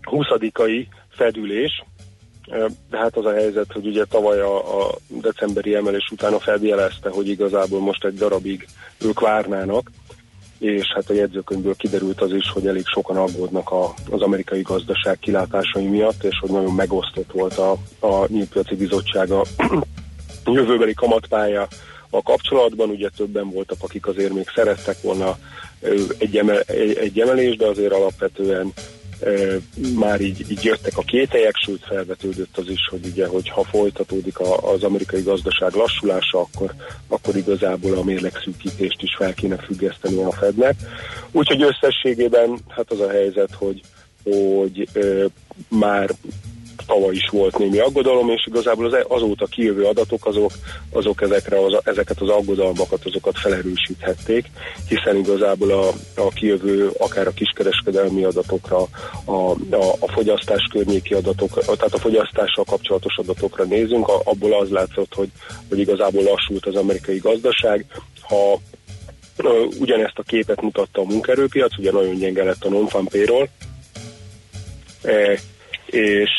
20 0.01 0.27
fedülés, 1.09 1.83
de 2.89 2.97
hát 2.97 3.17
az 3.17 3.25
a 3.25 3.33
helyzet, 3.33 3.71
hogy 3.71 3.87
ugye 3.87 4.05
tavaly 4.05 4.39
a, 4.39 4.83
a 4.83 4.95
decemberi 5.07 5.75
emelés 5.75 6.09
után 6.11 6.33
a 6.33 6.39
Fed 6.39 6.63
jelezte, 6.63 7.09
hogy 7.09 7.27
igazából 7.27 7.79
most 7.79 8.05
egy 8.05 8.13
darabig 8.13 8.67
ők 9.01 9.19
várnának, 9.19 9.91
és 10.59 10.85
hát 10.95 11.09
a 11.09 11.13
jegyzőkönyvből 11.13 11.75
kiderült 11.75 12.21
az 12.21 12.33
is, 12.33 12.49
hogy 12.49 12.67
elég 12.67 12.85
sokan 12.85 13.17
aggódnak 13.17 13.71
a, 13.71 13.93
az 14.09 14.21
amerikai 14.21 14.61
gazdaság 14.61 15.19
kilátásai 15.19 15.85
miatt, 15.85 16.23
és 16.23 16.37
hogy 16.41 16.49
nagyon 16.49 16.73
megosztott 16.73 17.31
volt 17.31 17.57
a, 17.57 17.71
a 17.99 18.27
nyílpiaci 18.27 18.75
bizottsága 18.75 19.45
jövőbeli 20.45 20.93
kamatpálya 20.93 21.67
a 22.09 22.21
kapcsolatban, 22.21 22.89
ugye 22.89 23.09
többen 23.17 23.49
voltak, 23.49 23.77
akik 23.79 24.07
azért 24.07 24.33
még 24.33 24.47
szerettek 24.55 25.01
volna 25.01 25.37
egy, 26.17 26.37
emel, 26.37 26.59
egy, 26.59 26.97
egy 26.97 27.19
emelés, 27.19 27.55
de 27.55 27.65
azért 27.65 27.93
alapvetően 27.93 28.73
már 29.95 30.21
így, 30.21 30.51
így 30.51 30.63
jöttek 30.63 30.97
a 30.97 31.01
kételyek, 31.01 31.55
sőt 31.55 31.85
felvetődött 31.85 32.57
az 32.57 32.69
is, 32.69 32.87
hogy 32.89 33.05
ugye, 33.05 33.27
hogy 33.27 33.49
ha 33.49 33.63
folytatódik 33.63 34.39
a, 34.39 34.71
az 34.73 34.83
amerikai 34.83 35.21
gazdaság 35.21 35.73
lassulása, 35.73 36.39
akkor, 36.39 36.73
akkor 37.07 37.35
igazából 37.35 37.97
a 37.97 38.03
mérlegszűkítést 38.03 39.01
is 39.01 39.15
fel 39.17 39.33
kéne 39.33 39.57
függeszteni 39.57 40.23
a 40.23 40.31
Fednek. 40.31 40.75
Úgyhogy 41.31 41.61
összességében 41.61 42.59
hát 42.67 42.91
az 42.91 42.99
a 42.99 43.09
helyzet, 43.09 43.53
hogy, 43.53 43.81
hogy 44.23 44.87
ö, 44.93 45.25
már 45.67 46.09
tavaly 46.89 47.15
is 47.15 47.29
volt 47.31 47.57
némi 47.57 47.79
aggodalom, 47.79 48.29
és 48.29 48.45
igazából 48.47 48.85
az, 48.85 49.05
azóta 49.07 49.45
kijövő 49.45 49.83
adatok 49.83 50.25
azok, 50.25 50.51
azok 50.91 51.21
ezekre 51.21 51.65
az, 51.65 51.79
ezeket 51.83 52.21
az 52.21 52.29
aggodalmakat, 52.29 53.05
azokat 53.05 53.39
felerősíthették, 53.39 54.45
hiszen 54.87 55.15
igazából 55.15 55.71
a, 55.71 55.87
a 56.21 56.29
kijövő 56.29 56.91
akár 56.97 57.27
a 57.27 57.33
kiskereskedelmi 57.33 58.23
adatokra, 58.23 58.87
a, 59.25 59.31
a, 59.31 59.93
a 59.99 60.11
fogyasztás 60.11 60.67
környéki 60.71 61.13
adatok, 61.13 61.63
tehát 61.63 61.93
a 61.93 61.97
fogyasztással 61.97 62.63
kapcsolatos 62.63 63.17
adatokra 63.17 63.63
nézünk, 63.63 64.07
abból 64.07 64.53
az 64.53 64.69
látszott, 64.69 65.13
hogy, 65.13 65.29
hogy 65.69 65.79
igazából 65.79 66.23
lassult 66.23 66.65
az 66.65 66.75
amerikai 66.75 67.17
gazdaság, 67.17 67.85
ha 68.21 68.59
ugyanezt 69.79 70.17
a 70.17 70.23
képet 70.23 70.61
mutatta 70.61 71.01
a 71.01 71.05
munkaerőpiac, 71.05 71.77
ugye 71.77 71.91
nagyon 71.91 72.15
gyenge 72.15 72.43
lett 72.43 72.63
a 72.65 72.69
non-farm 72.69 73.05
payroll, 73.05 73.47
e, 75.03 75.39
és 75.85 76.29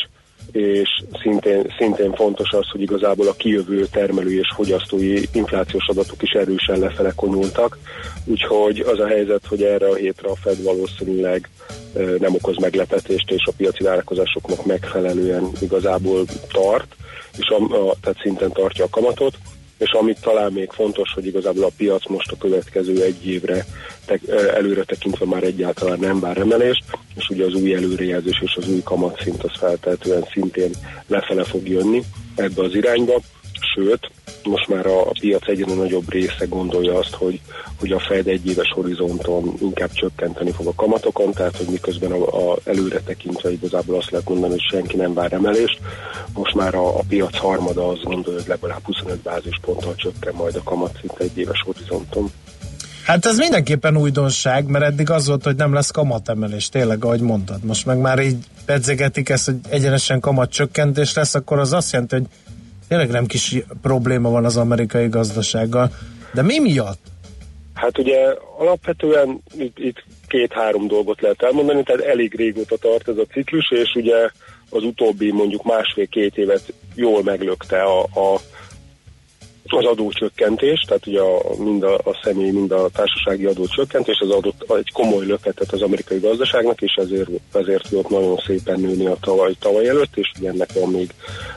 és 0.51 1.03
szintén, 1.21 1.73
szintén 1.77 2.13
fontos 2.13 2.51
az, 2.51 2.69
hogy 2.71 2.81
igazából 2.81 3.27
a 3.27 3.33
kijövő 3.33 3.85
termelői 3.91 4.37
és 4.37 4.51
fogyasztói 4.55 5.21
inflációs 5.33 5.87
adatok 5.87 6.21
is 6.21 6.31
erősen 6.31 6.79
lefele 6.79 7.11
konyultak, 7.15 7.77
úgyhogy 8.25 8.79
az 8.79 8.99
a 8.99 9.07
helyzet, 9.07 9.45
hogy 9.47 9.63
erre 9.63 9.87
a 9.87 9.95
hétre 9.95 10.29
a 10.29 10.35
Fed 10.35 10.63
valószínűleg 10.63 11.49
nem 11.93 12.33
okoz 12.33 12.57
meglepetést, 12.57 13.31
és 13.31 13.45
a 13.45 13.53
piaci 13.57 13.83
várakozásoknak 13.83 14.65
megfelelően 14.65 15.49
igazából 15.61 16.25
tart, 16.51 16.95
és 17.37 17.47
a, 17.47 17.89
a, 17.89 17.95
tehát 18.01 18.19
szinten 18.21 18.51
tartja 18.51 18.83
a 18.83 18.89
kamatot 18.89 19.33
és 19.81 19.91
amit 19.91 20.21
talán 20.21 20.51
még 20.51 20.71
fontos, 20.71 21.13
hogy 21.13 21.25
igazából 21.25 21.63
a 21.63 21.71
piac 21.77 22.07
most 22.07 22.31
a 22.31 22.37
következő 22.37 23.03
egy 23.03 23.27
évre 23.27 23.65
te, 24.05 24.19
előre 24.53 24.83
tekintve 24.83 25.25
már 25.25 25.43
egyáltalán 25.43 25.99
nem 25.99 26.19
vár 26.19 26.37
emelést, 26.37 26.83
és 27.15 27.29
ugye 27.29 27.45
az 27.45 27.53
új 27.53 27.73
előrejelzés 27.73 28.41
és 28.41 28.55
az 28.55 28.69
új 28.69 28.81
kamatszint 28.83 29.43
az 29.43 29.57
feltehetően 29.57 30.25
szintén 30.31 30.71
lefele 31.07 31.43
fog 31.43 31.67
jönni 31.67 32.03
ebbe 32.35 32.63
az 32.63 32.75
irányba, 32.75 33.21
sőt, 33.75 34.11
most 34.43 34.67
már 34.67 34.85
a, 34.85 35.11
piac 35.19 35.47
egyre 35.47 35.73
nagyobb 35.73 36.11
része 36.11 36.45
gondolja 36.45 36.97
azt, 36.97 37.13
hogy, 37.13 37.39
hogy 37.79 37.91
a 37.91 37.99
Fed 37.99 38.27
egy 38.27 38.47
éves 38.47 38.71
horizonton 38.75 39.53
inkább 39.61 39.91
csökkenteni 39.91 40.51
fog 40.51 40.67
a 40.67 40.73
kamatokon, 40.75 41.31
tehát 41.31 41.57
hogy 41.57 41.67
miközben 41.67 42.11
a, 42.11 42.51
a 42.51 42.57
előre 42.63 42.99
tekintve 42.99 43.51
igazából 43.51 43.95
azt 43.97 44.11
lehet 44.11 44.29
mondani, 44.29 44.51
hogy 44.51 44.67
senki 44.71 44.95
nem 44.95 45.13
vár 45.13 45.33
emelést, 45.33 45.79
most 46.33 46.55
már 46.55 46.75
a, 46.75 46.97
a 46.97 47.03
piac 47.07 47.37
harmada 47.37 47.87
az 47.87 47.99
gondolja, 48.03 48.39
hogy 48.39 48.49
legalább 48.49 48.83
25 48.83 49.17
bázisponttal 49.17 49.95
csökken 49.95 50.33
majd 50.33 50.55
a 50.55 50.63
kamatszint 50.63 51.19
egy 51.19 51.37
éves 51.37 51.61
horizonton. 51.65 52.31
Hát 53.05 53.25
ez 53.25 53.37
mindenképpen 53.37 53.97
újdonság, 53.97 54.65
mert 54.65 54.85
eddig 54.85 55.09
az 55.09 55.27
volt, 55.27 55.43
hogy 55.43 55.55
nem 55.55 55.73
lesz 55.73 55.91
kamatemelés, 55.91 56.69
tényleg, 56.69 57.05
ahogy 57.05 57.21
mondtad. 57.21 57.63
Most 57.63 57.85
meg 57.85 57.97
már 57.97 58.19
így 58.19 58.37
pedzegetik 58.65 59.29
ezt, 59.29 59.45
hogy 59.45 59.55
egyenesen 59.69 60.19
kamat 60.19 60.51
csökkentés 60.51 61.13
lesz, 61.13 61.35
akkor 61.35 61.59
az 61.59 61.73
azt 61.73 61.91
jelenti, 61.91 62.15
hogy 62.15 62.25
tényleg 62.91 63.09
nem 63.09 63.25
kis 63.25 63.55
probléma 63.81 64.29
van 64.29 64.45
az 64.45 64.57
amerikai 64.57 65.07
gazdasággal. 65.07 65.91
De 66.33 66.41
mi 66.41 66.59
miatt? 66.59 66.99
Hát 67.73 67.97
ugye 67.97 68.17
alapvetően 68.57 69.41
itt, 69.57 69.79
itt 69.79 70.03
két-három 70.27 70.87
dolgot 70.87 71.21
lehet 71.21 71.43
elmondani, 71.43 71.83
tehát 71.83 72.01
elég 72.01 72.35
régóta 72.35 72.77
tart 72.77 73.07
ez 73.07 73.17
a 73.17 73.25
ciklus, 73.31 73.71
és 73.71 73.93
ugye 73.95 74.29
az 74.69 74.83
utóbbi 74.83 75.31
mondjuk 75.31 75.63
másfél-két 75.63 76.37
évet 76.37 76.73
jól 76.95 77.23
meglökte 77.23 77.81
a, 77.81 78.01
a 78.01 78.39
az 79.77 79.85
adócsökkentés, 79.85 80.79
tehát 80.87 81.07
ugye 81.07 81.21
a, 81.21 81.41
mind 81.57 81.83
a, 81.83 81.93
a 81.93 82.19
személy, 82.23 82.51
mind 82.51 82.71
a 82.71 82.89
társasági 82.93 83.45
adócsökkentés 83.45 84.19
az 84.19 84.29
adott 84.29 84.71
egy 84.77 84.91
komoly 84.91 85.25
löketet 85.25 85.71
az 85.71 85.81
amerikai 85.81 86.19
gazdaságnak, 86.19 86.81
és 86.81 86.93
ezért, 86.95 87.29
ezért 87.53 87.89
tudott 87.89 88.09
nagyon 88.09 88.37
szépen 88.47 88.79
nőni 88.79 89.05
a 89.05 89.17
tavaly, 89.21 89.53
tavaly 89.59 89.87
előtt, 89.87 90.17
és 90.17 90.31
ugye 90.39 90.49
ennek 90.49 90.73
van 90.73 90.89
még 90.89 91.13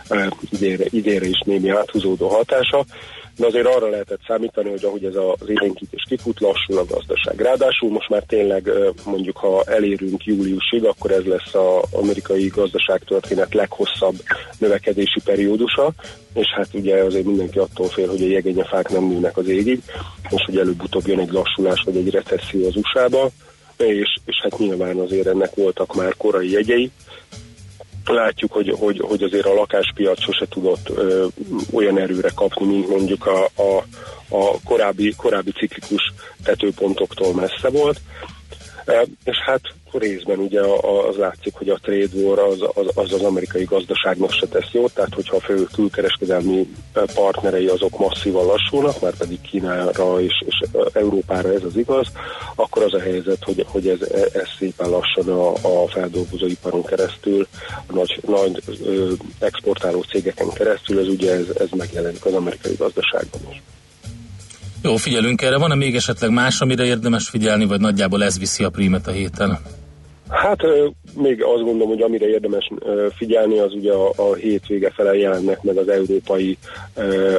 e, 0.08 0.32
idére, 0.50 0.84
idére 0.90 1.26
is 1.26 1.42
némi 1.44 1.68
áthúzódó 1.68 2.28
hatása 2.28 2.84
de 3.36 3.46
azért 3.46 3.66
arra 3.66 3.88
lehetett 3.88 4.20
számítani, 4.26 4.70
hogy 4.70 4.84
ahogy 4.84 5.04
ez 5.04 5.14
az 5.14 5.48
élénkítés 5.48 6.04
kifut, 6.08 6.40
lassul 6.40 6.78
a 6.78 6.84
gazdaság. 6.84 7.40
Ráadásul 7.40 7.90
most 7.90 8.08
már 8.08 8.22
tényleg 8.22 8.70
mondjuk, 9.04 9.36
ha 9.36 9.62
elérünk 9.66 10.24
júliusig, 10.24 10.84
akkor 10.84 11.10
ez 11.10 11.24
lesz 11.24 11.54
az 11.54 11.82
amerikai 11.92 12.46
gazdaságtörténet 12.46 13.54
leghosszabb 13.54 14.14
növekedési 14.58 15.20
periódusa, 15.24 15.92
és 16.34 16.46
hát 16.54 16.68
ugye 16.72 17.02
azért 17.02 17.24
mindenki 17.24 17.58
attól 17.58 17.88
fél, 17.88 18.08
hogy 18.08 18.22
a 18.22 18.26
jegényefák 18.26 18.88
nem 18.88 19.04
nőnek 19.04 19.36
az 19.36 19.48
égig, 19.48 19.82
és 20.30 20.42
hogy 20.46 20.58
előbb-utóbb 20.58 21.06
jön 21.06 21.18
egy 21.18 21.32
lassulás 21.32 21.82
vagy 21.84 21.96
egy 21.96 22.10
recesszió 22.10 22.66
az 22.66 22.76
USA-ba, 22.76 23.30
és, 23.76 24.16
és 24.24 24.40
hát 24.42 24.58
nyilván 24.58 24.96
azért 24.96 25.26
ennek 25.26 25.54
voltak 25.54 25.94
már 25.94 26.14
korai 26.16 26.50
jegyei, 26.50 26.90
látjuk, 28.06 28.52
hogy, 28.52 28.74
hogy, 28.78 29.00
hogy 29.00 29.22
azért 29.22 29.46
a 29.46 29.54
lakáspiac 29.54 30.22
sose 30.22 30.46
tudott 30.48 30.88
ö, 30.88 31.26
olyan 31.72 31.98
erőre 31.98 32.30
kapni, 32.34 32.66
mint 32.66 32.88
mondjuk 32.88 33.26
a, 33.26 33.44
a, 33.44 33.84
a 34.28 34.60
korábbi, 34.64 35.14
korábbi 35.16 35.50
ciklikus 35.50 36.12
tetőpontoktól 36.44 37.34
messze 37.34 37.68
volt. 37.70 38.00
E, 38.84 39.06
és 39.24 39.36
hát 39.44 39.60
részben 39.98 40.38
ugye 40.38 40.60
az 41.08 41.16
látszik, 41.16 41.54
hogy 41.54 41.68
a 41.68 41.78
trade 41.82 42.08
war 42.12 42.38
az 42.38 42.62
az, 42.74 42.86
az, 42.94 43.12
az 43.12 43.22
amerikai 43.22 43.64
gazdaságnak 43.64 44.30
se 44.30 44.46
tesz 44.46 44.70
jót, 44.72 44.94
tehát 44.94 45.14
hogyha 45.14 45.36
a 45.36 45.40
fő 45.40 45.66
külkereskedelmi 45.72 46.68
partnerei 47.14 47.66
azok 47.66 47.98
masszívan 47.98 48.46
lassulnak, 48.46 49.00
már 49.00 49.16
pedig 49.16 49.40
Kínára 49.40 50.20
és, 50.20 50.42
és 50.46 50.68
Európára 50.92 51.52
ez 51.52 51.62
az 51.62 51.76
igaz, 51.76 52.06
akkor 52.54 52.82
az 52.82 52.94
a 52.94 53.00
helyzet, 53.00 53.44
hogy, 53.44 53.64
hogy 53.68 53.88
ez, 53.88 54.00
ez 54.32 54.48
szépen 54.58 54.88
lassan 54.88 55.28
a, 55.28 55.52
a 55.52 55.88
feldolgozóiparon 55.88 56.84
keresztül, 56.84 57.46
a 57.86 57.92
nagy, 57.92 58.20
nagy 58.26 58.62
exportáló 59.38 60.02
cégeken 60.02 60.48
keresztül, 60.48 60.98
ez 60.98 61.08
ugye 61.08 61.32
ez, 61.32 61.46
ez 61.58 61.68
megjelenik 61.76 62.24
az 62.24 62.32
amerikai 62.32 62.74
gazdaságban 62.78 63.40
is. 63.50 63.62
Jó, 64.84 64.96
figyelünk 64.96 65.42
erre. 65.42 65.58
Van-e 65.58 65.74
még 65.74 65.94
esetleg 65.94 66.30
más, 66.30 66.60
amire 66.60 66.84
érdemes 66.84 67.28
figyelni, 67.28 67.66
vagy 67.66 67.80
nagyjából 67.80 68.24
ez 68.24 68.38
viszi 68.38 68.64
a 68.64 68.70
prímet 68.70 69.06
a 69.06 69.10
héten? 69.10 69.58
Hát 70.28 70.60
még 71.16 71.42
azt 71.42 71.62
gondolom, 71.62 71.88
hogy 71.88 72.02
amire 72.02 72.28
érdemes 72.28 72.70
figyelni, 73.16 73.58
az 73.58 73.72
ugye 73.72 73.92
a, 73.92 74.12
a 74.16 74.34
hétvége 74.34 74.90
fele 74.90 75.16
jelennek 75.16 75.62
meg 75.62 75.76
az 75.76 75.88
európai 75.88 76.58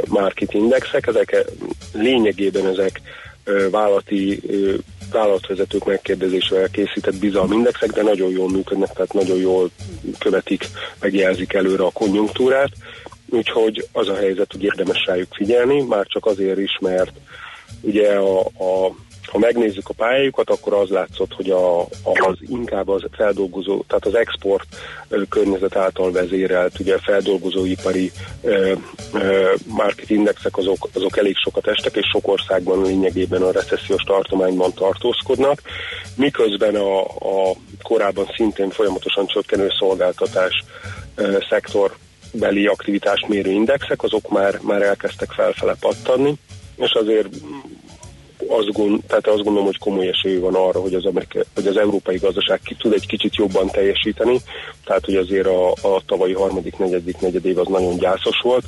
market 0.08 0.54
indexek. 0.54 1.08
Ezek 1.08 1.46
lényegében 1.94 2.68
ezek 2.68 3.02
vállalati 3.72 4.42
vállalatvezetők 5.12 5.86
megkérdezésével 5.86 6.70
készített 6.70 7.16
bizalmi 7.16 7.56
indexek, 7.56 7.92
de 7.92 8.02
nagyon 8.02 8.30
jól 8.30 8.50
működnek, 8.50 8.94
tehát 8.94 9.14
nagyon 9.14 9.38
jól 9.38 9.70
követik, 10.20 10.68
megjelzik 11.00 11.54
előre 11.54 11.84
a 11.84 11.92
konjunktúrát. 11.92 12.70
Úgyhogy 13.36 13.88
az 13.92 14.10
a 14.10 14.16
helyzet, 14.16 14.52
hogy 14.52 14.64
érdemes 14.64 15.06
rájuk 15.06 15.34
figyelni, 15.34 15.82
már 15.82 16.06
csak 16.06 16.26
azért 16.26 16.60
is, 16.60 16.78
mert 16.82 17.12
ugye 17.82 18.16
a, 18.16 18.40
a 18.40 18.96
ha 19.32 19.38
megnézzük 19.38 19.90
a 19.90 19.94
pályájukat, 19.94 20.50
akkor 20.50 20.74
az 20.74 20.90
látszott, 20.90 21.34
hogy 21.34 21.50
a, 21.50 21.82
az 22.04 22.38
inkább 22.40 22.90
az 22.90 23.04
feldolgozó, 23.12 23.84
tehát 23.88 24.06
az 24.06 24.16
export 24.16 24.66
környezet 25.30 25.76
által 25.76 26.12
vezérelt, 26.12 26.80
ugye 26.80 26.98
feldolgozóipari 26.98 28.12
market 29.68 30.10
indexek 30.10 30.58
azok, 30.58 30.90
azok 30.94 31.18
elég 31.18 31.36
sokat 31.36 31.68
estek, 31.68 31.96
és 31.96 32.10
sok 32.12 32.28
országban 32.28 32.82
lényegében 32.82 33.42
a 33.42 33.52
recessziós 33.52 34.04
tartományban 34.04 34.74
tartózkodnak, 34.74 35.62
miközben 36.16 36.76
a, 36.76 37.02
a 37.04 37.56
korábban 37.82 38.26
szintén 38.36 38.70
folyamatosan 38.70 39.28
csökkenő 39.28 39.68
szolgáltatás 39.80 40.64
szektor 41.50 41.96
beli 42.32 42.66
aktivitás 42.66 43.26
mérő 43.28 43.52
indexek, 43.52 44.04
azok 44.04 44.30
már, 44.30 44.60
már 44.62 44.82
elkezdtek 44.82 45.32
felfele 45.32 45.76
pattanni, 45.80 46.34
és 46.76 46.92
azért 46.92 47.28
azt, 48.48 48.72
gond, 48.72 49.04
tehát 49.08 49.28
azt 49.28 49.44
gondolom, 49.44 49.66
hogy 49.66 49.78
komoly 49.78 50.08
esély 50.08 50.38
van 50.38 50.56
arra, 50.56 50.80
hogy 50.80 50.94
az, 50.94 51.06
Amerika, 51.06 51.40
hogy 51.54 51.68
az 51.68 51.78
európai 51.78 52.18
gazdaság 52.18 52.60
ki 52.64 52.76
tud 52.76 52.94
egy 52.94 53.08
kicsit 53.08 53.36
jobban 53.36 53.70
teljesíteni, 53.70 54.38
tehát 54.86 55.06
hogy 55.06 55.16
azért 55.16 55.48
a, 55.48 55.72
a 55.72 56.02
tavalyi 56.06 56.34
harmadik, 56.34 56.78
negyedik 56.78 57.20
negyedév 57.20 57.58
az 57.58 57.68
nagyon 57.68 57.98
gyászos 57.98 58.40
volt, 58.44 58.66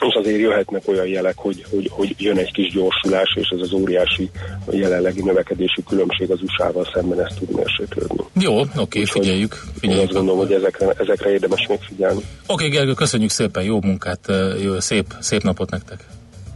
és 0.00 0.14
azért 0.14 0.38
jöhetnek 0.38 0.82
olyan 0.88 1.06
jelek, 1.06 1.36
hogy, 1.36 1.64
hogy, 1.70 1.88
hogy 1.90 2.14
jön 2.18 2.38
egy 2.38 2.52
kis 2.52 2.72
gyorsulás, 2.72 3.36
és 3.40 3.48
ez 3.48 3.60
az 3.60 3.72
óriási 3.72 4.30
jelenlegi 4.70 5.22
növekedési 5.22 5.82
különbség 5.88 6.30
az 6.30 6.38
USA-val 6.42 6.90
szemben 6.94 7.20
ezt 7.20 7.38
tud 7.38 7.56
mérséklődni. 7.56 8.24
Jó, 8.40 8.60
oké, 8.76 9.04
figyeljük. 9.04 9.62
Én 9.64 9.72
figyeljük. 9.80 10.04
azt 10.04 10.12
gondolom, 10.12 10.38
hogy 10.38 10.52
ezekre, 10.52 10.92
ezekre 10.98 11.30
érdemes 11.30 11.66
még 11.66 11.78
figyelni. 11.80 12.20
Oké, 12.46 12.68
Gergő, 12.68 12.92
köszönjük 12.92 13.30
szépen, 13.30 13.64
jó 13.64 13.80
munkát, 13.80 14.32
jó, 14.62 14.80
szép, 14.80 15.06
szép 15.20 15.42
napot 15.42 15.70
nektek. 15.70 16.04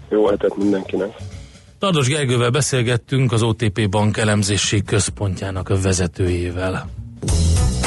Jó 0.08 0.26
hetet 0.26 0.56
mindenkinek. 0.56 1.16
Tardos 1.78 2.08
Gergővel 2.08 2.50
beszélgettünk 2.50 3.32
az 3.32 3.42
OTP 3.42 3.88
Bank 3.88 4.16
elemzési 4.16 4.82
központjának 4.82 5.68
a 5.68 5.80
vezetőjével. 5.80 6.88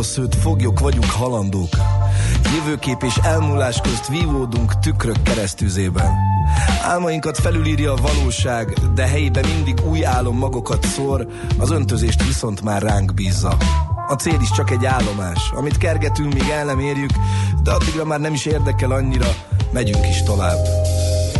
Hálujába 0.00 0.02
szőtt 0.02 0.34
foglyok 0.34 0.80
vagyunk 0.80 1.10
halandók. 1.10 1.76
Jövőkép 2.56 3.02
és 3.02 3.16
elmúlás 3.22 3.80
közt 3.80 4.08
vívódunk 4.08 4.78
tükrök 4.78 5.22
keresztüzében. 5.22 6.12
Álmainkat 6.82 7.38
felülírja 7.38 7.92
a 7.92 7.96
valóság, 7.96 8.72
de 8.94 9.06
helyében 9.06 9.44
mindig 9.54 9.80
új 9.88 10.04
álom 10.04 10.36
magokat 10.36 10.84
szór, 10.84 11.26
az 11.58 11.70
öntözést 11.70 12.26
viszont 12.26 12.62
már 12.62 12.82
ránk 12.82 13.14
bízza. 13.14 13.56
A 14.08 14.14
cél 14.14 14.38
is 14.40 14.50
csak 14.50 14.70
egy 14.70 14.86
állomás, 14.86 15.50
amit 15.54 15.78
kergetünk, 15.78 16.34
míg 16.34 16.48
el 16.48 16.64
nem 16.64 16.78
érjük, 16.78 17.12
de 17.62 17.70
addigra 17.70 18.04
már 18.04 18.20
nem 18.20 18.32
is 18.32 18.46
érdekel 18.46 18.90
annyira, 18.90 19.28
megyünk 19.72 20.08
is 20.08 20.22
tovább. 20.22 20.58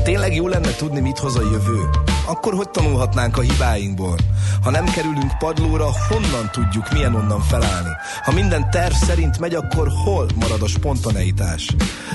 Tényleg 0.05 0.35
jó 0.35 0.49
lenne 0.49 0.75
tudni, 0.75 1.01
mit 1.01 1.19
hoz 1.19 1.37
a 1.37 1.43
jövő? 1.43 2.10
Akkor 2.31 2.55
hogy 2.55 2.71
tanulhatnánk 2.71 3.39
a 3.39 3.41
hibáinkból? 3.41 4.17
Ha 4.63 4.71
nem 4.71 4.85
kerülünk 4.85 5.39
padlóra, 5.39 5.89
honnan 6.09 6.51
tudjuk, 6.53 6.93
milyen 6.93 7.15
onnan 7.15 7.41
felállni? 7.41 7.91
Ha 8.25 8.33
minden 8.33 8.71
terv 8.71 8.93
szerint 8.93 9.39
megy, 9.39 9.55
akkor 9.55 9.89
hol 10.05 10.27
marad 10.41 10.63
a 10.63 10.67
spontaneitás? 10.67 11.75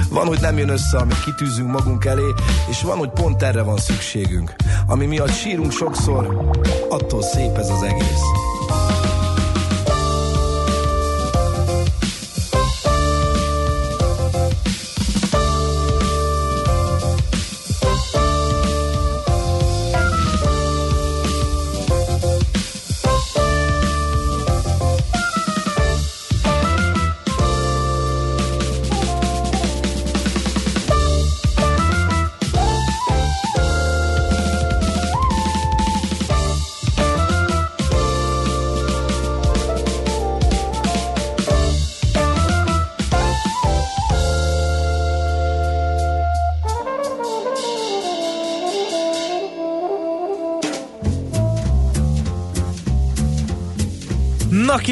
Van, 0.10 0.28
hogy 0.28 0.40
nem 0.40 0.58
jön 0.58 0.70
össze, 0.70 0.98
amit 0.98 1.24
kitűzünk 1.24 1.72
magunk 1.72 2.06
elé, 2.06 2.34
és 2.70 2.82
van, 2.82 2.98
hogy 2.98 3.10
pont 3.10 3.44
erre 3.44 3.62
van 3.62 3.78
szükségünk. 3.78 4.56
Ami 4.88 5.06
miatt 5.06 5.34
sírunk 5.34 5.72
sokszor, 5.72 6.52
attól 6.90 7.22
szép 7.22 7.58
ez 7.58 7.70
az 7.70 7.82
egész. 7.82 8.55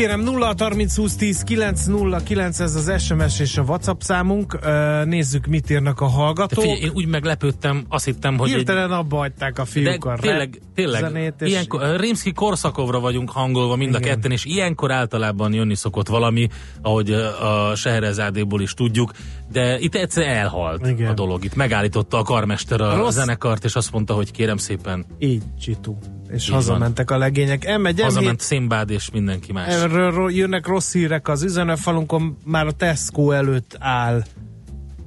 Kérem, 0.04 0.22
0 0.22 0.54
30 0.58 0.96
20 0.96 1.16
10 1.16 1.42
9 1.44 1.86
0 1.86 2.20
9 2.24 2.60
ez 2.60 2.76
az 2.76 3.02
SMS 3.04 3.40
és 3.40 3.58
a 3.58 3.62
WhatsApp 3.62 4.00
számunk. 4.02 4.60
Nézzük, 5.06 5.46
mit 5.46 5.70
írnak 5.70 6.02
a 6.02 6.06
hallgatók. 6.06 6.64
figyelj, 6.64 6.80
én 6.82 6.92
úgy 6.94 7.08
meglepődtem, 7.08 7.86
azt 7.90 8.06
hittem, 8.06 8.38
hogy 8.38 8.50
Hirtelen 8.50 8.92
abba 8.92 9.18
hagyták 9.18 9.60
a 9.60 9.62
De 9.64 9.70
fiúk 9.70 10.06
a 10.06 10.18
tényleg, 10.22 10.62
tényleg 10.76 11.02
zenét, 11.02 11.34
és 11.40 11.50
ilyenkor, 11.50 12.00
Rimsky 12.00 12.32
Korszakovra 12.32 13.00
vagyunk 13.00 13.30
hangolva 13.30 13.76
mind 13.76 13.96
a 13.96 13.98
Igen. 13.98 14.10
ketten, 14.14 14.32
és 14.32 14.46
ilyenkor 14.46 14.92
általában 14.92 15.54
jönni 15.54 15.76
szokott 15.76 16.08
valami, 16.08 16.48
ahogy 16.82 17.12
a 17.12 17.76
Seherezádéból 17.76 18.62
is 18.62 18.74
tudjuk, 18.74 19.12
de 19.52 19.80
itt 19.80 19.96
egyszer 19.96 20.24
elhalt 20.24 20.88
Igen. 20.88 21.10
a 21.10 21.14
dolog. 21.14 21.44
Itt 21.46 21.56
megállította 21.56 22.18
a 22.18 22.24
karmester 22.24 22.82
a 22.82 22.96
Rossz- 22.96 23.14
zenekart, 23.14 23.64
és 23.64 23.76
azt 23.76 23.92
mondta, 23.92 24.14
hogy 24.14 24.32
kérem 24.32 24.58
szépen, 24.58 25.06
így 25.20 25.44
csitu. 25.62 25.96
És 26.34 26.48
Így 26.48 26.54
hazamentek 26.54 27.12
a 27.12 27.18
legények. 27.18 27.64
M1, 27.68 28.00
hazament 28.02 28.40
Szimbád 28.40 28.90
és 28.90 29.10
mindenki 29.12 29.52
más. 29.52 29.74
Erről 29.74 30.32
jönnek 30.32 30.68
rossz 30.68 30.94
hírek 30.94 31.28
az 31.28 31.44
üzenőfalunkon, 31.44 32.38
már 32.46 32.66
a 32.68 32.72
Tesco 32.72 33.32
előtt 33.32 33.76
áll 33.80 34.24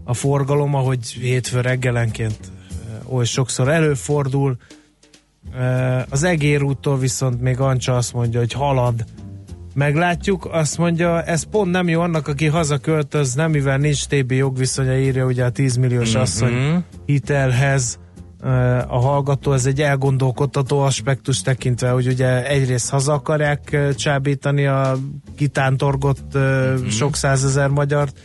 a 0.05 0.15
forgalom, 0.15 0.75
ahogy 0.75 1.07
hétfő 1.13 1.61
reggelenként 1.61 2.39
oly 3.09 3.25
sokszor 3.25 3.69
előfordul. 3.69 4.57
Az 6.09 6.23
Egér 6.23 6.63
úttól 6.63 6.99
viszont 6.99 7.41
még 7.41 7.61
Ancsa 7.61 7.97
azt 7.97 8.13
mondja, 8.13 8.39
hogy 8.41 8.53
halad. 8.53 9.05
Meglátjuk, 9.75 10.45
azt 10.53 10.79
mondja, 10.79 11.23
ez 11.23 11.43
pont 11.43 11.71
nem 11.71 11.89
jó 11.89 12.01
annak, 12.01 12.29
aki 12.29 12.47
hazaköltöz, 12.47 13.35
nem 13.35 13.51
mivel 13.51 13.79
nincs 13.79 14.07
TB 14.07 14.33
jogviszonya, 14.33 14.99
írja 14.99 15.25
ugye 15.25 15.45
a 15.45 15.51
10 15.51 15.77
milliós 15.77 16.13
Mhm. 16.13 16.21
asszony 16.21 16.85
hitelhez 17.07 17.99
a 18.89 18.99
hallgató, 18.99 19.53
ez 19.53 19.67
egy 19.67 19.81
elgondolkodtató 19.81 20.81
aspektus 20.81 21.43
tekintve, 21.43 21.91
hogy 21.91 22.07
ugye 22.07 22.47
egyrészt 22.49 22.91
haza 22.91 23.13
akarják 23.13 23.77
csábítani 23.95 24.67
a 24.67 24.97
kitántorgott 25.37 26.35
Mhm. 26.35 26.89
sok 26.89 27.17
százezer 27.17 27.69
magyart, 27.69 28.19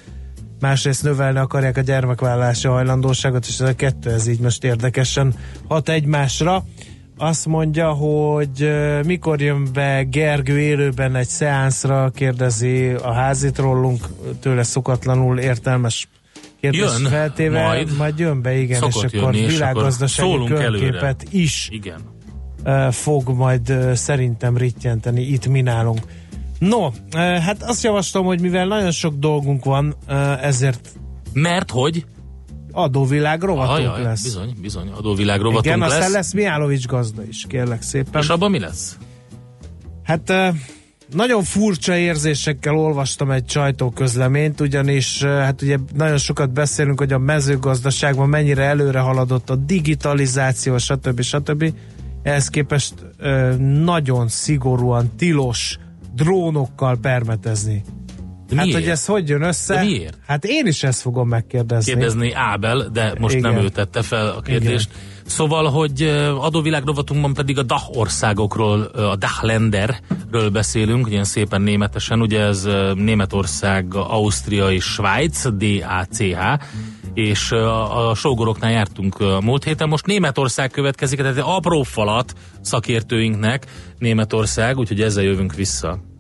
másrészt 0.60 1.04
növelni 1.04 1.40
akarják 1.40 1.78
a 1.78 1.82
gyermekvállalási 1.82 2.68
hajlandóságot, 2.68 3.46
és 3.46 3.60
ez 3.60 3.70
a 3.70 3.76
kettő, 3.76 4.10
ez 4.12 4.28
így 4.28 4.40
most 4.40 4.64
érdekesen 4.64 5.34
hat 5.68 5.90
egymásra. 5.90 6.64
Azt 7.18 7.46
mondja, 7.46 7.92
hogy 7.92 8.72
mikor 9.06 9.42
jön 9.42 9.68
be 9.74 10.04
Gergő 10.04 10.60
élőben 10.60 11.16
egy 11.16 11.28
szeánszra, 11.28 12.10
kérdezi 12.10 12.90
a 12.90 13.14
házitról 13.14 13.98
tőle 14.40 14.64
szokatlanul 14.64 15.40
értelmes 15.40 16.08
kérdés 16.62 16.80
Jön, 16.82 17.10
feltéve, 17.10 17.64
majd. 17.64 17.98
majd 17.98 18.20
jön 18.20 18.42
be, 18.42 18.58
igen, 18.58 18.84
és 18.88 18.96
akkor 18.96 19.36
jönni, 19.36 19.46
világgazdasági 19.46 20.44
körképet 20.46 21.26
is 21.30 21.70
Igen. 21.72 22.02
fog 22.92 23.30
majd 23.30 23.74
szerintem 23.94 24.58
rittyenteni 24.58 25.22
itt 25.22 25.48
mi 25.48 25.62
nálunk. 25.62 26.00
No, 26.60 26.90
hát 27.18 27.64
azt 27.64 27.84
javaslom, 27.84 28.26
hogy 28.26 28.42
mivel 28.42 28.66
nagyon 28.68 28.92
sok 28.92 29.14
dolgunk 29.16 29.66
van, 29.66 29.96
ezért 30.42 30.90
Mert 31.34 31.72
hogy? 31.72 32.06
adóvilág 32.72 33.42
rovatunk 33.42 33.78
Ajaj, 33.78 34.04
lesz. 34.04 34.24
Bizony, 34.24 34.54
bizony, 34.62 34.90
adóvilág 34.90 35.40
rovatunk 35.40 35.66
Igen, 35.66 35.80
lesz. 35.80 35.92
aztán 35.92 36.12
lesz 36.12 36.34
Miálovics 36.34 36.86
gazda 36.88 37.24
is, 37.24 37.46
kérlek 37.48 37.82
szépen. 37.82 38.22
És 38.22 38.28
abban 38.28 38.52
mi 38.52 38.60
lesz? 38.60 38.98
Hát 40.04 40.34
nagyon 41.14 41.44
furcsa 41.44 41.96
érzésekkel 41.96 42.78
olvastam 42.78 43.32
egy 43.32 43.50
sajtóközleményt, 43.50 44.62
ugyanis 44.62 45.24
hát 45.24 45.62
ugye 45.62 45.78
nagyon 45.94 46.18
sokat 46.18 46.54
beszélünk, 46.54 47.00
hogy 47.00 47.14
a 47.14 47.18
mezőgazdaságban 47.18 48.30
mennyire 48.30 48.64
előre 48.64 49.00
haladott 49.00 49.50
a 49.50 49.56
digitalizáció, 49.56 50.78
stb. 50.78 51.22
stb. 51.22 51.74
ehhez 52.24 52.48
képest 52.48 52.94
nagyon 53.84 54.28
szigorúan 54.28 55.12
tilos 55.18 55.78
drónokkal 56.16 56.98
permetezni. 57.02 57.84
Hát, 58.56 58.66
miért? 58.66 58.80
hogy 58.80 58.90
ez 58.90 59.06
hogy 59.06 59.30
jön 59.30 59.42
össze? 59.42 59.74
De 59.74 59.84
miért? 59.84 60.18
Hát 60.28 60.46
én 60.46 60.68
is 60.68 60.84
ezt 60.84 61.02
fogom 61.02 61.28
megkérdezni. 61.28 61.92
kérdezni 61.92 62.34
Ábel, 62.34 62.90
de 62.94 63.14
most 63.20 63.36
Igen. 63.36 63.54
nem 63.54 63.64
ő 63.64 63.70
tette 63.70 64.02
fel 64.02 64.28
a 64.28 64.42
kérdést. 64.42 64.90
Szóval, 65.32 65.70
hogy 65.70 66.02
ö, 66.02 66.36
adóvilág 66.36 66.86
rovatunkban 66.86 67.34
pedig 67.34 67.58
a 67.58 67.64
DAH 67.64 67.98
országokról, 67.98 68.82
a 68.82 69.16
DAH 69.16 69.42
Länderről 69.44 70.50
beszélünk, 70.52 71.10
ilyen 71.10 71.24
szépen 71.24 71.62
németesen, 71.62 72.22
ugye 72.22 72.40
ez 72.40 72.68
Németország, 72.94 73.94
Ausztria 73.96 74.72
és 74.72 74.84
Svájc, 74.84 75.48
D-A-C-H, 75.48 76.64
és 77.14 77.52
a, 77.52 78.10
a 78.10 78.16
sógoroknál 78.16 78.72
jártunk 78.72 79.42
múlt 79.42 79.64
héten. 79.64 79.88
Most 79.90 80.06
Németország 80.06 80.72
következik, 80.72 81.20
tehát 81.20 81.38
egy 81.38 81.44
apró 81.46 81.84
falat 81.84 82.34
szakértőinknek 82.62 83.66
Németország, 84.00 84.78
úgyhogy 84.78 85.02
ezzel 85.02 85.24
jövünk 85.24 85.54
vissza. 85.54 86.11